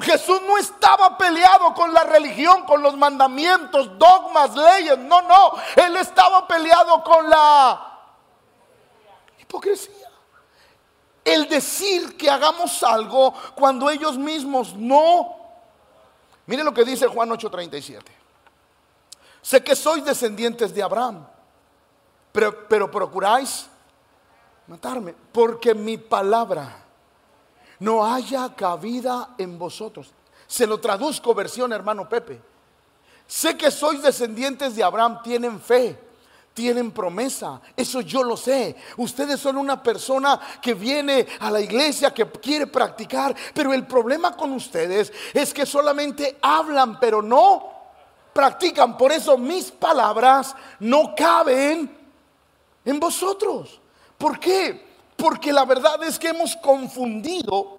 Jesús 0.02 0.42
no 0.42 0.58
estaba 0.58 1.16
peleado 1.16 1.72
con 1.74 1.94
la 1.94 2.04
religión, 2.04 2.64
con 2.64 2.82
los 2.82 2.96
mandamientos, 2.96 3.98
dogmas, 3.98 4.54
leyes. 4.54 4.98
No, 4.98 5.22
no. 5.22 5.54
Él 5.76 5.96
estaba 5.96 6.46
peleado 6.46 7.02
con 7.02 7.30
la 7.30 7.98
hipocresía. 9.38 10.09
El 11.24 11.48
decir 11.48 12.16
que 12.16 12.30
hagamos 12.30 12.82
algo 12.82 13.34
cuando 13.54 13.90
ellos 13.90 14.16
mismos 14.16 14.74
no. 14.74 15.36
Miren 16.46 16.64
lo 16.64 16.74
que 16.74 16.84
dice 16.84 17.06
Juan 17.06 17.30
8:37. 17.30 18.00
Sé 19.42 19.62
que 19.62 19.74
sois 19.74 20.04
descendientes 20.04 20.74
de 20.74 20.82
Abraham, 20.82 21.26
pero, 22.32 22.68
pero 22.68 22.90
procuráis 22.90 23.66
matarme, 24.66 25.14
porque 25.32 25.74
mi 25.74 25.96
palabra 25.96 26.84
no 27.78 28.04
haya 28.04 28.54
cabida 28.54 29.30
en 29.38 29.58
vosotros. 29.58 30.12
Se 30.46 30.66
lo 30.66 30.78
traduzco 30.78 31.34
versión 31.34 31.72
hermano 31.72 32.08
Pepe. 32.08 32.40
Sé 33.26 33.56
que 33.56 33.70
sois 33.70 34.02
descendientes 34.02 34.74
de 34.74 34.82
Abraham, 34.82 35.22
tienen 35.22 35.60
fe, 35.60 35.98
tienen 36.54 36.90
promesa, 36.90 37.60
eso 37.76 38.00
yo 38.00 38.22
lo 38.22 38.36
sé. 38.36 38.76
Ustedes 38.96 39.40
son 39.40 39.56
una 39.56 39.82
persona 39.82 40.40
que 40.60 40.74
viene 40.74 41.26
a 41.40 41.50
la 41.50 41.60
iglesia, 41.60 42.12
que 42.12 42.26
quiere 42.26 42.66
practicar, 42.66 43.34
pero 43.54 43.72
el 43.72 43.86
problema 43.86 44.36
con 44.36 44.52
ustedes 44.52 45.12
es 45.32 45.54
que 45.54 45.64
solamente 45.64 46.38
hablan, 46.42 46.98
pero 46.98 47.22
no 47.22 47.70
practican. 48.32 48.96
Por 48.96 49.12
eso 49.12 49.38
mis 49.38 49.70
palabras 49.70 50.54
no 50.80 51.14
caben 51.14 51.96
en 52.84 53.00
vosotros. 53.00 53.80
¿Por 54.18 54.38
qué? 54.38 54.88
Porque 55.16 55.52
la 55.52 55.64
verdad 55.64 56.02
es 56.02 56.18
que 56.18 56.28
hemos 56.28 56.56
confundido 56.56 57.78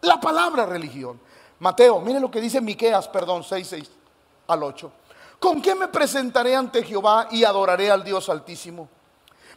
la 0.00 0.20
palabra 0.20 0.66
religión. 0.66 1.20
Mateo, 1.58 2.00
mire 2.00 2.20
lo 2.20 2.30
que 2.30 2.40
dice 2.40 2.60
Miqueas, 2.60 3.08
perdón, 3.08 3.42
6, 3.42 3.66
6 3.66 3.90
al 4.46 4.62
8. 4.62 4.92
¿Con 5.38 5.62
qué 5.62 5.74
me 5.74 5.88
presentaré 5.88 6.56
ante 6.56 6.82
Jehová 6.82 7.28
y 7.30 7.44
adoraré 7.44 7.90
al 7.90 8.02
Dios 8.02 8.28
Altísimo? 8.28 8.88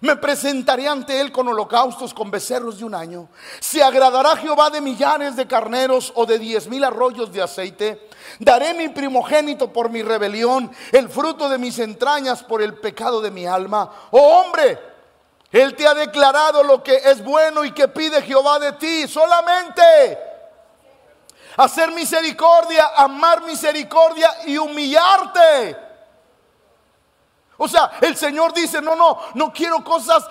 Me 0.02 0.16
presentaré 0.16 0.88
ante 0.88 1.20
Él 1.22 1.32
con 1.32 1.48
holocaustos, 1.48 2.14
con 2.14 2.32
becerros 2.32 2.80
de 2.80 2.86
un 2.86 2.96
año. 2.96 3.30
¿Se 3.60 3.84
agradará 3.84 4.36
Jehová 4.36 4.72
de 4.72 4.82
millares 4.82 5.36
de 5.36 5.48
carneros 5.48 6.12
o 6.16 6.26
de 6.26 6.40
diez 6.40 6.68
mil 6.68 6.84
arroyos 6.84 7.32
de 7.32 7.44
aceite? 7.44 8.10
Daré 8.40 8.74
mi 8.74 8.90
primogénito 8.90 9.72
por 9.72 9.92
mi 9.92 10.02
rebelión, 10.02 10.72
el 10.92 11.08
fruto 11.08 11.48
de 11.50 11.60
mis 11.60 11.78
entrañas 11.78 12.42
por 12.44 12.64
el 12.64 12.76
pecado 12.80 13.22
de 13.22 13.30
mi 13.30 13.46
alma. 13.46 13.92
Oh 14.10 14.42
hombre, 14.42 14.80
él 15.52 15.76
te 15.76 15.88
ha 15.88 15.94
declarado 15.94 16.64
lo 16.64 16.82
que 16.82 16.96
es 16.96 17.24
bueno 17.24 17.64
y 17.64 17.72
que 17.72 17.88
pide 17.88 18.24
Jehová 18.24 18.58
de 18.58 18.72
ti. 18.74 19.08
Solamente 19.08 19.82
hacer 21.58 21.92
misericordia, 21.92 22.92
amar 22.96 23.42
misericordia 23.44 24.30
y 24.46 24.58
humillarte. 24.58 25.78
O 27.58 27.68
sea, 27.68 27.92
el 28.02 28.18
Señor 28.18 28.54
dice, 28.54 28.82
no, 28.82 28.96
no, 28.96 29.20
no 29.36 29.54
quiero 29.54 29.84
cosas 29.84 30.24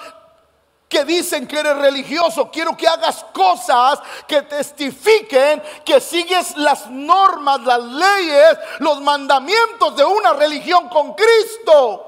que 0.91 1.05
dicen 1.05 1.47
que 1.47 1.61
eres 1.61 1.77
religioso. 1.77 2.51
Quiero 2.51 2.77
que 2.77 2.89
hagas 2.89 3.25
cosas 3.33 4.01
que 4.27 4.43
testifiquen 4.43 5.63
que 5.85 6.01
sigues 6.01 6.57
las 6.57 6.91
normas, 6.91 7.61
las 7.61 7.81
leyes, 7.81 8.59
los 8.81 9.01
mandamientos 9.01 9.97
de 9.97 10.05
una 10.05 10.33
religión 10.33 10.89
con 10.89 11.15
Cristo. 11.15 12.07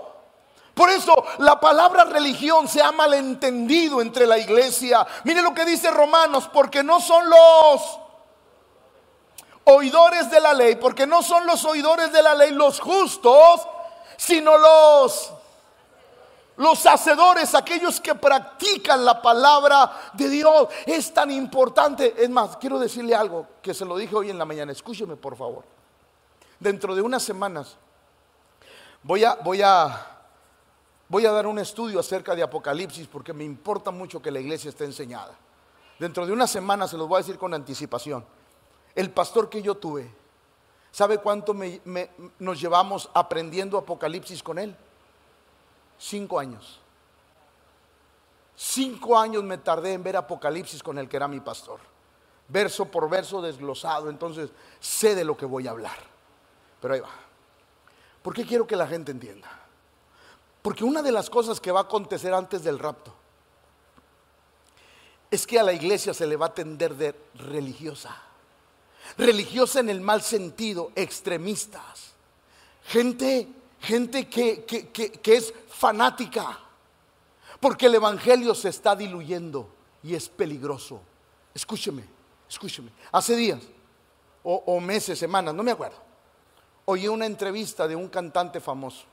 Por 0.75 0.91
eso 0.91 1.15
la 1.39 1.61
palabra 1.61 2.05
religión 2.05 2.67
se 2.67 2.83
ha 2.83 2.91
malentendido 2.91 4.01
entre 4.01 4.27
la 4.27 4.39
iglesia. 4.39 5.07
Mire 5.23 5.43
lo 5.43 5.55
que 5.55 5.65
dice 5.65 5.89
Romanos, 5.89 6.51
porque 6.53 6.83
no 6.83 7.01
son 7.01 7.31
los 7.31 8.02
oidores 9.65 10.31
de 10.31 10.41
la 10.41 10.55
ley, 10.55 10.77
porque 10.77 11.07
no 11.07 11.23
son 11.23 11.47
los 11.47 11.65
oidores 11.65 12.13
de 12.13 12.23
la 12.23 12.35
ley 12.35 12.53
los 12.53 12.81
justos, 12.81 13.61
sino 14.17 14.57
los 14.59 15.33
los 16.57 16.85
hacedores, 16.85 17.55
aquellos 17.55 17.99
que 17.99 18.15
practican 18.15 19.05
la 19.05 19.23
palabra 19.23 20.11
de 20.13 20.29
Dios. 20.29 20.69
Es 20.85 21.13
tan 21.13 21.31
importante. 21.31 22.15
Es 22.17 22.29
más, 22.29 22.57
quiero 22.59 22.79
decirle 22.79 23.15
algo 23.15 23.47
que 23.63 23.73
se 23.73 23.87
lo 23.87 23.97
dije 23.97 24.15
hoy 24.15 24.31
en 24.31 24.39
la 24.39 24.45
mañana. 24.45 24.71
Escúcheme, 24.71 25.17
por 25.17 25.35
favor. 25.35 25.65
Dentro 26.61 26.95
de 26.95 27.01
unas 27.01 27.23
semanas 27.23 27.77
voy 29.03 29.25
a 29.25 29.35
voy 29.37 29.63
a 29.63 30.13
Voy 31.13 31.27
a 31.27 31.31
dar 31.31 31.47
un 31.47 31.59
estudio 31.59 32.01
acerca 32.01 32.35
de 32.35 32.43
Apocalipsis 32.43 33.07
porque 33.07 33.35
me 33.35 33.45
importa 33.45 33.91
mucho 33.91 34.23
que 34.23 34.31
la 34.31 34.41
iglesia 34.41 34.71
esté 34.71 34.87
enseñada. 34.87 35.35
Dentro 35.99 36.25
de 36.25 36.33
una 36.33 36.47
semana 36.47 36.89
se 36.89 36.97
los 36.97 37.07
voy 37.07 37.17
a 37.17 37.19
decir 37.19 37.37
con 37.37 37.53
anticipación. 37.53 38.25
El 38.95 39.11
pastor 39.11 39.49
que 39.49 39.63
yo 39.63 39.77
tuve, 39.77 40.11
¿sabe 40.91 41.19
cuánto 41.19 41.55
nos 42.39 42.61
llevamos 42.61 43.11
aprendiendo 43.15 43.79
Apocalipsis 43.79 44.43
con 44.43 44.59
él? 44.59 44.77
Cinco 45.99 46.39
años. 46.39 46.81
Cinco 48.55 49.19
años 49.19 49.43
me 49.43 49.59
tardé 49.59 49.95
en 49.95 50.03
ver 50.03 50.17
Apocalipsis 50.17 50.83
con 50.83 50.99
el 50.99 51.09
que 51.09 51.17
era 51.17 51.29
mi 51.29 51.41
pastor. 51.41 51.81
Verso 52.49 52.85
por 52.87 53.09
verso 53.09 53.41
desglosado. 53.41 54.11
Entonces 54.11 54.51
sé 54.79 55.15
de 55.15 55.25
lo 55.25 55.37
que 55.37 55.47
voy 55.47 55.67
a 55.67 55.71
hablar. 55.71 55.99
Pero 56.81 56.95
ahí 56.95 57.01
va. 57.01 57.11
¿Por 58.23 58.35
qué 58.35 58.45
quiero 58.47 58.67
que 58.67 58.77
la 58.77 58.87
gente 58.87 59.11
entienda? 59.11 59.49
Porque 60.61 60.85
una 60.85 61.03
de 61.03 61.11
las 61.11 61.29
cosas 61.29 61.61
que 61.61 61.73
va 61.73 61.81
a 61.81 61.85
acontecer 61.85 62.33
antes 62.33 62.63
del 62.63 62.79
rapto 62.79 63.13
es 65.31 65.47
que 65.47 65.59
a 65.59 65.63
la 65.63 65.73
iglesia 65.73 66.13
se 66.13 66.27
le 66.27 66.37
va 66.37 66.47
a 66.47 66.55
tender 66.55 66.95
de 66.95 67.17
religiosa. 67.35 68.15
Religiosa 69.19 69.81
en 69.81 69.91
el 69.91 70.01
mal 70.01 70.23
sentido, 70.23 70.93
extremistas. 70.95 72.13
Gente, 72.85 73.49
gente 73.81 74.29
que, 74.29 74.65
que 74.65 75.35
es 75.35 75.53
fanática. 75.69 76.59
Porque 77.61 77.87
el 77.87 77.95
Evangelio 77.95 78.55
se 78.55 78.71
está 78.71 78.97
diluyendo 78.97 79.69
y 80.03 80.15
es 80.15 80.29
peligroso. 80.29 81.01
Escúcheme, 81.55 82.05
escúcheme. 82.49 82.91
Hace 83.13 83.37
días, 83.37 83.61
o, 84.43 84.63
o 84.67 84.81
meses, 84.81 85.19
semanas, 85.19 85.55
no 85.55 85.63
me 85.63 85.71
acuerdo, 85.71 85.97
oí 86.87 87.07
una 87.07 87.27
entrevista 87.27 87.87
de 87.87 87.95
un 87.95 88.09
cantante 88.09 88.61
famoso. 88.61 89.05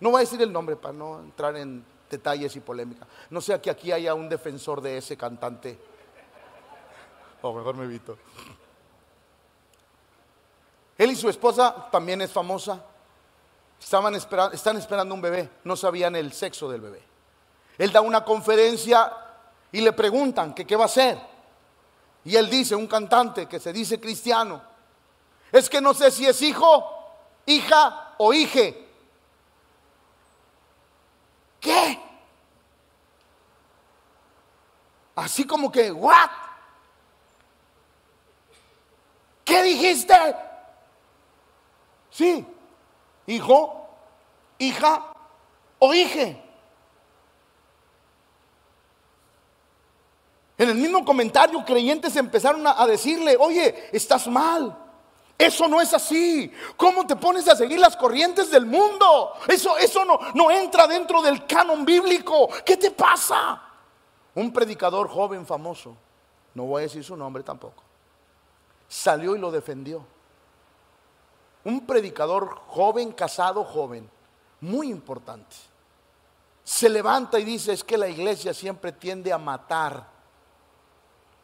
No 0.00 0.10
voy 0.10 0.18
a 0.18 0.20
decir 0.20 0.40
el 0.42 0.52
nombre 0.52 0.76
para 0.76 0.92
no 0.92 1.20
entrar 1.20 1.56
en 1.56 1.84
detalles 2.10 2.56
y 2.56 2.60
polémica. 2.60 3.06
No 3.30 3.40
sea 3.40 3.60
que 3.62 3.70
aquí 3.70 3.92
haya 3.92 4.14
un 4.14 4.28
defensor 4.28 4.80
de 4.80 4.98
ese 4.98 5.16
cantante. 5.16 5.78
O 7.42 7.54
mejor 7.54 7.76
me 7.76 7.84
evito. 7.84 8.18
Él 11.00 11.12
y 11.12 11.16
su 11.16 11.30
esposa 11.30 11.88
también 11.90 12.20
es 12.20 12.30
famosa. 12.30 12.78
Estaban 13.80 14.14
están 14.14 14.76
esperando 14.76 15.14
un 15.14 15.22
bebé. 15.22 15.48
No 15.64 15.74
sabían 15.74 16.14
el 16.14 16.30
sexo 16.34 16.70
del 16.70 16.82
bebé. 16.82 17.02
Él 17.78 17.90
da 17.90 18.02
una 18.02 18.22
conferencia 18.22 19.10
y 19.72 19.80
le 19.80 19.94
preguntan 19.94 20.52
que 20.52 20.66
qué 20.66 20.76
va 20.76 20.82
a 20.82 20.86
hacer. 20.92 21.18
Y 22.22 22.36
él 22.36 22.50
dice, 22.50 22.74
un 22.74 22.86
cantante 22.86 23.46
que 23.46 23.58
se 23.58 23.72
dice 23.72 23.98
cristiano, 23.98 24.60
es 25.50 25.70
que 25.70 25.80
no 25.80 25.94
sé 25.94 26.10
si 26.10 26.26
es 26.26 26.42
hijo, 26.42 26.86
hija 27.46 28.16
o 28.18 28.34
hije. 28.34 28.86
¿Qué? 31.60 31.98
Así 35.14 35.46
como 35.46 35.72
que, 35.72 35.90
¿what? 35.90 36.28
¿Qué 39.46 39.62
dijiste? 39.62 40.49
Sí, 42.10 42.46
hijo, 43.26 43.88
hija 44.58 45.04
o 45.78 45.94
hije. 45.94 46.42
En 50.58 50.68
el 50.68 50.74
mismo 50.74 51.04
comentario, 51.06 51.64
creyentes 51.64 52.14
empezaron 52.16 52.66
a, 52.66 52.86
decirle, 52.86 53.34
oye, 53.38 53.88
estás 53.92 54.28
mal. 54.28 54.76
Eso 55.38 55.66
no 55.66 55.80
es 55.80 55.94
así. 55.94 56.52
¿Cómo 56.76 57.06
te 57.06 57.16
pones 57.16 57.48
a 57.48 57.56
seguir 57.56 57.78
las 57.78 57.96
corrientes 57.96 58.50
del 58.50 58.66
mundo? 58.66 59.32
Eso, 59.48 59.78
eso 59.78 60.04
no, 60.04 60.18
no 60.34 60.50
entra 60.50 60.86
dentro 60.86 61.22
del 61.22 61.46
canon 61.46 61.82
bíblico. 61.86 62.50
¿Qué 62.62 62.76
te 62.76 62.90
pasa? 62.90 63.62
Un 64.34 64.52
predicador 64.52 65.08
joven 65.08 65.46
famoso, 65.46 65.96
no 66.54 66.64
voy 66.64 66.80
a 66.80 66.82
decir 66.82 67.02
su 67.02 67.16
nombre 67.16 67.42
tampoco, 67.42 67.82
salió 68.86 69.34
y 69.34 69.38
lo 69.38 69.50
defendió. 69.50 70.04
Un 71.64 71.86
predicador 71.86 72.56
joven, 72.66 73.12
casado, 73.12 73.64
joven, 73.64 74.08
muy 74.60 74.90
importante. 74.90 75.56
Se 76.64 76.88
levanta 76.88 77.38
y 77.38 77.44
dice, 77.44 77.72
es 77.72 77.84
que 77.84 77.98
la 77.98 78.08
iglesia 78.08 78.54
siempre 78.54 78.92
tiende 78.92 79.32
a 79.32 79.38
matar 79.38 80.06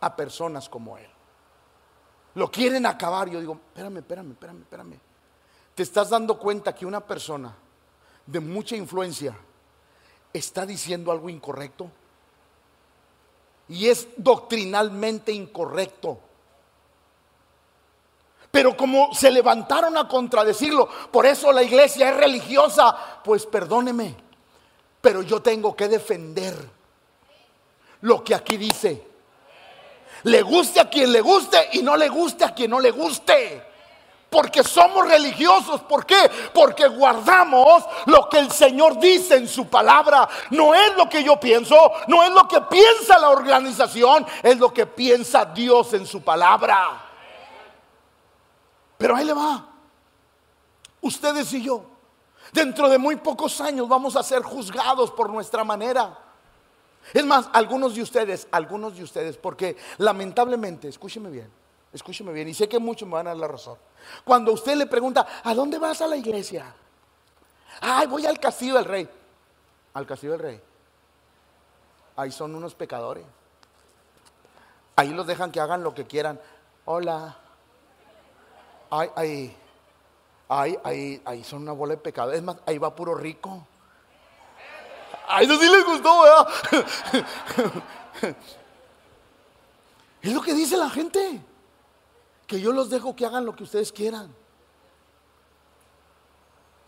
a 0.00 0.16
personas 0.16 0.68
como 0.68 0.96
él. 0.98 1.09
Lo 2.35 2.50
quieren 2.50 2.87
acabar. 2.87 3.29
Yo 3.29 3.40
digo, 3.40 3.59
espérame, 3.68 3.98
espérame, 3.98 4.31
espérame, 4.33 4.61
espérame. 4.61 5.00
Te 5.74 5.83
estás 5.83 6.11
dando 6.11 6.38
cuenta 6.38 6.74
que 6.74 6.87
una 6.87 7.00
persona 7.00 7.55
de 8.26 8.40
mucha 8.40 8.76
influencia 8.76 9.37
está 10.33 10.66
diciendo 10.66 11.11
algo 11.11 11.29
incorrecto. 11.29 11.90
Y 13.68 13.88
es 13.88 14.09
doctrinalmente 14.16 15.33
incorrecto. 15.33 16.20
Pero 18.57 18.75
como 18.75 19.12
se 19.12 19.31
levantaron 19.31 19.99
a 19.99 20.09
contradecirlo, 20.09 20.88
por 21.11 21.27
eso 21.27 21.53
la 21.53 21.62
iglesia 21.62 22.09
es 22.09 22.16
religiosa, 22.16 22.97
pues 23.23 23.45
perdóneme, 23.45 24.16
pero 24.99 25.21
yo 25.21 25.42
tengo 25.42 25.77
que 25.77 25.88
defender 25.88 26.55
lo 28.01 28.25
que 28.25 28.35
aquí 28.35 28.57
dice. 28.57 29.09
Le 30.23 30.40
guste 30.40 30.81
a 30.81 30.88
quien 30.88 31.12
le 31.12 31.21
guste 31.21 31.69
y 31.73 31.83
no 31.83 31.99
le 31.99 32.09
guste 32.09 32.47
a 32.47 32.55
quien 32.55 32.71
no 32.71 32.81
le 32.81 32.92
guste. 32.92 33.62
Porque 34.31 34.64
somos 34.64 35.07
religiosos. 35.07 35.83
¿Por 35.83 36.07
qué? 36.07 36.31
Porque 36.55 36.88
guardamos 36.88 37.85
lo 38.07 38.27
que 38.31 38.38
el 38.38 38.51
Señor 38.51 38.99
dice 38.99 39.35
en 39.35 39.49
su 39.49 39.69
palabra. 39.69 40.27
No 40.49 40.75
es 40.75 40.97
lo 40.97 41.11
que 41.11 41.23
yo 41.23 41.38
pienso, 41.38 41.77
no 42.09 42.25
es 42.25 42.31
lo 42.31 42.49
que 42.49 42.62
piensa 42.62 43.19
la 43.19 43.29
organización, 43.29 44.27
es 44.42 44.57
lo 44.57 44.73
que 44.73 44.87
piensa 44.87 45.45
Dios 45.45 45.92
en 45.92 46.07
su 46.07 46.23
palabra. 46.23 47.06
Pero 48.98 49.16
ahí 49.16 49.24
le 49.24 49.35
va. 49.35 49.68
Ustedes 51.00 51.52
y 51.52 51.62
yo, 51.62 51.85
dentro 52.52 52.88
de 52.88 52.98
muy 52.98 53.16
pocos 53.16 53.61
años 53.61 53.88
vamos 53.88 54.16
a 54.16 54.22
ser 54.22 54.42
juzgados 54.42 55.11
por 55.11 55.30
nuestra 55.30 55.64
manera. 55.64 56.18
Es 57.12 57.24
más, 57.24 57.48
algunos 57.52 57.94
de 57.94 58.02
ustedes, 58.02 58.48
algunos 58.50 58.96
de 58.96 59.04
ustedes, 59.04 59.37
porque 59.37 59.76
lamentablemente, 59.98 60.88
escúcheme 60.88 61.30
bien, 61.30 61.48
escúcheme 61.92 62.32
bien, 62.32 62.48
y 62.48 62.54
sé 62.54 62.68
que 62.68 62.78
muchos 62.78 63.06
me 63.06 63.14
van 63.14 63.28
a 63.28 63.30
dar 63.30 63.38
la 63.38 63.48
razón. 63.48 63.78
Cuando 64.24 64.52
usted 64.52 64.74
le 64.74 64.87
pregunta, 64.87 65.26
¿a 65.44 65.54
dónde 65.54 65.78
vas 65.78 66.00
a 66.00 66.09
la 66.09 66.16
iglesia? 66.16 66.74
Ay, 67.80 68.06
voy 68.06 68.26
al 68.26 68.40
castillo 68.40 68.74
del 68.74 68.85
rey. 68.85 69.09
Al 69.94 70.06
castillo 70.06 70.32
del 70.32 70.40
rey. 70.40 70.61
Ahí 72.16 72.32
son 72.32 72.54
unos 72.54 72.74
pecadores. 72.74 73.24
Ahí 74.96 75.11
los 75.11 75.26
dejan 75.26 75.52
que 75.52 75.61
hagan 75.61 75.82
lo 75.82 75.94
que 75.94 76.06
quieran. 76.06 76.40
Hola. 76.87 77.37
Ay, 78.90 79.11
ay, 80.49 80.79
ay, 80.85 81.22
ay, 81.25 81.44
son 81.44 81.62
una 81.62 81.72
bola 81.72 81.94
de 81.94 82.01
pecadores. 82.01 82.38
Es 82.38 82.44
más, 82.44 82.57
ahí 82.66 82.79
va 82.79 82.94
puro 82.94 83.14
rico. 83.14 83.66
A 85.29 85.42
eso 85.42 85.59
sí 85.59 85.68
les 85.68 85.85
gustó, 85.85 86.22
¿verdad? 86.22 86.49
Es 90.22 90.33
lo 90.33 90.42
que 90.42 90.55
dice 90.55 90.77
la 90.77 90.90
gente. 90.90 91.40
Que 92.49 92.61
yo 92.61 92.72
los 92.72 92.90
dejo 92.90 93.14
que 93.14 93.25
hagan 93.25 93.46
lo 93.46 93.55
que 93.55 93.62
ustedes 93.62 93.92
quieran. 93.92 94.35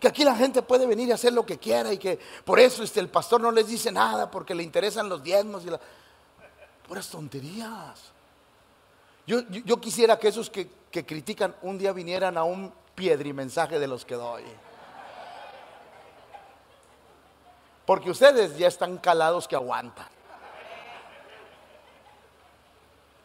Que 0.00 0.08
aquí 0.08 0.24
la 0.24 0.34
gente 0.34 0.62
puede 0.62 0.86
venir 0.86 1.08
y 1.08 1.12
hacer 1.12 1.32
lo 1.32 1.46
que 1.46 1.58
quiera 1.58 1.92
y 1.92 1.98
que 1.98 2.18
por 2.44 2.58
eso 2.58 2.82
este, 2.82 2.98
el 2.98 3.08
pastor 3.08 3.40
no 3.40 3.52
les 3.52 3.68
dice 3.68 3.92
nada 3.92 4.28
porque 4.30 4.54
le 4.54 4.64
interesan 4.64 5.08
los 5.08 5.22
diezmos 5.22 5.64
y 5.64 5.70
las 5.70 5.80
puras 6.86 7.08
tonterías. 7.08 8.12
Yo, 9.26 9.40
yo, 9.48 9.80
quisiera 9.80 10.18
que 10.18 10.28
esos 10.28 10.48
que, 10.48 10.70
que 10.90 11.04
critican 11.04 11.54
un 11.62 11.78
día 11.78 11.92
vinieran 11.92 12.36
a 12.36 12.44
un 12.44 12.72
piedri 12.94 13.32
mensaje 13.32 13.78
de 13.78 13.86
los 13.86 14.04
que 14.04 14.14
doy. 14.14 14.44
Porque 17.86 18.10
ustedes 18.10 18.56
ya 18.58 18.68
están 18.68 18.98
calados 18.98 19.48
que 19.48 19.56
aguantan. 19.56 20.08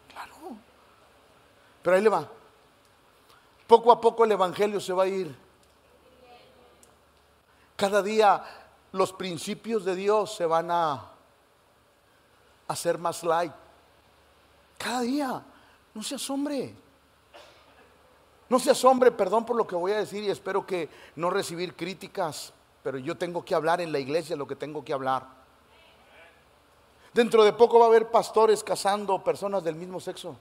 Claro. 0.10 0.56
Pero 1.82 1.96
ahí 1.96 2.02
le 2.02 2.10
va. 2.10 2.30
Poco 3.68 3.92
a 3.92 4.00
poco 4.00 4.24
el 4.24 4.32
Evangelio 4.32 4.80
se 4.80 4.94
va 4.94 5.04
a 5.04 5.08
ir. 5.08 5.36
Cada 7.76 8.02
día 8.02 8.44
los 8.92 9.12
principios 9.12 9.84
de 9.84 9.96
Dios 9.96 10.36
se 10.36 10.46
van 10.46 10.70
a 10.72 11.12
hacer 12.68 12.98
más 12.98 13.24
light. 13.24 13.54
Cada 14.78 15.02
día. 15.02 15.44
No 15.94 16.04
se 16.04 16.16
asombre. 16.16 16.83
No 18.54 18.60
se 18.60 18.70
asombre, 18.70 19.12
perdón 19.12 19.48
por 19.48 19.56
lo 19.56 19.66
que 19.66 19.76
voy 19.76 19.94
a 19.94 19.98
decir 19.98 20.24
y 20.24 20.30
espero 20.30 20.64
que 20.64 20.88
no 21.16 21.32
recibir 21.32 21.76
críticas 21.76 22.54
pero 22.84 22.98
yo 22.98 23.18
tengo 23.18 23.44
que 23.44 23.56
hablar 23.56 23.80
en 23.82 23.92
la 23.92 23.98
iglesia 23.98 24.36
lo 24.36 24.46
que 24.46 24.58
tengo 24.58 24.84
que 24.84 24.94
hablar. 24.94 25.26
Dentro 27.14 27.44
de 27.44 27.54
poco 27.54 27.80
va 27.80 27.86
a 27.86 27.88
haber 27.88 28.12
pastores 28.12 28.64
casando 28.64 29.24
personas 29.24 29.64
del 29.64 29.76
mismo 29.76 30.00
sexo. 30.00 30.36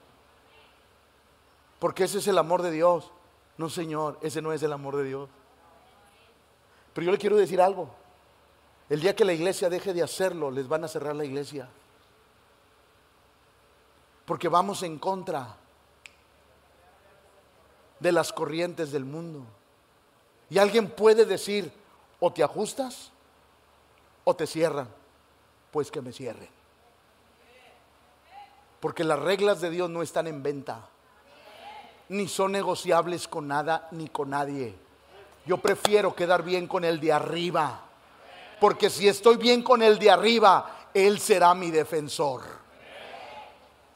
Porque 1.79 2.03
ese 2.03 2.17
es 2.17 2.27
el 2.27 2.37
amor 2.37 2.61
de 2.61 2.71
Dios. 2.71 3.11
No, 3.57 3.69
Señor, 3.69 4.19
ese 4.21 4.41
no 4.41 4.51
es 4.51 4.61
el 4.61 4.73
amor 4.73 4.97
de 4.97 5.05
Dios. 5.05 5.29
Pero 6.93 7.05
yo 7.05 7.11
le 7.11 7.17
quiero 7.17 7.37
decir 7.37 7.59
algo. 7.59 7.89
El 8.89 8.99
día 8.99 9.15
que 9.15 9.25
la 9.25 9.33
iglesia 9.33 9.69
deje 9.69 9.93
de 9.93 10.03
hacerlo, 10.03 10.51
les 10.51 10.67
van 10.67 10.83
a 10.83 10.87
cerrar 10.87 11.15
la 11.15 11.25
iglesia. 11.25 11.69
Porque 14.25 14.49
vamos 14.49 14.83
en 14.83 14.99
contra 14.99 15.55
de 18.03 18.11
las 18.11 18.33
corrientes 18.33 18.91
del 18.91 19.05
mundo. 19.05 19.43
Y 20.49 20.59
alguien 20.59 20.89
puede 20.89 21.25
decir, 21.25 21.71
o 22.19 22.31
te 22.31 22.43
ajustas 22.43 23.09
o 24.25 24.35
te 24.35 24.45
cierran. 24.45 24.87
Pues 25.71 25.89
que 25.89 26.01
me 26.01 26.11
cierren. 26.11 26.49
Porque 28.79 29.05
las 29.05 29.17
reglas 29.17 29.61
de 29.61 29.69
Dios 29.69 29.89
no 29.89 30.03
están 30.03 30.27
en 30.27 30.43
venta, 30.43 30.89
ni 32.09 32.27
son 32.27 32.51
negociables 32.51 33.29
con 33.29 33.47
nada 33.47 33.87
ni 33.91 34.09
con 34.09 34.29
nadie. 34.29 34.75
Yo 35.45 35.57
prefiero 35.57 36.13
quedar 36.13 36.43
bien 36.43 36.67
con 36.67 36.83
el 36.83 36.99
de 36.99 37.13
arriba, 37.13 37.79
porque 38.59 38.89
si 38.89 39.07
estoy 39.07 39.37
bien 39.37 39.63
con 39.63 39.81
el 39.81 39.97
de 39.97 40.11
arriba, 40.11 40.89
Él 40.93 41.19
será 41.19 41.53
mi 41.53 41.71
defensor. 41.71 42.41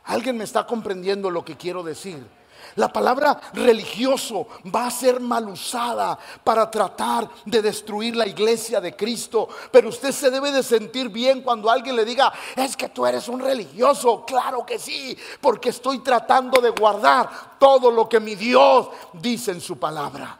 ¿Alguien 0.05 0.37
me 0.37 0.45
está 0.45 0.65
comprendiendo 0.65 1.29
lo 1.29 1.43
que 1.43 1.57
quiero 1.57 1.83
decir? 1.83 2.36
La 2.75 2.91
palabra 2.91 3.39
religioso 3.53 4.47
va 4.73 4.87
a 4.87 4.91
ser 4.91 5.19
mal 5.19 5.47
usada 5.47 6.17
para 6.43 6.69
tratar 6.69 7.29
de 7.45 7.61
destruir 7.61 8.15
la 8.15 8.27
iglesia 8.27 8.79
de 8.81 8.95
Cristo. 8.95 9.47
Pero 9.71 9.89
usted 9.89 10.11
se 10.11 10.29
debe 10.29 10.51
de 10.51 10.63
sentir 10.63 11.09
bien 11.09 11.41
cuando 11.41 11.69
alguien 11.69 11.95
le 11.95 12.05
diga, 12.05 12.31
es 12.55 12.75
que 12.75 12.89
tú 12.89 13.05
eres 13.05 13.27
un 13.27 13.39
religioso. 13.39 14.25
Claro 14.25 14.65
que 14.65 14.79
sí, 14.79 15.17
porque 15.41 15.69
estoy 15.69 15.99
tratando 15.99 16.61
de 16.61 16.69
guardar 16.69 17.57
todo 17.59 17.91
lo 17.91 18.07
que 18.07 18.19
mi 18.19 18.35
Dios 18.35 18.89
dice 19.13 19.51
en 19.51 19.61
su 19.61 19.77
palabra. 19.77 20.37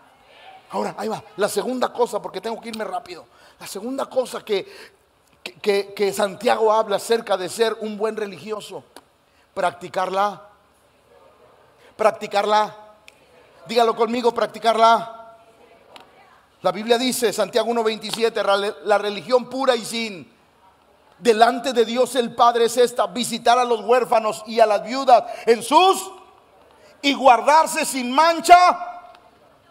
Ahora, 0.69 0.95
ahí 0.97 1.07
va, 1.07 1.23
la 1.37 1.47
segunda 1.47 1.93
cosa, 1.93 2.21
porque 2.21 2.41
tengo 2.41 2.59
que 2.59 2.69
irme 2.69 2.83
rápido. 2.83 3.25
La 3.59 3.67
segunda 3.67 4.05
cosa 4.05 4.43
que, 4.43 4.67
que, 5.61 5.93
que 5.93 6.13
Santiago 6.13 6.71
habla 6.71 6.97
acerca 6.97 7.37
de 7.37 7.49
ser 7.49 7.77
un 7.79 7.97
buen 7.97 8.17
religioso, 8.17 8.83
practicarla 9.53 10.46
practicarla. 11.97 12.75
Dígalo 13.67 13.95
conmigo, 13.95 14.33
practicarla. 14.33 15.35
La 16.61 16.71
Biblia 16.71 16.97
dice, 16.97 17.33
Santiago 17.33 17.69
1.27, 17.71 18.75
la 18.85 18.97
religión 18.97 19.49
pura 19.49 19.75
y 19.75 19.83
sin 19.83 20.37
delante 21.19 21.73
de 21.73 21.85
Dios 21.85 22.15
el 22.15 22.33
Padre 22.35 22.65
es 22.65 22.77
esta, 22.77 23.07
visitar 23.07 23.57
a 23.57 23.65
los 23.65 23.81
huérfanos 23.81 24.43
y 24.45 24.59
a 24.59 24.65
las 24.65 24.83
viudas 24.83 25.23
en 25.45 25.63
sus 25.63 26.11
y 27.01 27.13
guardarse 27.13 27.85
sin 27.85 28.11
mancha 28.11 29.13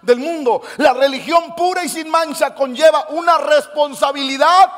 del 0.02 0.18
mundo. 0.18 0.62
La 0.78 0.92
religión 0.92 1.54
pura 1.56 1.84
y 1.84 1.88
sin 1.88 2.08
mancha 2.08 2.54
conlleva 2.54 3.06
una 3.10 3.38
responsabilidad 3.38 4.70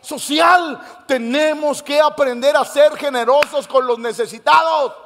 social. 0.00 0.80
Tenemos 1.06 1.82
que 1.82 2.00
aprender 2.00 2.56
a 2.56 2.64
ser 2.64 2.96
generosos 2.96 3.66
con 3.66 3.86
los 3.86 3.98
necesitados. 3.98 5.03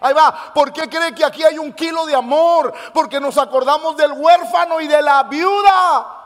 Ahí 0.00 0.14
va. 0.14 0.52
¿Por 0.54 0.72
qué 0.72 0.88
cree 0.88 1.14
que 1.14 1.24
aquí 1.24 1.42
hay 1.42 1.58
un 1.58 1.72
kilo 1.72 2.06
de 2.06 2.14
amor? 2.14 2.72
Porque 2.92 3.20
nos 3.20 3.36
acordamos 3.38 3.96
del 3.96 4.12
huérfano 4.12 4.80
y 4.80 4.88
de 4.88 5.02
la 5.02 5.24
viuda. 5.24 6.20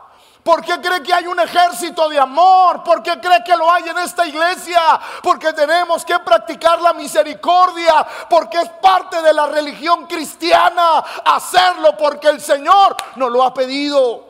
¿Por 0.45 0.63
qué 0.63 0.79
cree 0.79 1.03
que 1.03 1.13
hay 1.13 1.27
un 1.27 1.41
ejército 1.41 2.07
de 2.11 2.19
amor? 2.19 2.85
¿Por 2.85 3.03
qué 3.03 3.19
cree 3.19 3.43
que 3.43 3.57
lo 3.57 3.71
hay 3.73 3.89
en 3.89 3.99
esta 3.99 4.27
iglesia? 4.27 4.79
Porque 5.23 5.55
tenemos 5.55 6.05
que 6.05 6.19
practicar 6.19 6.83
la 6.83 6.93
misericordia, 6.93 8.07
porque 8.29 8.59
es 8.59 8.69
parte 8.69 9.23
de 9.23 9.33
la 9.33 9.47
religión 9.47 10.07
cristiana 10.07 10.99
hacerlo, 11.25 11.97
porque 11.97 12.29
el 12.29 12.43
Señor 12.43 12.95
nos 13.17 13.33
lo 13.33 13.43
ha 13.43 13.55
pedido. 13.55 14.27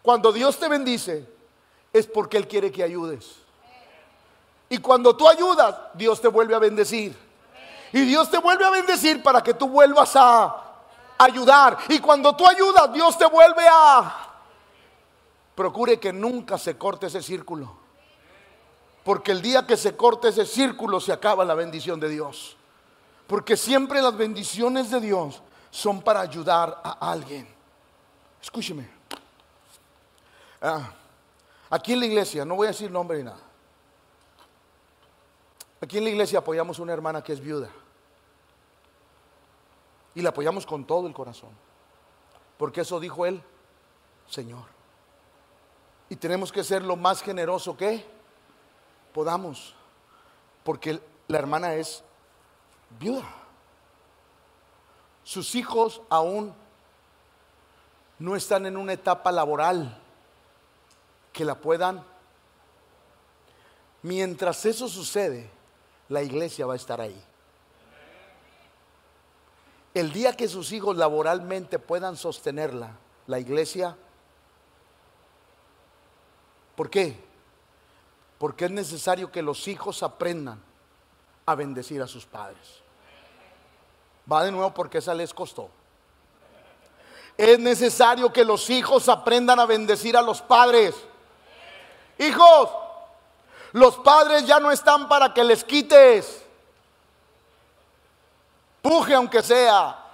Cuando 0.00 0.32
Dios 0.32 0.58
te 0.58 0.68
bendice, 0.68 1.28
es 1.92 2.06
porque 2.06 2.38
Él 2.38 2.48
quiere 2.48 2.72
que 2.72 2.82
ayudes. 2.82 3.36
Y 4.70 4.78
cuando 4.78 5.14
tú 5.14 5.28
ayudas, 5.28 5.74
Dios 5.92 6.18
te 6.18 6.28
vuelve 6.28 6.54
a 6.54 6.58
bendecir. 6.58 7.27
Y 7.92 8.02
Dios 8.02 8.30
te 8.30 8.38
vuelve 8.38 8.64
a 8.64 8.70
bendecir 8.70 9.22
para 9.22 9.42
que 9.42 9.54
tú 9.54 9.68
vuelvas 9.68 10.14
a 10.16 10.64
ayudar. 11.18 11.78
Y 11.88 11.98
cuando 11.98 12.34
tú 12.36 12.46
ayudas, 12.46 12.92
Dios 12.92 13.16
te 13.16 13.26
vuelve 13.26 13.66
a... 13.70 14.26
Procure 15.54 15.98
que 15.98 16.12
nunca 16.12 16.56
se 16.56 16.78
corte 16.78 17.06
ese 17.06 17.22
círculo. 17.22 17.76
Porque 19.02 19.32
el 19.32 19.42
día 19.42 19.66
que 19.66 19.76
se 19.76 19.96
corte 19.96 20.28
ese 20.28 20.44
círculo 20.44 21.00
se 21.00 21.12
acaba 21.12 21.44
la 21.44 21.54
bendición 21.54 21.98
de 21.98 22.08
Dios. 22.08 22.56
Porque 23.26 23.56
siempre 23.56 24.00
las 24.02 24.16
bendiciones 24.16 24.90
de 24.90 25.00
Dios 25.00 25.42
son 25.70 26.02
para 26.02 26.20
ayudar 26.20 26.80
a 26.84 27.10
alguien. 27.10 27.48
Escúcheme. 28.40 28.88
Ah, 30.60 30.92
aquí 31.70 31.92
en 31.92 32.00
la 32.00 32.06
iglesia, 32.06 32.44
no 32.44 32.56
voy 32.56 32.66
a 32.66 32.70
decir 32.70 32.90
nombre 32.90 33.18
ni 33.18 33.24
nada. 33.24 33.47
Aquí 35.80 35.98
en 35.98 36.04
la 36.04 36.10
iglesia 36.10 36.40
apoyamos 36.40 36.78
a 36.78 36.82
una 36.82 36.92
hermana 36.92 37.22
que 37.22 37.32
es 37.32 37.40
viuda. 37.40 37.70
Y 40.14 40.22
la 40.22 40.30
apoyamos 40.30 40.66
con 40.66 40.84
todo 40.84 41.06
el 41.06 41.14
corazón. 41.14 41.50
Porque 42.56 42.80
eso 42.80 42.98
dijo 42.98 43.24
él, 43.24 43.42
Señor. 44.26 44.64
Y 46.08 46.16
tenemos 46.16 46.50
que 46.50 46.64
ser 46.64 46.82
lo 46.82 46.96
más 46.96 47.22
generoso 47.22 47.76
que 47.76 48.04
podamos. 49.12 49.74
Porque 50.64 51.00
la 51.28 51.38
hermana 51.38 51.74
es 51.74 52.02
viuda. 52.98 53.28
Sus 55.22 55.54
hijos 55.54 56.00
aún 56.08 56.54
no 58.18 58.34
están 58.34 58.66
en 58.66 58.76
una 58.76 58.94
etapa 58.94 59.30
laboral 59.30 60.00
que 61.32 61.44
la 61.44 61.54
puedan. 61.54 62.04
Mientras 64.02 64.64
eso 64.66 64.88
sucede, 64.88 65.57
la 66.08 66.22
iglesia 66.22 66.66
va 66.66 66.74
a 66.74 66.76
estar 66.76 67.00
ahí. 67.00 67.22
El 69.94 70.12
día 70.12 70.36
que 70.36 70.48
sus 70.48 70.72
hijos 70.72 70.96
laboralmente 70.96 71.78
puedan 71.78 72.16
sostenerla, 72.16 72.92
la 73.26 73.38
iglesia, 73.38 73.96
¿por 76.76 76.88
qué? 76.88 77.18
Porque 78.38 78.66
es 78.66 78.70
necesario 78.70 79.32
que 79.32 79.42
los 79.42 79.66
hijos 79.66 80.02
aprendan 80.02 80.62
a 81.46 81.54
bendecir 81.54 82.00
a 82.02 82.06
sus 82.06 82.24
padres. 82.26 82.80
Va 84.30 84.44
de 84.44 84.52
nuevo 84.52 84.72
porque 84.72 84.98
esa 84.98 85.14
les 85.14 85.34
costó. 85.34 85.70
Es 87.36 87.58
necesario 87.58 88.32
que 88.32 88.44
los 88.44 88.68
hijos 88.68 89.08
aprendan 89.08 89.58
a 89.58 89.66
bendecir 89.66 90.16
a 90.16 90.22
los 90.22 90.42
padres. 90.42 90.94
Hijos, 92.18 92.70
los 93.72 93.96
padres 93.96 94.46
ya 94.46 94.58
no 94.58 94.70
están 94.70 95.08
para 95.08 95.32
que 95.32 95.44
les 95.44 95.62
quites. 95.62 96.44
Puje 98.80 99.14
aunque 99.14 99.42
sea. 99.42 100.04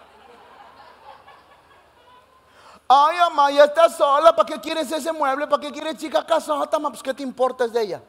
Ay, 2.89 3.19
mamá, 3.19 3.51
ya 3.51 3.65
está 3.65 3.89
sola. 3.89 4.35
¿Para 4.35 4.47
qué 4.47 4.61
quieres 4.61 4.91
ese 4.91 5.13
mueble? 5.13 5.47
¿Para 5.47 5.61
qué 5.61 5.73
quieres 5.73 5.97
chica 5.97 6.25
casota? 6.27 6.79
Pues, 6.79 7.03
¿qué 7.03 7.15
te 7.15 7.23
importa 7.23 7.65
es 7.65 7.73
de 7.73 7.83
ella? 7.83 8.03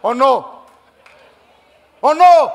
¿O 0.00 0.14
no? 0.14 0.62
¿O 2.00 2.14
no? 2.14 2.52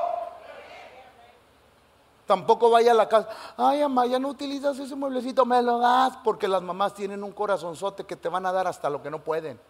Tampoco 2.26 2.70
vaya 2.70 2.92
a 2.92 2.94
la 2.94 3.08
casa. 3.08 3.28
Ay, 3.56 3.80
mamá, 3.82 4.06
ya 4.06 4.18
no 4.18 4.28
utilizas 4.28 4.78
ese 4.78 4.94
mueblecito, 4.96 5.44
me 5.44 5.62
lo 5.62 5.78
das. 5.78 6.16
Porque 6.24 6.48
las 6.48 6.62
mamás 6.62 6.94
tienen 6.94 7.22
un 7.22 7.32
corazonzote 7.32 8.04
que 8.04 8.16
te 8.16 8.28
van 8.28 8.46
a 8.46 8.52
dar 8.52 8.66
hasta 8.66 8.90
lo 8.90 9.02
que 9.02 9.10
no 9.10 9.20
pueden 9.20 9.60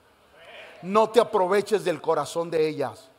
no 0.82 1.10
te 1.10 1.20
aproveches 1.20 1.84
del 1.84 2.00
corazón 2.00 2.50
de 2.50 2.68
ellas. 2.68 3.10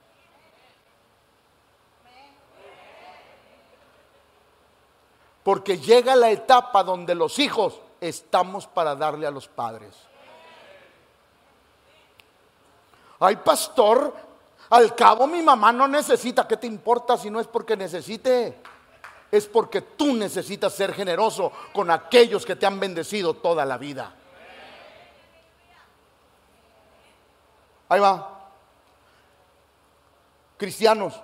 Porque 5.44 5.78
llega 5.78 6.16
la 6.16 6.32
etapa 6.32 6.84
donde 6.84 7.14
los 7.14 7.38
hijos 7.38 7.80
estamos 8.02 8.66
para 8.66 8.96
darle 8.96 9.28
a 9.28 9.32
los 9.32 9.48
padres. 9.48 9.94
Ay, 13.20 13.36
pastor, 13.38 14.14
al 14.70 14.96
cabo 14.96 15.28
mi 15.28 15.42
mamá 15.42 15.72
no 15.72 15.88
necesita. 15.88 16.48
¿Qué 16.48 16.58
te 16.58 16.68
importa 16.68 17.18
si 17.18 17.30
no 17.30 17.40
es 17.40 17.48
porque 17.48 17.78
necesite? 17.78 18.60
Es 19.32 19.48
porque 19.48 19.82
tú 19.82 20.14
necesitas 20.14 20.74
ser 20.74 20.94
generoso 20.94 21.52
con 21.74 21.92
aquellos 21.92 22.46
que 22.46 22.56
te 22.56 22.66
han 22.66 22.80
bendecido 22.80 23.36
toda 23.36 23.66
la 23.66 23.78
vida. 23.78 24.14
Ahí 27.90 28.00
va. 28.00 28.50
Cristianos, 30.58 31.22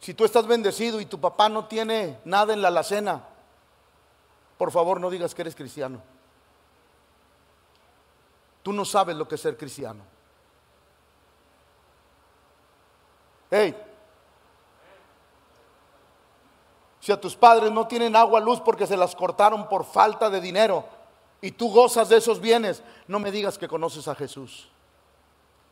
si 0.00 0.14
tú 0.14 0.24
estás 0.24 0.46
bendecido 0.46 1.00
y 1.00 1.06
tu 1.06 1.20
papá 1.20 1.48
no 1.48 1.66
tiene 1.66 2.18
nada 2.24 2.52
en 2.52 2.60
la 2.60 2.68
alacena, 2.68 3.22
por 4.58 4.70
favor 4.72 5.00
no 5.00 5.10
digas 5.10 5.34
que 5.34 5.42
eres 5.42 5.54
cristiano. 5.54 6.02
Tú 8.62 8.72
no 8.72 8.84
sabes 8.84 9.16
lo 9.16 9.26
que 9.26 9.36
es 9.36 9.40
ser 9.40 9.56
cristiano. 9.56 10.02
Hey, 13.50 13.76
si 17.02 17.10
a 17.10 17.20
tus 17.20 17.34
padres 17.36 17.70
no 17.72 17.86
tienen 17.88 18.14
agua, 18.14 18.38
luz 18.38 18.60
porque 18.60 18.86
se 18.86 18.96
las 18.96 19.16
cortaron 19.16 19.68
por 19.68 19.84
falta 19.84 20.30
de 20.30 20.40
dinero, 20.40 20.84
y 21.42 21.50
tú 21.50 21.70
gozas 21.70 22.08
de 22.08 22.16
esos 22.16 22.40
bienes, 22.40 22.82
no 23.08 23.18
me 23.18 23.32
digas 23.32 23.58
que 23.58 23.68
conoces 23.68 24.06
a 24.06 24.14
Jesús, 24.14 24.68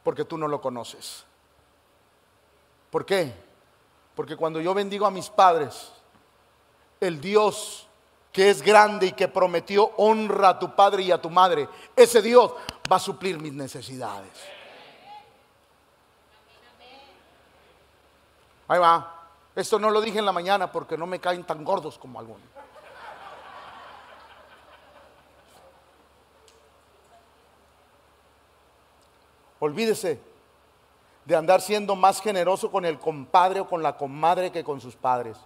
porque 0.02 0.24
tú 0.24 0.36
no 0.36 0.48
lo 0.48 0.60
conoces. 0.60 1.24
¿Por 2.90 3.06
qué? 3.06 3.32
Porque 4.16 4.36
cuando 4.36 4.60
yo 4.60 4.74
bendigo 4.74 5.06
a 5.06 5.12
mis 5.12 5.30
padres, 5.30 5.92
el 7.00 7.20
Dios 7.20 7.86
que 8.32 8.50
es 8.50 8.62
grande 8.62 9.06
y 9.06 9.12
que 9.12 9.28
prometió 9.28 9.92
honra 9.96 10.50
a 10.50 10.58
tu 10.58 10.74
padre 10.74 11.04
y 11.04 11.12
a 11.12 11.22
tu 11.22 11.30
madre, 11.30 11.68
ese 11.94 12.20
Dios 12.20 12.52
va 12.90 12.96
a 12.96 13.00
suplir 13.00 13.40
mis 13.40 13.52
necesidades. 13.52 14.32
Ahí 18.66 18.78
va. 18.78 19.28
Esto 19.54 19.78
no 19.78 19.90
lo 19.90 20.00
dije 20.00 20.18
en 20.18 20.24
la 20.24 20.32
mañana 20.32 20.70
porque 20.70 20.96
no 20.96 21.06
me 21.06 21.20
caen 21.20 21.44
tan 21.44 21.64
gordos 21.64 21.96
como 21.96 22.18
algunos. 22.18 22.46
Olvídese 29.60 30.18
de 31.24 31.36
andar 31.36 31.60
siendo 31.60 31.94
más 31.94 32.20
generoso 32.20 32.70
con 32.70 32.84
el 32.84 32.98
compadre 32.98 33.60
o 33.60 33.68
con 33.68 33.82
la 33.82 33.96
comadre 33.96 34.50
que 34.50 34.64
con 34.64 34.80
sus 34.80 34.96
padres. 34.96 35.36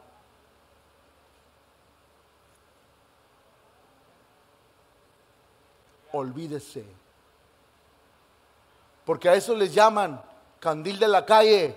Olvídese. 6.12 6.86
Porque 9.04 9.28
a 9.28 9.34
eso 9.34 9.54
les 9.54 9.74
llaman 9.74 10.22
candil 10.60 10.98
de 10.98 11.08
la 11.08 11.26
calle. 11.26 11.76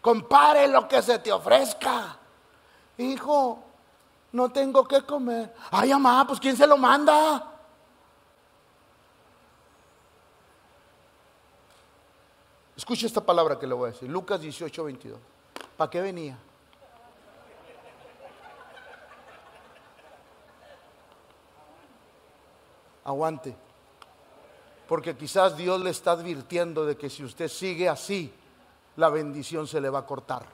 Compare 0.00 0.68
lo 0.68 0.86
que 0.86 1.02
se 1.02 1.18
te 1.18 1.32
ofrezca. 1.32 2.16
Hijo, 2.96 3.67
no 4.32 4.50
tengo 4.50 4.86
que 4.86 5.02
comer. 5.02 5.54
Ay, 5.70 5.90
mamá, 5.90 6.26
pues 6.26 6.38
¿quién 6.40 6.56
se 6.56 6.66
lo 6.66 6.76
manda? 6.76 7.54
Escuche 12.76 13.06
esta 13.06 13.20
palabra 13.20 13.58
que 13.58 13.66
le 13.66 13.74
voy 13.74 13.88
a 13.88 13.92
decir. 13.92 14.08
Lucas 14.08 14.40
18, 14.40 14.84
22. 14.84 15.18
¿Para 15.76 15.90
qué 15.90 16.00
venía? 16.00 16.38
Aguante. 23.04 23.56
Porque 24.86 25.16
quizás 25.16 25.56
Dios 25.56 25.80
le 25.80 25.90
está 25.90 26.12
advirtiendo 26.12 26.86
de 26.86 26.96
que 26.96 27.10
si 27.10 27.24
usted 27.24 27.48
sigue 27.48 27.88
así, 27.88 28.32
la 28.96 29.08
bendición 29.08 29.66
se 29.66 29.80
le 29.80 29.90
va 29.90 30.00
a 30.00 30.06
cortar. 30.06 30.46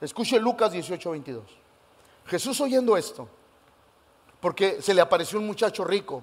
Escuche 0.00 0.38
Lucas 0.38 0.70
18, 0.72 1.10
22. 1.10 1.44
Jesús 2.28 2.60
oyendo 2.60 2.96
esto, 2.96 3.26
porque 4.40 4.82
se 4.82 4.92
le 4.94 5.00
apareció 5.00 5.38
un 5.38 5.46
muchacho 5.46 5.82
rico 5.84 6.22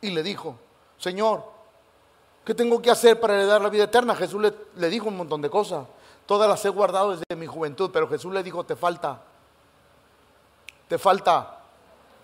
y 0.00 0.10
le 0.10 0.22
dijo, 0.22 0.56
Señor, 0.96 1.44
¿qué 2.44 2.54
tengo 2.54 2.80
que 2.80 2.90
hacer 2.90 3.18
para 3.18 3.34
heredar 3.34 3.60
la 3.60 3.68
vida 3.68 3.84
eterna? 3.84 4.14
Jesús 4.14 4.40
le, 4.40 4.54
le 4.76 4.88
dijo 4.88 5.08
un 5.08 5.16
montón 5.16 5.42
de 5.42 5.50
cosas. 5.50 5.86
Todas 6.26 6.48
las 6.48 6.64
he 6.64 6.68
guardado 6.68 7.10
desde 7.10 7.36
mi 7.36 7.46
juventud, 7.46 7.90
pero 7.92 8.08
Jesús 8.08 8.32
le 8.32 8.42
dijo, 8.42 8.64
te 8.64 8.76
falta. 8.76 9.20
Te 10.88 10.98
falta. 10.98 11.58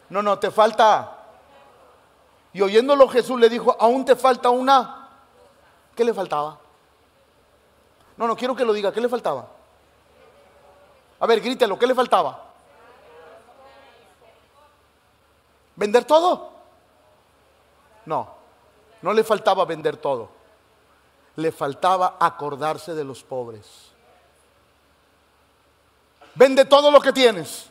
No, 0.09 0.23
no, 0.23 0.39
te 0.39 0.51
falta. 0.51 1.19
Y 2.53 2.63
oyéndolo 2.63 3.09
Jesús 3.09 3.39
le 3.41 3.49
dijo, 3.49 3.77
aún 3.79 4.05
te 4.05 4.15
falta 4.15 4.51
una. 4.51 5.09
¿Qué 5.95 6.05
le 6.05 6.15
faltaba? 6.15 6.59
No, 8.17 8.27
no 8.27 8.37
quiero 8.37 8.55
que 8.55 8.65
lo 8.65 8.73
diga, 8.73 8.93
¿qué 8.93 9.01
le 9.01 9.09
faltaba? 9.09 9.49
A 11.19 11.27
ver, 11.27 11.41
grítelo, 11.41 11.79
¿qué 11.79 11.87
le 11.87 11.95
faltaba? 11.95 12.50
¿Vender 15.81 16.05
todo? 16.05 16.51
No, 18.05 18.35
no 19.01 19.15
le 19.15 19.25
faltaba 19.25 19.65
vender 19.65 19.97
todo. 19.97 20.29
Le 21.37 21.51
faltaba 21.53 22.19
acordarse 22.21 22.95
de 22.95 23.03
los 23.03 23.23
pobres. 23.23 23.65
Vende 26.35 26.67
todo 26.67 26.91
lo 26.91 27.01
que 27.01 27.15
tienes. 27.15 27.71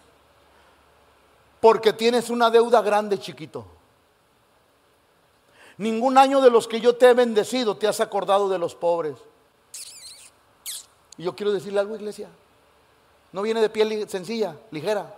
Porque 1.61 1.93
tienes 1.93 2.31
una 2.31 2.49
deuda 2.49 2.81
grande, 2.81 3.19
chiquito. 3.19 3.63
Ningún 5.77 6.17
año 6.17 6.41
de 6.41 6.49
los 6.49 6.67
que 6.67 6.81
yo 6.81 6.95
te 6.95 7.11
he 7.11 7.13
bendecido 7.13 7.77
te 7.77 7.87
has 7.87 7.99
acordado 7.99 8.49
de 8.49 8.57
los 8.57 8.73
pobres. 8.73 9.17
Y 11.15 11.25
yo 11.25 11.35
quiero 11.35 11.51
decirle 11.51 11.79
algo, 11.79 11.95
iglesia. 11.95 12.27
No 13.33 13.43
viene 13.43 13.61
de 13.61 13.69
piel 13.69 14.09
sencilla, 14.09 14.57
ligera. 14.71 15.15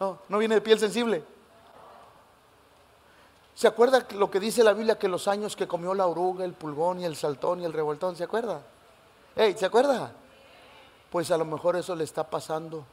No, 0.00 0.18
no 0.30 0.38
viene 0.38 0.54
de 0.54 0.62
piel 0.62 0.78
sensible. 0.78 1.22
¿Se 3.54 3.68
acuerda 3.68 4.06
lo 4.12 4.30
que 4.30 4.40
dice 4.40 4.64
la 4.64 4.72
Biblia 4.72 4.98
que 4.98 5.08
los 5.08 5.28
años 5.28 5.56
que 5.56 5.68
comió 5.68 5.94
la 5.94 6.06
oruga, 6.06 6.44
el 6.44 6.54
pulgón 6.54 7.00
y 7.00 7.04
el 7.04 7.16
saltón 7.16 7.60
y 7.60 7.64
el 7.64 7.72
revoltón, 7.72 8.16
¿se 8.16 8.24
acuerda? 8.24 8.62
Hey, 9.36 9.54
¿se 9.56 9.66
acuerda? 9.66 10.12
Pues 11.10 11.30
a 11.30 11.36
lo 11.36 11.44
mejor 11.44 11.76
eso 11.76 11.94
le 11.94 12.04
está 12.04 12.28
pasando. 12.28 12.84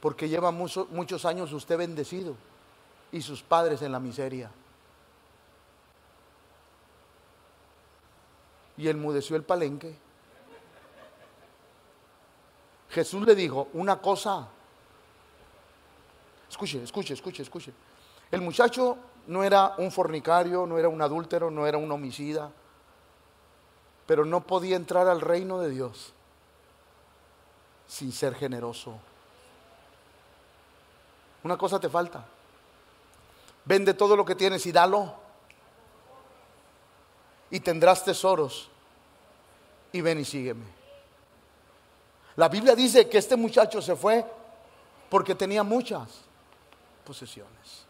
Porque 0.00 0.28
lleva 0.28 0.50
muchos 0.50 1.24
años 1.24 1.52
usted 1.52 1.78
bendecido 1.78 2.34
y 3.12 3.22
sus 3.22 3.42
padres 3.42 3.80
en 3.82 3.92
la 3.92 4.00
miseria. 4.00 4.50
Y 8.76 8.88
enmudeció 8.88 9.36
el 9.36 9.44
palenque. 9.44 9.96
Jesús 12.90 13.24
le 13.24 13.34
dijo 13.34 13.68
una 13.72 14.00
cosa. 14.00 14.48
Escuche, 16.50 16.82
escuche, 16.82 17.14
escuche, 17.14 17.42
escuche. 17.42 17.72
El 18.30 18.40
muchacho 18.40 18.96
no 19.26 19.44
era 19.44 19.74
un 19.78 19.90
fornicario, 19.90 20.66
no 20.66 20.78
era 20.78 20.88
un 20.88 21.00
adúltero, 21.00 21.50
no 21.50 21.66
era 21.66 21.78
un 21.78 21.90
homicida, 21.90 22.50
pero 24.06 24.24
no 24.24 24.46
podía 24.46 24.76
entrar 24.76 25.08
al 25.08 25.20
reino 25.20 25.58
de 25.60 25.70
Dios 25.70 26.12
sin 27.86 28.12
ser 28.12 28.34
generoso. 28.34 28.98
Una 31.42 31.56
cosa 31.56 31.78
te 31.78 31.88
falta. 31.88 32.24
Vende 33.64 33.94
todo 33.94 34.16
lo 34.16 34.24
que 34.24 34.34
tienes 34.34 34.64
y 34.66 34.72
dalo. 34.72 35.14
Y 37.50 37.60
tendrás 37.60 38.04
tesoros. 38.04 38.68
Y 39.92 40.00
ven 40.00 40.20
y 40.20 40.24
sígueme. 40.24 40.64
La 42.36 42.48
Biblia 42.48 42.74
dice 42.74 43.08
que 43.08 43.18
este 43.18 43.36
muchacho 43.36 43.80
se 43.80 43.94
fue 43.94 44.24
porque 45.08 45.34
tenía 45.34 45.62
muchas 45.62 46.08
posesiones. 47.04 47.83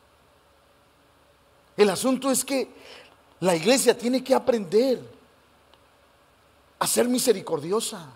El 1.77 1.91
asunto 1.91 2.31
es 2.31 2.45
que 2.45 2.69
la 3.41 3.55
iglesia 3.55 3.97
tiene 3.97 4.23
que 4.23 4.35
aprender 4.35 5.01
a 6.79 6.87
ser 6.87 7.09
misericordiosa. 7.09 8.07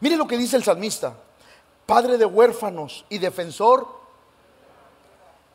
Mire 0.00 0.16
lo 0.16 0.26
que 0.26 0.36
dice 0.36 0.56
el 0.56 0.64
salmista. 0.64 1.14
Padre 1.86 2.18
de 2.18 2.26
huérfanos 2.26 3.04
y 3.08 3.18
defensor 3.18 3.88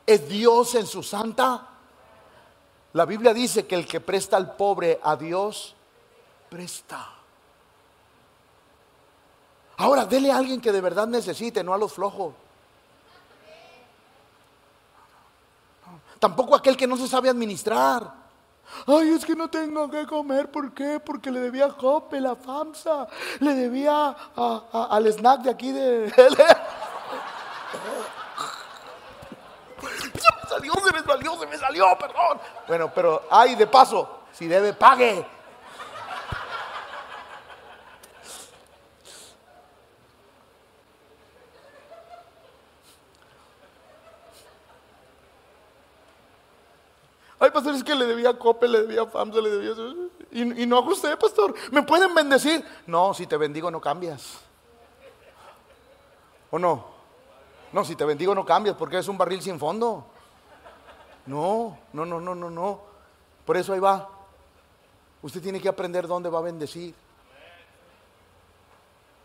es 0.06 0.28
Dios 0.28 0.76
en 0.76 0.88
su 0.88 1.04
santa. 1.04 1.68
La 2.94 3.06
Biblia 3.06 3.34
dice 3.34 3.68
que 3.68 3.76
el 3.76 3.88
que 3.88 4.02
presta 4.02 4.38
al 4.38 4.56
pobre 4.56 5.00
a 5.04 5.16
Dios, 5.16 5.76
presta. 6.50 7.10
Ahora, 9.78 10.06
dele 10.06 10.32
a 10.32 10.38
alguien 10.38 10.62
que 10.62 10.72
de 10.72 10.82
verdad 10.82 11.08
necesite, 11.08 11.64
no 11.64 11.74
a 11.74 11.78
los 11.78 11.94
flojos. 11.94 12.34
Tampoco 16.22 16.56
aquel 16.56 16.78
que 16.78 16.86
no 16.86 16.96
se 16.98 17.08
sabe 17.08 17.30
administrar. 17.30 18.14
Ay, 18.86 19.10
es 19.10 19.26
que 19.26 19.36
no 19.36 19.50
tengo 19.50 19.90
que 19.90 20.06
comer. 20.06 20.52
¿Por 20.52 20.72
qué? 20.72 21.00
Porque 21.04 21.32
le 21.32 21.40
debía 21.40 21.66
a 21.66 21.72
Jope, 21.72 22.22
la 22.22 22.36
FAMSA. 22.36 23.08
Le 23.40 23.56
debía 23.56 24.16
al 24.72 25.08
snack 25.08 25.42
de 25.42 25.50
aquí 25.50 25.72
de... 25.72 26.14
se 26.16 26.30
me 29.82 30.48
salió, 30.48 30.74
se 30.76 30.94
me 30.94 31.00
salió, 31.00 31.40
se 31.40 31.48
me 31.48 31.58
salió, 31.58 31.98
perdón. 31.98 32.40
Bueno, 32.68 32.92
pero, 32.94 33.24
ay, 33.32 33.56
de 33.56 33.66
paso, 33.66 34.20
si 34.32 34.46
debe, 34.46 34.74
pague. 34.74 35.26
Ay, 47.42 47.50
pastor, 47.50 47.74
es 47.74 47.84
que 47.84 47.96
le 47.96 48.06
debía 48.06 48.38
Cope, 48.38 48.68
le 48.68 48.82
debía 48.82 49.04
FAMSA, 49.04 49.42
le 49.42 49.50
debía... 49.50 49.72
Y, 50.30 50.62
y 50.62 50.68
no 50.68 50.80
usted, 50.82 51.18
pastor. 51.18 51.56
¿Me 51.72 51.82
pueden 51.82 52.14
bendecir? 52.14 52.64
No, 52.86 53.16
si 53.16 53.26
te 53.26 53.36
bendigo 53.36 53.72
no 53.72 53.82
cambias. 53.82 54.38
¿O 56.52 56.60
no? 56.60 56.86
No, 57.74 57.84
si 57.84 57.96
te 57.96 58.06
bendigo 58.06 58.36
no 58.36 58.46
cambias 58.46 58.76
porque 58.76 59.00
es 59.00 59.08
un 59.08 59.18
barril 59.18 59.42
sin 59.42 59.58
fondo. 59.58 60.06
No, 61.26 61.80
no, 61.94 62.06
no, 62.06 62.22
no, 62.22 62.36
no, 62.36 62.52
no. 62.52 62.82
Por 63.44 63.58
eso 63.58 63.74
ahí 63.74 63.80
va. 63.80 64.08
Usted 65.24 65.42
tiene 65.42 65.60
que 65.60 65.68
aprender 65.68 66.08
dónde 66.08 66.30
va 66.30 66.38
a 66.38 66.44
bendecir. 66.44 66.94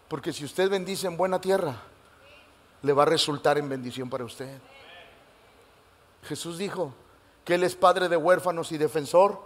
Porque 0.09 0.33
si 0.33 0.47
usted 0.47 0.71
bendice 0.71 1.07
en 1.07 1.19
buena 1.19 1.39
tierra, 1.39 1.75
le 2.81 2.93
va 2.95 3.03
a 3.03 3.07
resultar 3.07 3.59
en 3.59 3.69
bendición 3.69 4.09
para 4.09 4.25
usted. 4.25 4.59
Jesús 6.23 6.57
dijo, 6.57 6.95
que 7.47 7.55
Él 7.55 7.63
es 7.63 7.77
padre 7.77 8.09
de 8.09 8.17
huérfanos 8.17 8.73
y 8.73 8.77
defensor 8.77 9.41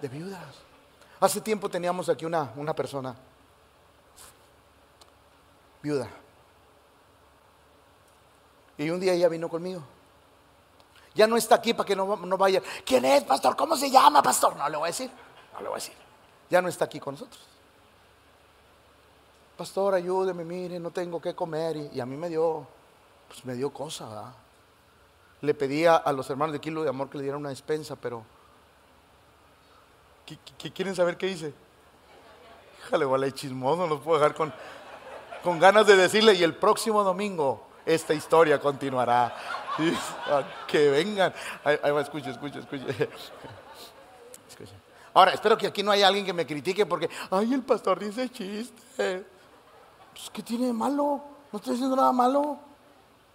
de 0.00 0.08
viudas. 0.08 0.54
Hace 1.18 1.40
tiempo 1.40 1.68
teníamos 1.68 2.08
aquí 2.08 2.24
una, 2.24 2.52
una 2.54 2.72
persona 2.72 3.16
viuda. 5.82 6.08
Y 8.78 8.88
un 8.90 9.00
día 9.00 9.12
ella 9.12 9.28
vino 9.28 9.48
conmigo. 9.48 9.82
Ya 11.16 11.26
no 11.26 11.36
está 11.36 11.56
aquí 11.56 11.74
para 11.74 11.84
que 11.84 11.96
no, 11.96 12.14
no 12.14 12.38
vaya. 12.38 12.62
¿Quién 12.86 13.04
es, 13.04 13.24
pastor? 13.24 13.56
¿Cómo 13.56 13.76
se 13.76 13.90
llama, 13.90 14.22
pastor? 14.22 14.54
No 14.54 14.68
le 14.68 14.76
voy 14.76 14.86
a 14.86 14.92
decir. 14.92 15.10
No 15.52 15.60
le 15.60 15.66
voy 15.66 15.74
a 15.74 15.80
decir. 15.80 15.94
Ya 16.48 16.62
no 16.62 16.68
está 16.68 16.84
aquí 16.84 17.00
con 17.00 17.14
nosotros. 17.14 17.42
Pastor, 19.56 19.94
ayúdeme, 19.94 20.44
mire, 20.44 20.78
no 20.78 20.92
tengo 20.92 21.20
que 21.20 21.34
comer. 21.34 21.76
Y, 21.92 22.00
a 22.00 22.06
mí 22.06 22.16
me 22.16 22.28
dio, 22.28 22.64
pues 23.26 23.44
me 23.44 23.54
dio 23.54 23.72
cosa, 23.72 24.06
¿verdad? 24.06 24.32
Le 25.40 25.54
pedía 25.54 25.96
a 25.96 26.12
los 26.12 26.28
hermanos 26.28 26.52
de 26.52 26.60
Kilo 26.60 26.82
de 26.82 26.88
Amor 26.90 27.08
que 27.08 27.18
le 27.18 27.22
dieran 27.22 27.40
una 27.40 27.48
despensa, 27.48 27.96
pero 27.96 28.24
¿qué, 30.26 30.70
quieren 30.70 30.94
saber 30.94 31.16
qué 31.16 31.28
hice? 31.28 31.54
Híjale, 32.78 33.04
vale, 33.04 33.32
chismoso, 33.32 33.82
no 33.82 33.86
los 33.88 34.00
puedo 34.00 34.18
dejar 34.18 34.34
con, 34.34 34.52
con 35.42 35.58
ganas 35.58 35.86
de 35.86 35.96
decirle. 35.96 36.34
Y 36.34 36.42
el 36.42 36.54
próximo 36.54 37.02
domingo 37.02 37.66
esta 37.86 38.14
historia 38.14 38.60
continuará. 38.60 39.34
Que 40.66 40.90
vengan. 40.90 41.32
Ahí, 41.64 41.90
va, 41.90 42.00
escuche, 42.02 42.30
escuche, 42.30 42.58
escuche. 42.60 42.84
Ahora, 45.14 45.32
espero 45.32 45.58
que 45.58 45.66
aquí 45.66 45.82
no 45.82 45.90
haya 45.90 46.06
alguien 46.06 46.24
que 46.24 46.32
me 46.32 46.46
critique 46.46 46.86
porque, 46.86 47.10
ay, 47.30 47.52
el 47.52 47.62
pastor 47.62 47.98
dice 47.98 48.28
chiste. 48.28 49.24
Pues, 50.12 50.30
¿qué 50.32 50.42
tiene 50.42 50.66
de 50.66 50.72
malo? 50.72 51.20
No 51.50 51.58
estoy 51.58 51.72
diciendo 51.72 51.96
nada 51.96 52.12
malo. 52.12 52.58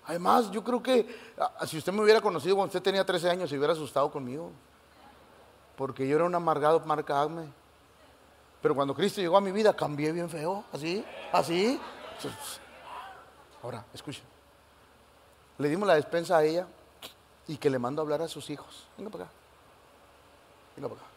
Además, 0.08 0.52
yo 0.52 0.64
creo 0.64 0.82
que 0.84 1.34
ah, 1.38 1.66
si 1.66 1.78
usted 1.78 1.92
me 1.92 2.02
hubiera 2.02 2.22
conocido 2.22 2.56
cuando 2.56 2.70
usted 2.70 2.82
tenía 2.82 3.06
13 3.06 3.30
años, 3.30 3.50
se 3.50 3.58
hubiera 3.58 3.74
asustado 3.74 4.12
conmigo. 4.12 4.52
Porque 5.76 6.08
yo 6.08 6.16
era 6.16 6.26
un 6.26 6.36
amargado 6.36 6.80
marcadme. 6.82 7.48
Pero 8.62 8.76
cuando 8.76 8.94
Cristo 8.94 9.22
llegó 9.22 9.38
a 9.38 9.42
mi 9.42 9.52
vida, 9.52 9.76
cambié 9.76 10.12
bien 10.12 10.30
feo. 10.30 10.64
Así, 10.72 11.04
así. 11.32 11.80
Ahora, 13.62 13.84
escuchen. 13.94 14.24
Le 15.58 15.70
dimos 15.70 15.88
la 15.88 15.96
despensa 15.96 16.38
a 16.38 16.44
ella 16.44 16.68
y 17.48 17.58
que 17.58 17.70
le 17.70 17.80
mando 17.80 18.02
a 18.02 18.04
hablar 18.04 18.22
a 18.22 18.28
sus 18.28 18.50
hijos. 18.50 18.88
Venga 18.98 19.10
para 19.10 19.24
acá. 19.26 19.34
Venga 20.76 20.90
para 20.90 21.02
acá. 21.02 21.10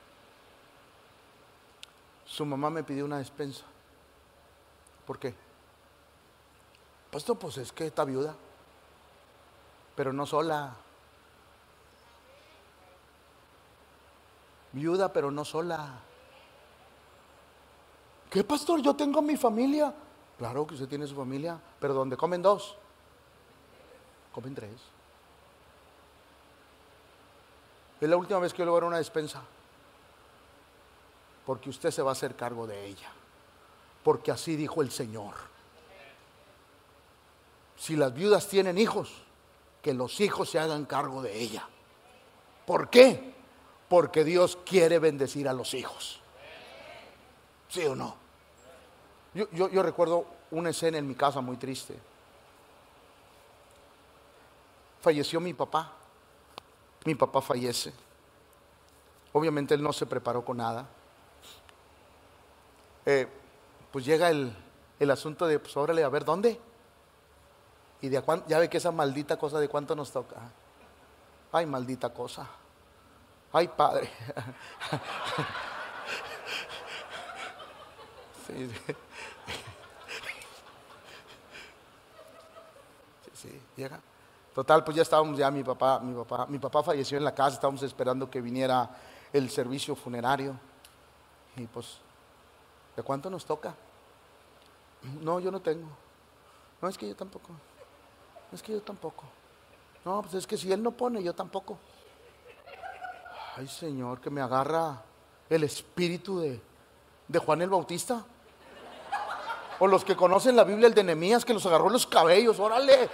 Su 2.26 2.45
mamá 2.45 2.70
me 2.70 2.82
pidió 2.82 3.05
una 3.05 3.18
despensa. 3.18 3.64
¿Por 5.07 5.18
qué? 5.18 5.34
Pastor, 7.11 7.39
pues 7.39 7.57
es 7.59 7.72
que 7.72 7.86
está 7.86 8.05
viuda. 8.05 8.34
Pero 9.99 10.13
no 10.13 10.27
sola. 10.27 10.77
Viuda, 14.71 15.13
pero 15.13 15.33
no 15.33 15.45
sola. 15.45 15.99
¿Qué 18.31 18.45
pastor? 18.45 18.81
Yo 18.81 18.95
tengo 18.95 19.21
mi 19.21 19.37
familia. 19.37 19.93
Claro 20.39 20.65
que 20.69 20.75
usted 20.75 20.87
tiene 20.87 21.05
su 21.05 21.17
familia, 21.17 21.61
pero 21.81 21.95
donde 21.95 22.17
comen 22.17 22.41
dos, 22.41 22.77
comen 24.33 24.55
tres. 24.55 24.71
Es 28.01 28.09
la 28.09 28.17
última 28.17 28.39
vez 28.39 28.53
que 28.53 28.59
yo 28.59 28.67
le 28.67 28.71
voy 28.71 28.79
a 28.79 28.83
dar 28.83 28.89
una 28.91 28.99
despensa. 28.99 29.43
Porque 31.45 31.71
usted 31.71 31.91
se 31.91 32.03
va 32.03 32.11
a 32.11 32.13
hacer 32.13 32.37
cargo 32.37 32.69
de 32.69 32.87
ella. 32.87 33.11
Porque 34.05 34.31
así 34.31 34.55
dijo 34.55 34.81
el 34.81 34.93
Señor. 34.93 35.35
Si 37.77 37.97
las 37.97 38.15
viudas 38.15 38.47
tienen 38.47 38.79
hijos, 38.79 39.25
que 39.89 39.95
los 39.95 40.20
hijos 40.20 40.51
se 40.51 40.59
hagan 40.59 40.84
cargo 40.84 41.22
de 41.22 41.34
ella. 41.34 41.66
¿Por 42.66 42.91
qué? 42.91 43.32
Porque 43.89 44.22
Dios 44.22 44.59
quiere 44.66 44.99
bendecir 44.99 45.49
a 45.49 45.55
los 45.55 45.72
hijos. 45.72 46.20
¿Sí 47.70 47.86
o 47.86 47.97
no? 47.97 48.14
Yo, 49.32 49.82
recuerdo 49.82 50.26
una 50.51 50.68
escena 50.68 50.99
en 50.99 51.09
mi 51.09 51.14
casa 51.14 51.41
muy 51.41 51.57
triste 51.57 51.99
falleció 55.01 55.41
mi 55.41 55.55
papá. 55.55 55.91
Mi 57.07 57.14
papá 57.14 57.41
fallece. 57.41 57.95
Obviamente 59.32 59.72
él 59.72 59.82
no 59.82 59.95
se 59.95 60.05
preparó 60.05 60.45
con 60.45 60.59
nada. 60.59 60.86
Eh, 63.07 63.26
pues 63.91 64.05
llega 64.05 64.28
el, 64.28 64.55
asunto 65.11 65.47
de, 65.47 65.59
pues 65.59 65.74
órale, 65.78 66.05
a 66.05 66.11
ver, 66.11 66.26
¿dónde? 66.26 66.61
Y 68.01 68.09
de 68.09 68.23
ya 68.47 68.59
ve 68.59 68.69
que 68.69 68.79
esa 68.79 68.93
maldita 68.93 69.37
cosa 69.37 69.59
de 69.59 69.69
cuánto 69.69 69.97
nos 69.97 70.13
toca. 70.13 70.37
Ay, 71.51 71.67
maldita 71.67 72.11
cosa. 72.11 72.47
Ay, 73.53 73.69
padre. 73.69 74.09
sí, 78.47 78.71
sí, 83.35 83.63
llega. 83.77 84.01
Total, 84.55 84.85
pues 84.85 84.97
ya 84.97 85.03
estábamos, 85.03 85.39
ya 85.39 85.51
mi 85.51 85.65
papá, 85.65 86.01
mi 86.01 86.15
papá, 86.15 86.47
mi 86.47 86.59
papá 86.59 86.83
falleció 86.83 87.17
en 87.17 87.25
la 87.25 87.35
casa, 87.35 87.55
estábamos 87.55 87.83
esperando 87.83 88.31
que 88.31 88.41
viniera 88.41 88.91
el 89.33 89.51
servicio 89.51 89.95
funerario. 89.95 90.59
Y 91.57 91.67
pues, 91.67 91.99
¿de 92.97 93.03
cuánto 93.03 93.31
nos 93.31 93.45
toca? 93.45 93.75
No, 95.21 95.41
yo 95.41 95.51
no 95.51 95.61
tengo. 95.61 95.89
No, 96.83 96.89
es 96.89 96.99
que 96.99 97.09
yo 97.09 97.17
tampoco. 97.17 97.51
No, 98.51 98.57
es 98.57 98.63
que 98.63 98.73
yo 98.73 98.83
tampoco. 98.83 99.25
No, 100.05 100.23
pues 100.23 100.35
es 100.35 100.47
que 100.47 100.57
si 100.57 100.73
él 100.73 100.83
no 100.83 100.93
pone, 100.93 101.23
yo 101.23 101.35
tampoco. 101.35 101.79
Ay, 103.57 103.67
Señor, 103.67 104.21
que 104.21 104.31
me 104.31 104.41
agarra 104.41 105.03
el 105.51 105.65
espíritu 105.65 106.41
de, 106.41 106.61
de 107.27 107.39
Juan 107.39 107.63
el 107.63 107.71
Bautista. 107.71 108.25
O 109.81 109.87
los 109.87 110.05
que 110.05 110.17
conocen 110.17 110.57
la 110.57 110.65
Biblia, 110.65 110.89
el 110.89 110.95
de 110.95 111.05
Nehemías, 111.05 111.45
que 111.45 111.55
los 111.55 111.65
agarró 111.67 111.89
los 111.89 112.07
cabellos. 112.07 112.59
Órale, 112.59 113.09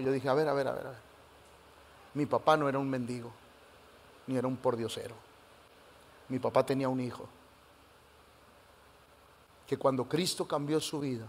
yo 0.00 0.12
dije, 0.12 0.28
a 0.28 0.34
ver, 0.34 0.48
a 0.48 0.52
ver, 0.52 0.68
a 0.68 0.72
ver, 0.72 0.86
a 0.86 0.90
ver. 0.90 0.98
Mi 2.14 2.26
papá 2.26 2.56
no 2.56 2.68
era 2.68 2.78
un 2.78 2.88
mendigo, 2.88 3.30
ni 4.26 4.36
era 4.36 4.46
un 4.46 4.56
pordiosero. 4.56 5.14
Mi 6.28 6.38
papá 6.38 6.64
tenía 6.64 6.88
un 6.88 7.00
hijo 7.00 7.28
que 9.66 9.76
cuando 9.76 10.08
Cristo 10.08 10.46
cambió 10.46 10.80
su 10.80 11.00
vida, 11.00 11.26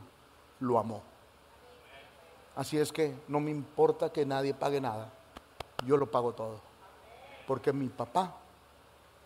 lo 0.59 0.79
amó. 0.79 1.03
Así 2.55 2.77
es 2.77 2.91
que 2.91 3.15
no 3.27 3.39
me 3.39 3.51
importa 3.51 4.11
que 4.11 4.25
nadie 4.25 4.53
pague 4.53 4.81
nada, 4.81 5.11
yo 5.85 5.97
lo 5.97 6.09
pago 6.09 6.33
todo. 6.33 6.59
Porque 7.45 7.71
mi 7.71 7.87
papá 7.87 8.35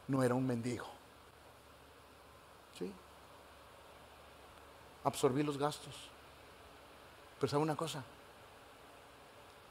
no 0.07 0.21
era 0.21 0.35
un 0.35 0.45
mendigo. 0.45 0.85
¿Sí? 2.77 2.91
Absorbí 5.03 5.43
los 5.43 5.57
gastos. 5.57 5.95
Pero 7.39 7.49
¿sabe 7.49 7.63
una 7.63 7.75
cosa? 7.75 8.03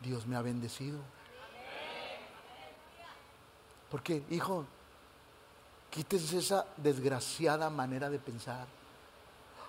Dios 0.01 0.27
me 0.27 0.37
ha 0.37 0.43
bendecido. 0.43 0.99
Porque, 3.91 4.25
hijo, 4.31 4.65
quítese 5.91 6.39
esa 6.39 6.67
desgraciada 6.77 7.69
manera 7.71 8.09
de 8.09 8.19
pensar. 8.19 8.67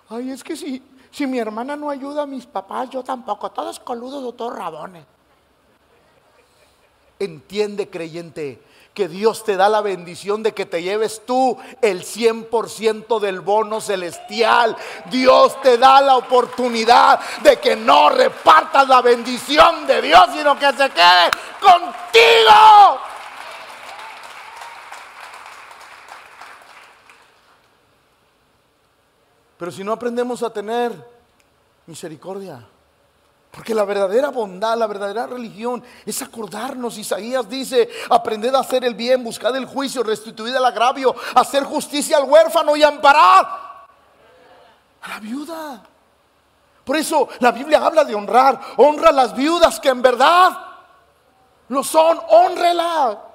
Ay, 0.08 0.30
es 0.30 0.42
que 0.44 0.56
si, 0.56 0.82
si 1.10 1.26
mi 1.26 1.38
hermana 1.38 1.76
no 1.76 1.90
ayuda 1.90 2.22
a 2.22 2.26
mis 2.26 2.46
papás, 2.46 2.90
yo 2.90 3.02
tampoco. 3.02 3.50
Todos 3.50 3.80
coludos 3.80 4.24
o 4.24 4.32
todos 4.32 4.54
rabones. 4.54 5.04
Entiende, 7.18 7.88
creyente, 7.88 8.60
que 8.94 9.08
Dios 9.08 9.44
te 9.44 9.56
da 9.56 9.68
la 9.68 9.80
bendición 9.80 10.42
de 10.42 10.52
que 10.52 10.66
te 10.66 10.82
lleves 10.82 11.22
tú 11.24 11.56
el 11.80 12.02
100% 12.02 13.20
del 13.20 13.40
bono 13.40 13.80
celestial. 13.80 14.76
Dios 15.10 15.60
te 15.62 15.78
da 15.78 16.00
la 16.00 16.16
oportunidad 16.16 17.20
de 17.42 17.58
que 17.58 17.76
no 17.76 18.10
repartas 18.10 18.88
la 18.88 19.00
bendición 19.00 19.86
de 19.86 20.02
Dios, 20.02 20.24
sino 20.34 20.58
que 20.58 20.72
se 20.72 20.90
quede 20.90 21.30
contigo. 21.60 23.11
Pero 29.62 29.70
si 29.70 29.84
no 29.84 29.92
aprendemos 29.92 30.42
a 30.42 30.52
tener 30.52 30.92
misericordia, 31.86 32.66
porque 33.48 33.72
la 33.72 33.84
verdadera 33.84 34.30
bondad, 34.30 34.76
la 34.76 34.88
verdadera 34.88 35.28
religión 35.28 35.84
es 36.04 36.20
acordarnos. 36.20 36.98
Isaías 36.98 37.48
dice, 37.48 37.88
aprended 38.10 38.52
a 38.56 38.58
hacer 38.58 38.84
el 38.84 38.96
bien, 38.96 39.22
buscad 39.22 39.54
el 39.54 39.66
juicio, 39.66 40.02
restituid 40.02 40.52
el 40.52 40.64
agravio, 40.64 41.14
hacer 41.36 41.62
justicia 41.62 42.16
al 42.16 42.24
huérfano 42.24 42.74
y 42.74 42.82
amparar 42.82 43.86
a 45.00 45.08
la 45.08 45.20
viuda. 45.20 45.80
Por 46.82 46.96
eso 46.96 47.28
la 47.38 47.52
Biblia 47.52 47.86
habla 47.86 48.04
de 48.04 48.16
honrar. 48.16 48.60
Honra 48.78 49.10
a 49.10 49.12
las 49.12 49.32
viudas 49.32 49.78
que 49.78 49.90
en 49.90 50.02
verdad 50.02 50.58
lo 51.68 51.84
son. 51.84 52.18
Honrela. 52.30 53.31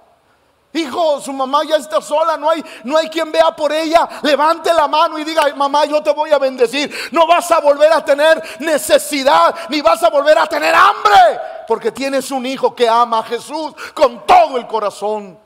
Hijo, 0.78 1.20
su 1.20 1.34
mamá 1.34 1.64
ya 1.64 1.78
está 1.78 2.00
sola, 2.02 2.38
no 2.38 2.50
hay, 2.50 2.64
no 2.84 2.98
hay 2.98 3.10
quien 3.10 3.32
vea 3.32 3.56
por 3.56 3.72
ella. 3.72 4.08
Levante 4.22 4.72
la 4.74 4.88
mano 4.88 5.18
y 5.18 5.24
diga, 5.24 5.44
mamá, 5.56 5.86
yo 5.86 6.04
te 6.04 6.12
voy 6.12 6.32
a 6.32 6.38
bendecir. 6.38 6.94
No 7.12 7.26
vas 7.26 7.50
a 7.52 7.60
volver 7.60 7.92
a 7.92 8.06
tener 8.06 8.42
necesidad, 8.60 9.56
ni 9.70 9.82
vas 9.82 10.04
a 10.04 10.10
volver 10.10 10.38
a 10.38 10.46
tener 10.46 10.76
hambre, 10.76 11.40
porque 11.68 11.92
tienes 11.92 12.30
un 12.30 12.46
hijo 12.46 12.76
que 12.76 12.88
ama 12.88 13.20
a 13.20 13.24
Jesús 13.24 13.74
con 13.94 14.26
todo 14.26 14.58
el 14.58 14.68
corazón. 14.68 15.40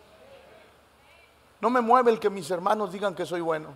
No 1.62 1.70
me 1.70 1.80
mueve 1.80 2.12
el 2.12 2.20
que 2.20 2.30
mis 2.30 2.50
hermanos 2.52 2.92
digan 2.92 3.16
que 3.16 3.26
soy 3.26 3.40
bueno. 3.40 3.70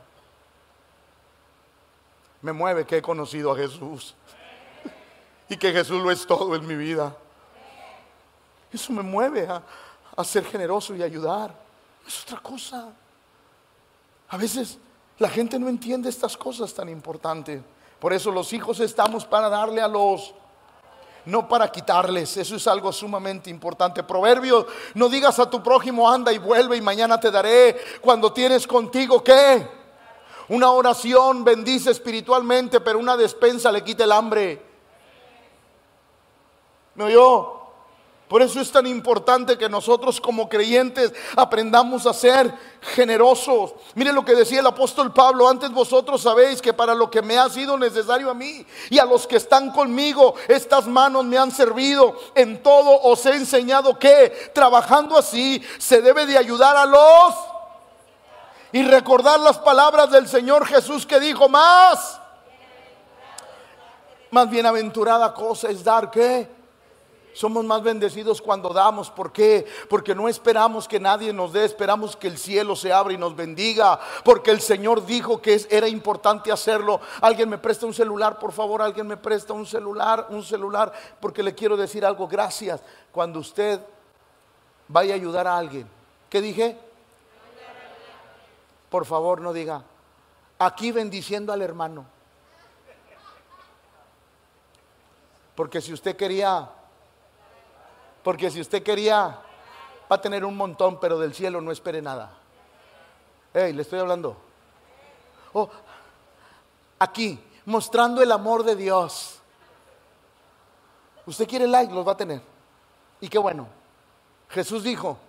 Me 2.41 2.51
mueve 2.51 2.85
que 2.85 2.97
he 2.97 3.01
conocido 3.01 3.51
a 3.51 3.55
Jesús 3.55 4.13
y 5.49 5.55
que 5.55 5.71
Jesús 5.71 6.03
lo 6.03 6.11
es 6.11 6.27
todo 6.27 6.53
en 6.55 6.67
mi 6.67 6.75
vida. 6.75 7.15
Eso 8.73 8.91
me 8.91 9.03
mueve 9.03 9.47
a, 9.47 9.61
a 10.15 10.23
ser 10.23 10.45
generoso 10.45 10.95
y 10.95 11.03
ayudar. 11.03 11.53
Es 12.07 12.23
otra 12.23 12.39
cosa. 12.39 12.89
A 14.29 14.37
veces 14.37 14.77
la 15.17 15.29
gente 15.29 15.59
no 15.59 15.69
entiende 15.69 16.09
estas 16.09 16.37
cosas 16.37 16.73
tan 16.73 16.89
importantes. 16.89 17.61
Por 17.99 18.13
eso 18.13 18.31
los 18.31 18.51
hijos 18.53 18.79
estamos 18.79 19.25
para 19.25 19.49
darle 19.49 19.81
a 19.81 19.87
los, 19.87 20.33
no 21.25 21.47
para 21.47 21.71
quitarles. 21.71 22.37
Eso 22.37 22.55
es 22.55 22.67
algo 22.67 22.91
sumamente 22.91 23.49
importante. 23.49 24.03
Proverbio, 24.03 24.67
no 24.93 25.09
digas 25.09 25.39
a 25.39 25.49
tu 25.49 25.63
prójimo, 25.63 26.09
anda 26.09 26.31
y 26.31 26.37
vuelve 26.37 26.77
y 26.77 26.81
mañana 26.81 27.19
te 27.19 27.31
daré. 27.31 27.77
Cuando 28.01 28.31
tienes 28.31 28.67
contigo, 28.67 29.23
¿qué? 29.23 29.67
Una 30.49 30.71
oración 30.71 31.43
bendice 31.43 31.91
espiritualmente, 31.91 32.79
pero 32.79 32.99
una 32.99 33.17
despensa 33.17 33.71
le 33.71 33.83
quita 33.83 34.03
el 34.03 34.11
hambre. 34.11 34.61
¿Me 36.93 37.05
oyó? 37.05 37.54
Por 38.27 38.41
eso 38.41 38.59
es 38.59 38.71
tan 38.71 38.87
importante 38.87 39.55
que 39.55 39.69
nosotros 39.69 40.19
como 40.19 40.49
creyentes 40.49 41.13
aprendamos 41.35 42.07
a 42.07 42.13
ser 42.13 42.51
generosos. 42.81 43.75
Mire 43.93 44.11
lo 44.11 44.25
que 44.25 44.33
decía 44.33 44.61
el 44.61 44.65
apóstol 44.65 45.13
Pablo, 45.13 45.47
antes 45.47 45.71
vosotros 45.71 46.23
sabéis 46.23 46.59
que 46.59 46.73
para 46.73 46.95
lo 46.95 47.11
que 47.11 47.21
me 47.21 47.37
ha 47.37 47.47
sido 47.49 47.77
necesario 47.77 48.31
a 48.31 48.33
mí 48.33 48.65
y 48.89 48.97
a 48.97 49.05
los 49.05 49.27
que 49.27 49.35
están 49.35 49.71
conmigo, 49.71 50.33
estas 50.47 50.87
manos 50.87 51.23
me 51.25 51.37
han 51.37 51.51
servido. 51.51 52.17
En 52.33 52.63
todo 52.63 52.99
os 53.03 53.23
he 53.27 53.35
enseñado 53.35 53.99
que 53.99 54.51
trabajando 54.55 55.17
así 55.17 55.63
se 55.77 56.01
debe 56.01 56.25
de 56.25 56.39
ayudar 56.39 56.75
a 56.75 56.85
los 56.87 57.35
y 58.71 58.81
recordar 58.81 59.39
las 59.39 59.59
palabras 59.59 60.09
del 60.09 60.27
Señor 60.27 60.65
Jesús 60.65 61.05
que 61.05 61.19
dijo 61.19 61.47
más. 61.47 62.19
Más 64.31 64.49
bienaventurada 64.49 65.31
cosa 65.31 65.69
es 65.69 65.83
dar 65.83 66.09
que 66.09 66.54
somos 67.35 67.65
más 67.65 67.83
bendecidos 67.83 68.41
cuando 68.41 68.69
damos. 68.69 69.11
¿Por 69.11 69.33
qué? 69.33 69.67
Porque 69.89 70.15
no 70.15 70.29
esperamos 70.29 70.87
que 70.87 71.01
nadie 71.01 71.33
nos 71.33 71.51
dé, 71.51 71.65
esperamos 71.65 72.15
que 72.15 72.27
el 72.27 72.37
cielo 72.37 72.77
se 72.77 72.93
abra 72.93 73.13
y 73.13 73.17
nos 73.17 73.35
bendiga. 73.35 73.99
Porque 74.23 74.51
el 74.51 74.61
Señor 74.61 75.05
dijo 75.05 75.41
que 75.41 75.67
era 75.69 75.89
importante 75.89 76.49
hacerlo. 76.49 77.01
Alguien 77.19 77.49
me 77.49 77.57
presta 77.57 77.85
un 77.85 77.93
celular, 77.93 78.39
por 78.39 78.53
favor, 78.53 78.81
alguien 78.81 79.05
me 79.05 79.17
presta 79.17 79.51
un 79.51 79.65
celular, 79.65 80.27
un 80.29 80.43
celular, 80.43 80.93
porque 81.19 81.43
le 81.43 81.53
quiero 81.53 81.75
decir 81.75 82.05
algo. 82.05 82.25
Gracias. 82.25 82.81
Cuando 83.11 83.39
usted 83.39 83.81
vaya 84.87 85.13
a 85.13 85.17
ayudar 85.17 85.45
a 85.45 85.57
alguien, 85.57 85.89
¿qué 86.29 86.39
dije? 86.39 86.79
Por 88.89 89.05
favor, 89.05 89.41
no 89.41 89.51
diga, 89.51 89.83
aquí 90.57 90.93
bendiciendo 90.93 91.51
al 91.51 91.61
hermano. 91.61 92.05
Porque 95.53 95.81
si 95.81 95.91
usted 95.91 96.15
quería 96.15 96.69
porque 98.25 98.49
si 98.49 98.59
usted 98.59 98.81
quería, 98.81 99.39
va 100.11 100.15
a 100.15 100.19
tener 100.19 100.43
un 100.43 100.57
montón, 100.57 100.99
pero 100.99 101.19
del 101.19 101.35
cielo 101.35 101.61
no 101.61 101.71
espere 101.71 102.01
nada. 102.01 102.35
Hey, 103.53 103.71
le 103.71 103.83
estoy 103.83 103.99
hablando. 103.99 104.35
Oh, 105.53 105.69
aquí, 106.97 107.39
mostrando 107.65 108.23
el 108.23 108.31
amor 108.31 108.63
de 108.63 108.75
Dios. 108.75 109.37
Usted 111.27 111.47
quiere 111.47 111.67
like, 111.67 111.93
los 111.93 112.05
va 112.05 112.13
a 112.13 112.17
tener. 112.17 112.41
Y 113.21 113.29
qué 113.29 113.37
bueno. 113.37 113.67
Jesús 114.49 114.81
dijo, 114.81 115.19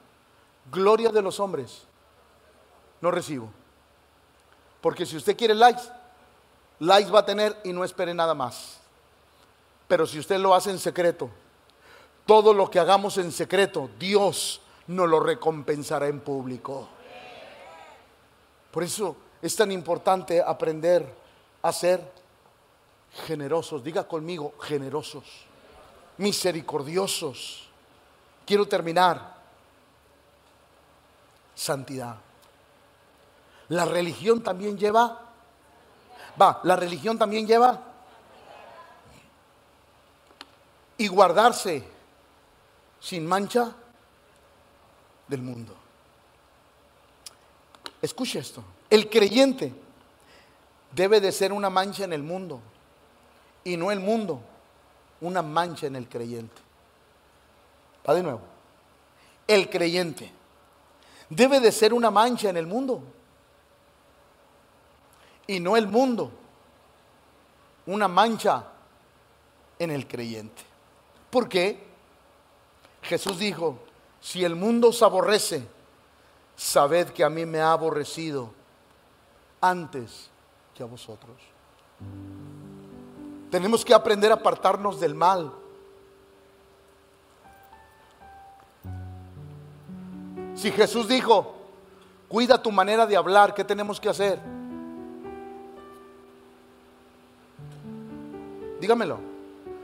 gloria 0.72 1.10
de 1.10 1.20
los 1.20 1.38
hombres, 1.38 1.82
no 3.02 3.10
recibo. 3.10 3.50
Porque 4.80 5.04
si 5.04 5.18
usted 5.18 5.36
quiere 5.36 5.54
likes, 5.54 5.82
likes 6.78 7.10
va 7.10 7.18
a 7.18 7.26
tener 7.26 7.60
y 7.62 7.74
no 7.74 7.84
espere 7.84 8.14
nada 8.14 8.32
más. 8.32 8.78
Pero 9.86 10.06
si 10.06 10.18
usted 10.18 10.38
lo 10.38 10.54
hace 10.54 10.70
en 10.70 10.78
secreto, 10.78 11.28
todo 12.26 12.52
lo 12.52 12.68
que 12.70 12.80
hagamos 12.80 13.16
en 13.18 13.30
secreto, 13.32 13.88
Dios 13.98 14.60
nos 14.88 15.08
lo 15.08 15.20
recompensará 15.20 16.08
en 16.08 16.20
público. 16.20 16.88
Por 18.70 18.82
eso 18.82 19.16
es 19.40 19.54
tan 19.56 19.70
importante 19.72 20.42
aprender 20.42 21.06
a 21.62 21.72
ser 21.72 22.12
generosos. 23.26 23.82
Diga 23.82 24.06
conmigo, 24.06 24.54
generosos, 24.60 25.24
misericordiosos. 26.18 27.68
Quiero 28.44 28.66
terminar. 28.66 29.36
Santidad. 31.54 32.16
La 33.68 33.84
religión 33.84 34.42
también 34.42 34.76
lleva, 34.76 35.22
va, 36.40 36.60
la 36.64 36.76
religión 36.76 37.18
también 37.18 37.46
lleva 37.46 37.82
y 40.98 41.08
guardarse 41.08 41.95
sin 43.06 43.24
mancha 43.24 43.72
del 45.28 45.40
mundo. 45.40 45.72
Escuche 48.02 48.40
esto. 48.40 48.64
El 48.90 49.08
creyente 49.08 49.72
debe 50.90 51.20
de 51.20 51.30
ser 51.30 51.52
una 51.52 51.70
mancha 51.70 52.02
en 52.02 52.12
el 52.12 52.24
mundo 52.24 52.60
y 53.62 53.76
no 53.76 53.92
el 53.92 54.00
mundo 54.00 54.40
una 55.20 55.40
mancha 55.40 55.86
en 55.86 55.94
el 55.94 56.08
creyente. 56.08 56.60
Va 58.08 58.12
de 58.12 58.24
nuevo. 58.24 58.40
El 59.46 59.70
creyente 59.70 60.32
debe 61.30 61.60
de 61.60 61.70
ser 61.70 61.94
una 61.94 62.10
mancha 62.10 62.50
en 62.50 62.56
el 62.56 62.66
mundo 62.66 63.04
y 65.46 65.60
no 65.60 65.76
el 65.76 65.86
mundo 65.86 66.32
una 67.86 68.08
mancha 68.08 68.64
en 69.78 69.92
el 69.92 70.08
creyente. 70.08 70.64
¿Por 71.30 71.48
qué? 71.48 71.85
Jesús 73.06 73.38
dijo, 73.38 73.78
si 74.20 74.44
el 74.44 74.54
mundo 74.54 74.88
os 74.88 75.02
aborrece, 75.02 75.66
sabed 76.56 77.08
que 77.08 77.24
a 77.24 77.30
mí 77.30 77.46
me 77.46 77.60
ha 77.60 77.72
aborrecido 77.72 78.50
antes 79.60 80.30
que 80.74 80.82
a 80.82 80.86
vosotros. 80.86 81.36
Tenemos 83.50 83.84
que 83.84 83.94
aprender 83.94 84.30
a 84.30 84.34
apartarnos 84.34 85.00
del 85.00 85.14
mal. 85.14 85.52
Si 90.54 90.70
Jesús 90.72 91.06
dijo, 91.06 91.54
cuida 92.28 92.60
tu 92.60 92.72
manera 92.72 93.06
de 93.06 93.16
hablar, 93.16 93.54
¿qué 93.54 93.64
tenemos 93.64 94.00
que 94.00 94.08
hacer? 94.08 94.40
Dígamelo. 98.80 99.35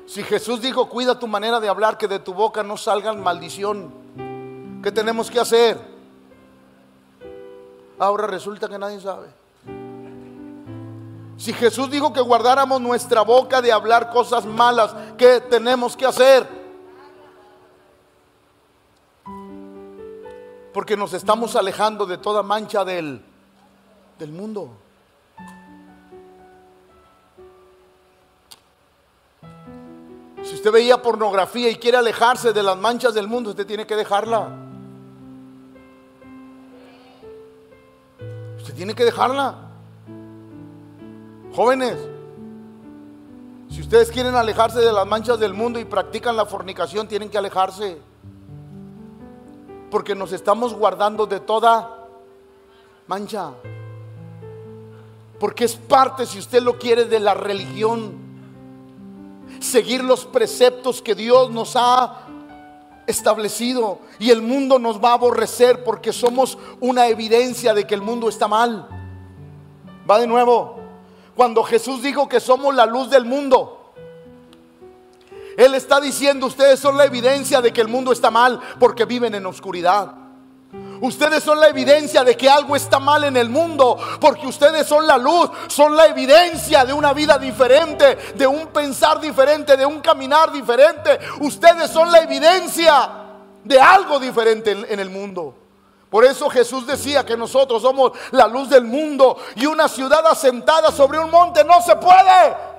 Si 0.06 0.22
Jesús 0.22 0.60
dijo, 0.60 0.88
cuida 0.88 1.18
tu 1.18 1.26
manera 1.26 1.60
de 1.60 1.68
hablar, 1.68 1.96
que 1.96 2.08
de 2.08 2.18
tu 2.18 2.34
boca 2.34 2.62
no 2.62 2.76
salgan 2.76 3.22
maldición, 3.22 4.80
¿qué 4.82 4.90
tenemos 4.90 5.30
que 5.30 5.40
hacer? 5.40 5.78
Ahora 7.98 8.26
resulta 8.26 8.68
que 8.68 8.78
nadie 8.78 9.00
sabe. 9.00 9.28
Si 11.36 11.52
Jesús 11.52 11.90
dijo 11.90 12.12
que 12.12 12.20
guardáramos 12.20 12.80
nuestra 12.80 13.22
boca 13.22 13.62
de 13.62 13.72
hablar 13.72 14.10
cosas 14.10 14.44
malas, 14.44 14.94
¿qué 15.16 15.40
tenemos 15.40 15.96
que 15.96 16.06
hacer? 16.06 16.46
Porque 20.72 20.96
nos 20.96 21.12
estamos 21.12 21.56
alejando 21.56 22.06
de 22.06 22.18
toda 22.18 22.42
mancha 22.42 22.84
del, 22.84 23.24
del 24.18 24.32
mundo. 24.32 24.81
Usted 30.62 30.70
veía 30.70 31.02
pornografía 31.02 31.68
y 31.70 31.74
quiere 31.74 31.98
alejarse 31.98 32.52
de 32.52 32.62
las 32.62 32.76
manchas 32.76 33.12
del 33.14 33.26
mundo, 33.26 33.50
usted 33.50 33.66
tiene 33.66 33.84
que 33.84 33.96
dejarla. 33.96 34.48
Usted 38.58 38.72
tiene 38.72 38.94
que 38.94 39.04
dejarla. 39.04 39.56
Jóvenes, 41.52 41.98
si 43.70 43.80
ustedes 43.80 44.12
quieren 44.12 44.36
alejarse 44.36 44.78
de 44.78 44.92
las 44.92 45.04
manchas 45.04 45.40
del 45.40 45.52
mundo 45.52 45.80
y 45.80 45.84
practican 45.84 46.36
la 46.36 46.46
fornicación, 46.46 47.08
tienen 47.08 47.28
que 47.28 47.38
alejarse. 47.38 47.98
Porque 49.90 50.14
nos 50.14 50.30
estamos 50.30 50.74
guardando 50.74 51.26
de 51.26 51.40
toda 51.40 52.06
mancha. 53.08 53.50
Porque 55.40 55.64
es 55.64 55.74
parte, 55.74 56.24
si 56.24 56.38
usted 56.38 56.62
lo 56.62 56.78
quiere, 56.78 57.06
de 57.06 57.18
la 57.18 57.34
religión 57.34 58.21
seguir 59.62 60.02
los 60.02 60.24
preceptos 60.24 61.02
que 61.02 61.14
Dios 61.14 61.50
nos 61.50 61.74
ha 61.76 62.26
establecido 63.06 63.98
y 64.18 64.30
el 64.30 64.42
mundo 64.42 64.78
nos 64.78 65.02
va 65.02 65.10
a 65.10 65.14
aborrecer 65.14 65.84
porque 65.84 66.12
somos 66.12 66.58
una 66.80 67.08
evidencia 67.08 67.74
de 67.74 67.86
que 67.86 67.94
el 67.94 68.02
mundo 68.02 68.28
está 68.28 68.48
mal. 68.48 68.88
Va 70.08 70.18
de 70.18 70.26
nuevo. 70.26 70.76
Cuando 71.34 71.62
Jesús 71.62 72.02
dijo 72.02 72.28
que 72.28 72.40
somos 72.40 72.74
la 72.74 72.86
luz 72.86 73.10
del 73.10 73.24
mundo, 73.24 73.92
Él 75.56 75.74
está 75.74 76.00
diciendo, 76.00 76.46
ustedes 76.46 76.78
son 76.78 76.96
la 76.96 77.04
evidencia 77.04 77.60
de 77.60 77.72
que 77.72 77.80
el 77.80 77.88
mundo 77.88 78.12
está 78.12 78.30
mal 78.30 78.60
porque 78.78 79.04
viven 79.04 79.34
en 79.34 79.46
oscuridad. 79.46 80.21
Ustedes 81.02 81.42
son 81.42 81.58
la 81.58 81.66
evidencia 81.66 82.22
de 82.22 82.36
que 82.36 82.48
algo 82.48 82.76
está 82.76 83.00
mal 83.00 83.24
en 83.24 83.36
el 83.36 83.48
mundo, 83.48 83.98
porque 84.20 84.46
ustedes 84.46 84.86
son 84.86 85.04
la 85.04 85.18
luz, 85.18 85.50
son 85.66 85.96
la 85.96 86.06
evidencia 86.06 86.84
de 86.84 86.92
una 86.92 87.12
vida 87.12 87.38
diferente, 87.38 88.16
de 88.36 88.46
un 88.46 88.68
pensar 88.68 89.20
diferente, 89.20 89.76
de 89.76 89.84
un 89.84 90.00
caminar 90.00 90.52
diferente. 90.52 91.18
Ustedes 91.40 91.90
son 91.90 92.12
la 92.12 92.20
evidencia 92.20 93.10
de 93.64 93.80
algo 93.80 94.20
diferente 94.20 94.70
en, 94.70 95.00
el 95.00 95.10
mundo. 95.10 95.56
Por 96.08 96.24
eso 96.24 96.48
Jesús 96.48 96.86
decía 96.86 97.26
que 97.26 97.36
nosotros 97.36 97.82
somos 97.82 98.12
la 98.30 98.46
luz 98.46 98.68
del 98.68 98.84
mundo 98.84 99.38
y 99.56 99.66
una 99.66 99.88
ciudad 99.88 100.24
asentada 100.24 100.92
sobre 100.92 101.18
un 101.18 101.32
monte 101.32 101.64
no 101.64 101.82
se 101.82 101.96
puede 101.96 102.71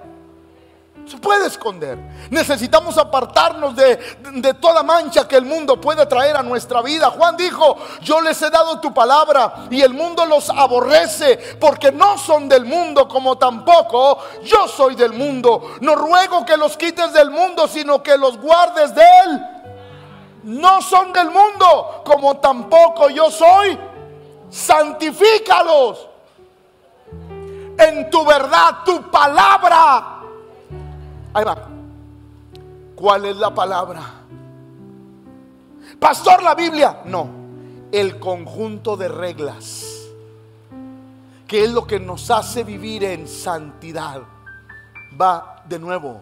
se 1.06 1.18
puede 1.18 1.48
esconder. 1.48 1.98
Necesitamos 2.30 2.98
apartarnos 2.98 3.76
de, 3.76 4.00
de, 4.34 4.54
toda 4.54 4.84
mancha 4.84 5.28
que 5.28 5.36
el 5.36 5.46
mundo 5.46 5.80
puede 5.80 6.06
traer 6.06 6.38
a 6.38 6.44
nuestra 6.44 6.82
vida. 6.82 7.10
Juan 7.10 7.36
dijo, 7.36 7.78
yo 8.02 8.22
les 8.22 8.42
he 8.42 8.50
dado 8.50 8.80
tu 8.80 8.94
palabra 8.94 9.66
y 9.70 9.82
el 9.82 9.94
mundo 9.94 10.26
los 10.26 10.50
aborrece 10.50 11.58
porque 11.60 11.92
no 11.92 12.18
son 12.18 12.48
del 12.48 12.66
mundo 12.66 13.08
como 13.08 13.38
tampoco 13.38 14.20
yo 14.44 14.68
soy 14.68 14.96
del 14.96 15.14
mundo. 15.14 15.76
No 15.82 15.96
ruego 15.96 16.46
que 16.46 16.58
los 16.58 16.78
quites 16.78 17.12
del 17.14 17.30
mundo, 17.32 17.68
sino 17.68 18.02
que 18.02 18.18
los 18.18 18.38
guardes 18.38 18.96
de 18.96 19.04
él. 19.26 19.42
No 20.44 20.82
son 20.82 21.12
del 21.14 21.30
mundo 21.30 22.02
como 22.06 22.38
tampoco 22.38 23.10
yo 23.10 23.30
soy. 23.30 23.78
Santifícalos 24.50 26.08
en 27.78 28.10
tu 28.10 28.24
verdad, 28.24 28.84
tu 28.86 29.10
palabra 29.10 30.13
Ahí 31.34 31.44
va. 31.44 31.68
¿Cuál 32.96 33.26
es 33.26 33.36
la 33.38 33.54
palabra? 33.54 34.02
Pastor, 36.00 36.44
la 36.44 36.56
Biblia. 36.56 37.02
No, 37.06 37.28
el 37.92 38.20
conjunto 38.20 38.96
de 38.96 39.08
reglas, 39.08 39.86
que 41.48 41.64
es 41.64 41.72
lo 41.72 41.86
que 41.86 42.00
nos 42.00 42.30
hace 42.30 42.64
vivir 42.64 43.04
en 43.04 43.28
santidad. 43.28 44.22
Va 45.20 45.64
de 45.68 45.80
nuevo. 45.80 46.22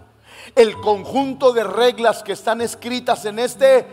El 0.56 0.80
conjunto 0.80 1.52
de 1.52 1.64
reglas 1.64 2.24
que 2.24 2.32
están 2.32 2.62
escritas 2.62 3.26
en 3.26 3.40
este 3.40 3.86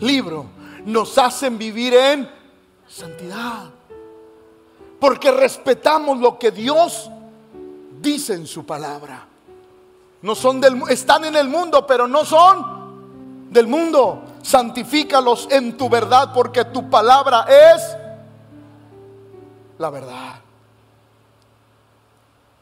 libro 0.00 0.46
nos 0.84 1.18
hacen 1.18 1.58
vivir 1.58 1.94
en 1.94 2.28
santidad. 2.88 3.70
Porque 4.98 5.30
respetamos 5.30 6.18
lo 6.18 6.38
que 6.38 6.50
Dios 6.50 7.10
dice 8.00 8.34
en 8.34 8.46
su 8.46 8.66
palabra. 8.66 9.27
No 10.22 10.34
son 10.34 10.60
del 10.60 10.82
están 10.88 11.24
en 11.24 11.36
el 11.36 11.48
mundo, 11.48 11.86
pero 11.86 12.06
no 12.06 12.24
son 12.24 13.48
del 13.50 13.66
mundo. 13.66 14.24
Santifícalos 14.42 15.48
en 15.50 15.76
tu 15.76 15.88
verdad, 15.88 16.32
porque 16.32 16.64
tu 16.64 16.88
palabra 16.88 17.46
es 17.48 17.96
la 19.78 19.90
verdad. 19.90 20.40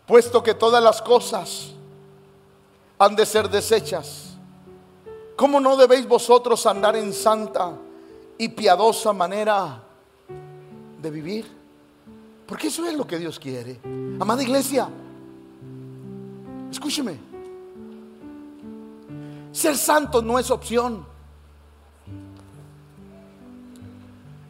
Puesto 0.06 0.42
que 0.42 0.54
todas 0.54 0.82
las 0.82 1.02
cosas 1.02 1.72
han 2.98 3.16
de 3.16 3.26
ser 3.26 3.50
desechas, 3.50 4.36
¿cómo 5.36 5.60
no 5.60 5.76
debéis 5.76 6.06
vosotros 6.06 6.64
andar 6.66 6.96
en 6.96 7.12
santa 7.12 7.72
y 8.38 8.48
piadosa 8.48 9.12
manera 9.12 9.82
de 11.02 11.10
vivir? 11.10 11.56
Porque 12.46 12.68
eso 12.68 12.86
es 12.86 12.94
lo 12.94 13.06
que 13.06 13.18
Dios 13.18 13.38
quiere. 13.38 13.80
Amada 14.20 14.42
iglesia, 14.42 14.88
escúcheme. 16.70 17.25
Ser 19.56 19.78
santo 19.78 20.20
no 20.20 20.38
es 20.38 20.50
opción. 20.50 21.06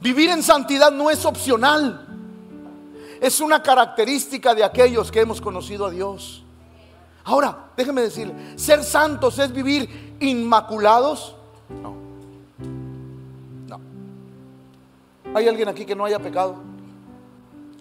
Vivir 0.00 0.30
en 0.30 0.42
santidad 0.42 0.90
no 0.90 1.10
es 1.10 1.24
opcional. 1.24 2.08
Es 3.20 3.40
una 3.40 3.62
característica 3.62 4.52
de 4.52 4.64
aquellos 4.64 5.12
que 5.12 5.20
hemos 5.20 5.40
conocido 5.40 5.86
a 5.86 5.90
Dios. 5.90 6.42
Ahora, 7.22 7.68
déjeme 7.76 8.02
decirle, 8.02 8.58
ser 8.58 8.82
santos 8.82 9.38
es 9.38 9.52
vivir 9.52 10.16
inmaculados. 10.18 11.36
No. 11.80 11.94
No. 13.68 13.80
¿Hay 15.36 15.46
alguien 15.46 15.68
aquí 15.68 15.86
que 15.86 15.94
no 15.94 16.04
haya 16.04 16.18
pecado? 16.18 16.56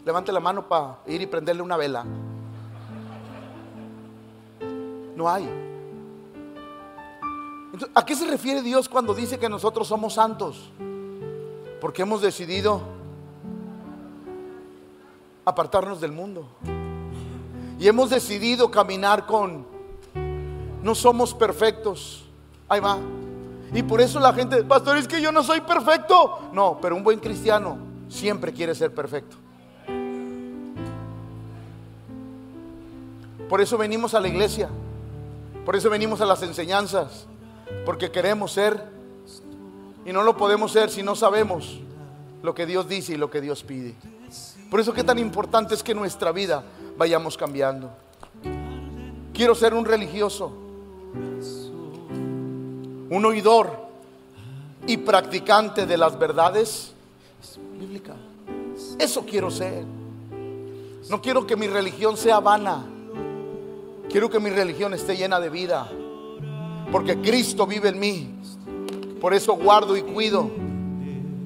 Levante 0.05 0.31
la 0.31 0.39
mano 0.39 0.67
para 0.67 0.99
ir 1.07 1.23
y 1.23 1.25
prenderle 1.25 1.63
una 1.63 1.75
vela. 1.75 2.05
No 5.15 5.27
hay. 5.27 5.65
¿A 7.93 8.05
qué 8.05 8.15
se 8.15 8.27
refiere 8.27 8.61
Dios 8.61 8.87
cuando 8.87 9.13
dice 9.13 9.39
que 9.39 9.49
nosotros 9.49 9.87
somos 9.87 10.13
santos? 10.13 10.69
Porque 11.81 12.01
hemos 12.01 12.21
decidido 12.21 12.81
apartarnos 15.43 16.01
del 16.01 16.11
mundo. 16.11 16.47
Y 17.79 17.87
hemos 17.87 18.09
decidido 18.09 18.71
caminar 18.71 19.25
con... 19.25 19.65
No 20.81 20.95
somos 20.95 21.33
perfectos. 21.33 22.25
Ahí 22.69 22.79
va. 22.79 22.97
Y 23.73 23.83
por 23.83 23.99
eso 24.01 24.19
la 24.19 24.33
gente, 24.33 24.63
pastor, 24.63 24.97
es 24.97 25.07
que 25.07 25.21
yo 25.21 25.31
no 25.31 25.43
soy 25.43 25.61
perfecto. 25.61 26.39
No, 26.53 26.79
pero 26.81 26.95
un 26.95 27.03
buen 27.03 27.19
cristiano 27.19 27.77
siempre 28.07 28.53
quiere 28.53 28.73
ser 28.75 28.93
perfecto. 28.93 29.35
Por 33.49 33.61
eso 33.61 33.77
venimos 33.77 34.13
a 34.13 34.19
la 34.19 34.27
iglesia. 34.27 34.69
Por 35.65 35.75
eso 35.75 35.89
venimos 35.89 36.21
a 36.21 36.25
las 36.25 36.41
enseñanzas. 36.43 37.27
Porque 37.85 38.11
queremos 38.11 38.51
ser 38.51 38.95
y 40.05 40.13
no 40.13 40.23
lo 40.23 40.37
podemos 40.37 40.71
ser 40.71 40.89
si 40.89 41.01
no 41.01 41.15
sabemos 41.15 41.79
lo 42.43 42.53
que 42.53 42.65
Dios 42.65 42.87
dice 42.87 43.13
y 43.13 43.17
lo 43.17 43.29
que 43.29 43.41
Dios 43.41 43.63
pide. 43.63 43.95
Por 44.69 44.79
eso 44.79 44.93
qué 44.93 45.03
tan 45.03 45.17
importante 45.17 45.73
es 45.73 45.83
que 45.83 45.95
nuestra 45.95 46.31
vida 46.31 46.63
vayamos 46.97 47.37
cambiando. 47.37 47.89
Quiero 49.33 49.55
ser 49.55 49.73
un 49.73 49.83
religioso, 49.83 50.51
un 53.09 53.25
oidor 53.25 53.85
y 54.87 54.97
practicante 54.97 55.85
de 55.85 55.97
las 55.97 56.17
verdades 56.17 56.93
bíblicas. 57.79 58.15
Eso 58.99 59.25
quiero 59.25 59.49
ser. 59.49 59.83
No 61.09 61.21
quiero 61.21 61.45
que 61.47 61.55
mi 61.55 61.67
religión 61.67 62.15
sea 62.15 62.39
vana. 62.39 62.85
Quiero 64.09 64.29
que 64.29 64.39
mi 64.39 64.51
religión 64.51 64.93
esté 64.93 65.17
llena 65.17 65.39
de 65.39 65.49
vida 65.49 65.89
porque 66.91 67.17
Cristo 67.17 67.65
vive 67.65 67.89
en 67.89 67.99
mí. 67.99 68.35
Por 69.19 69.33
eso 69.33 69.55
guardo 69.55 69.97
y 69.97 70.01
cuido 70.01 70.49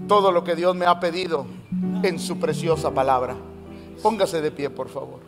todo 0.08 0.32
lo 0.32 0.44
que 0.44 0.56
Dios 0.56 0.76
me 0.76 0.86
ha 0.86 1.00
pedido 1.00 1.46
en 2.04 2.20
su 2.20 2.40
preciosa 2.40 2.92
palabra. 2.94 3.36
Póngase 4.02 4.42
de 4.42 4.52
pie, 4.52 4.70
por 4.70 4.90
favor. 4.90 5.20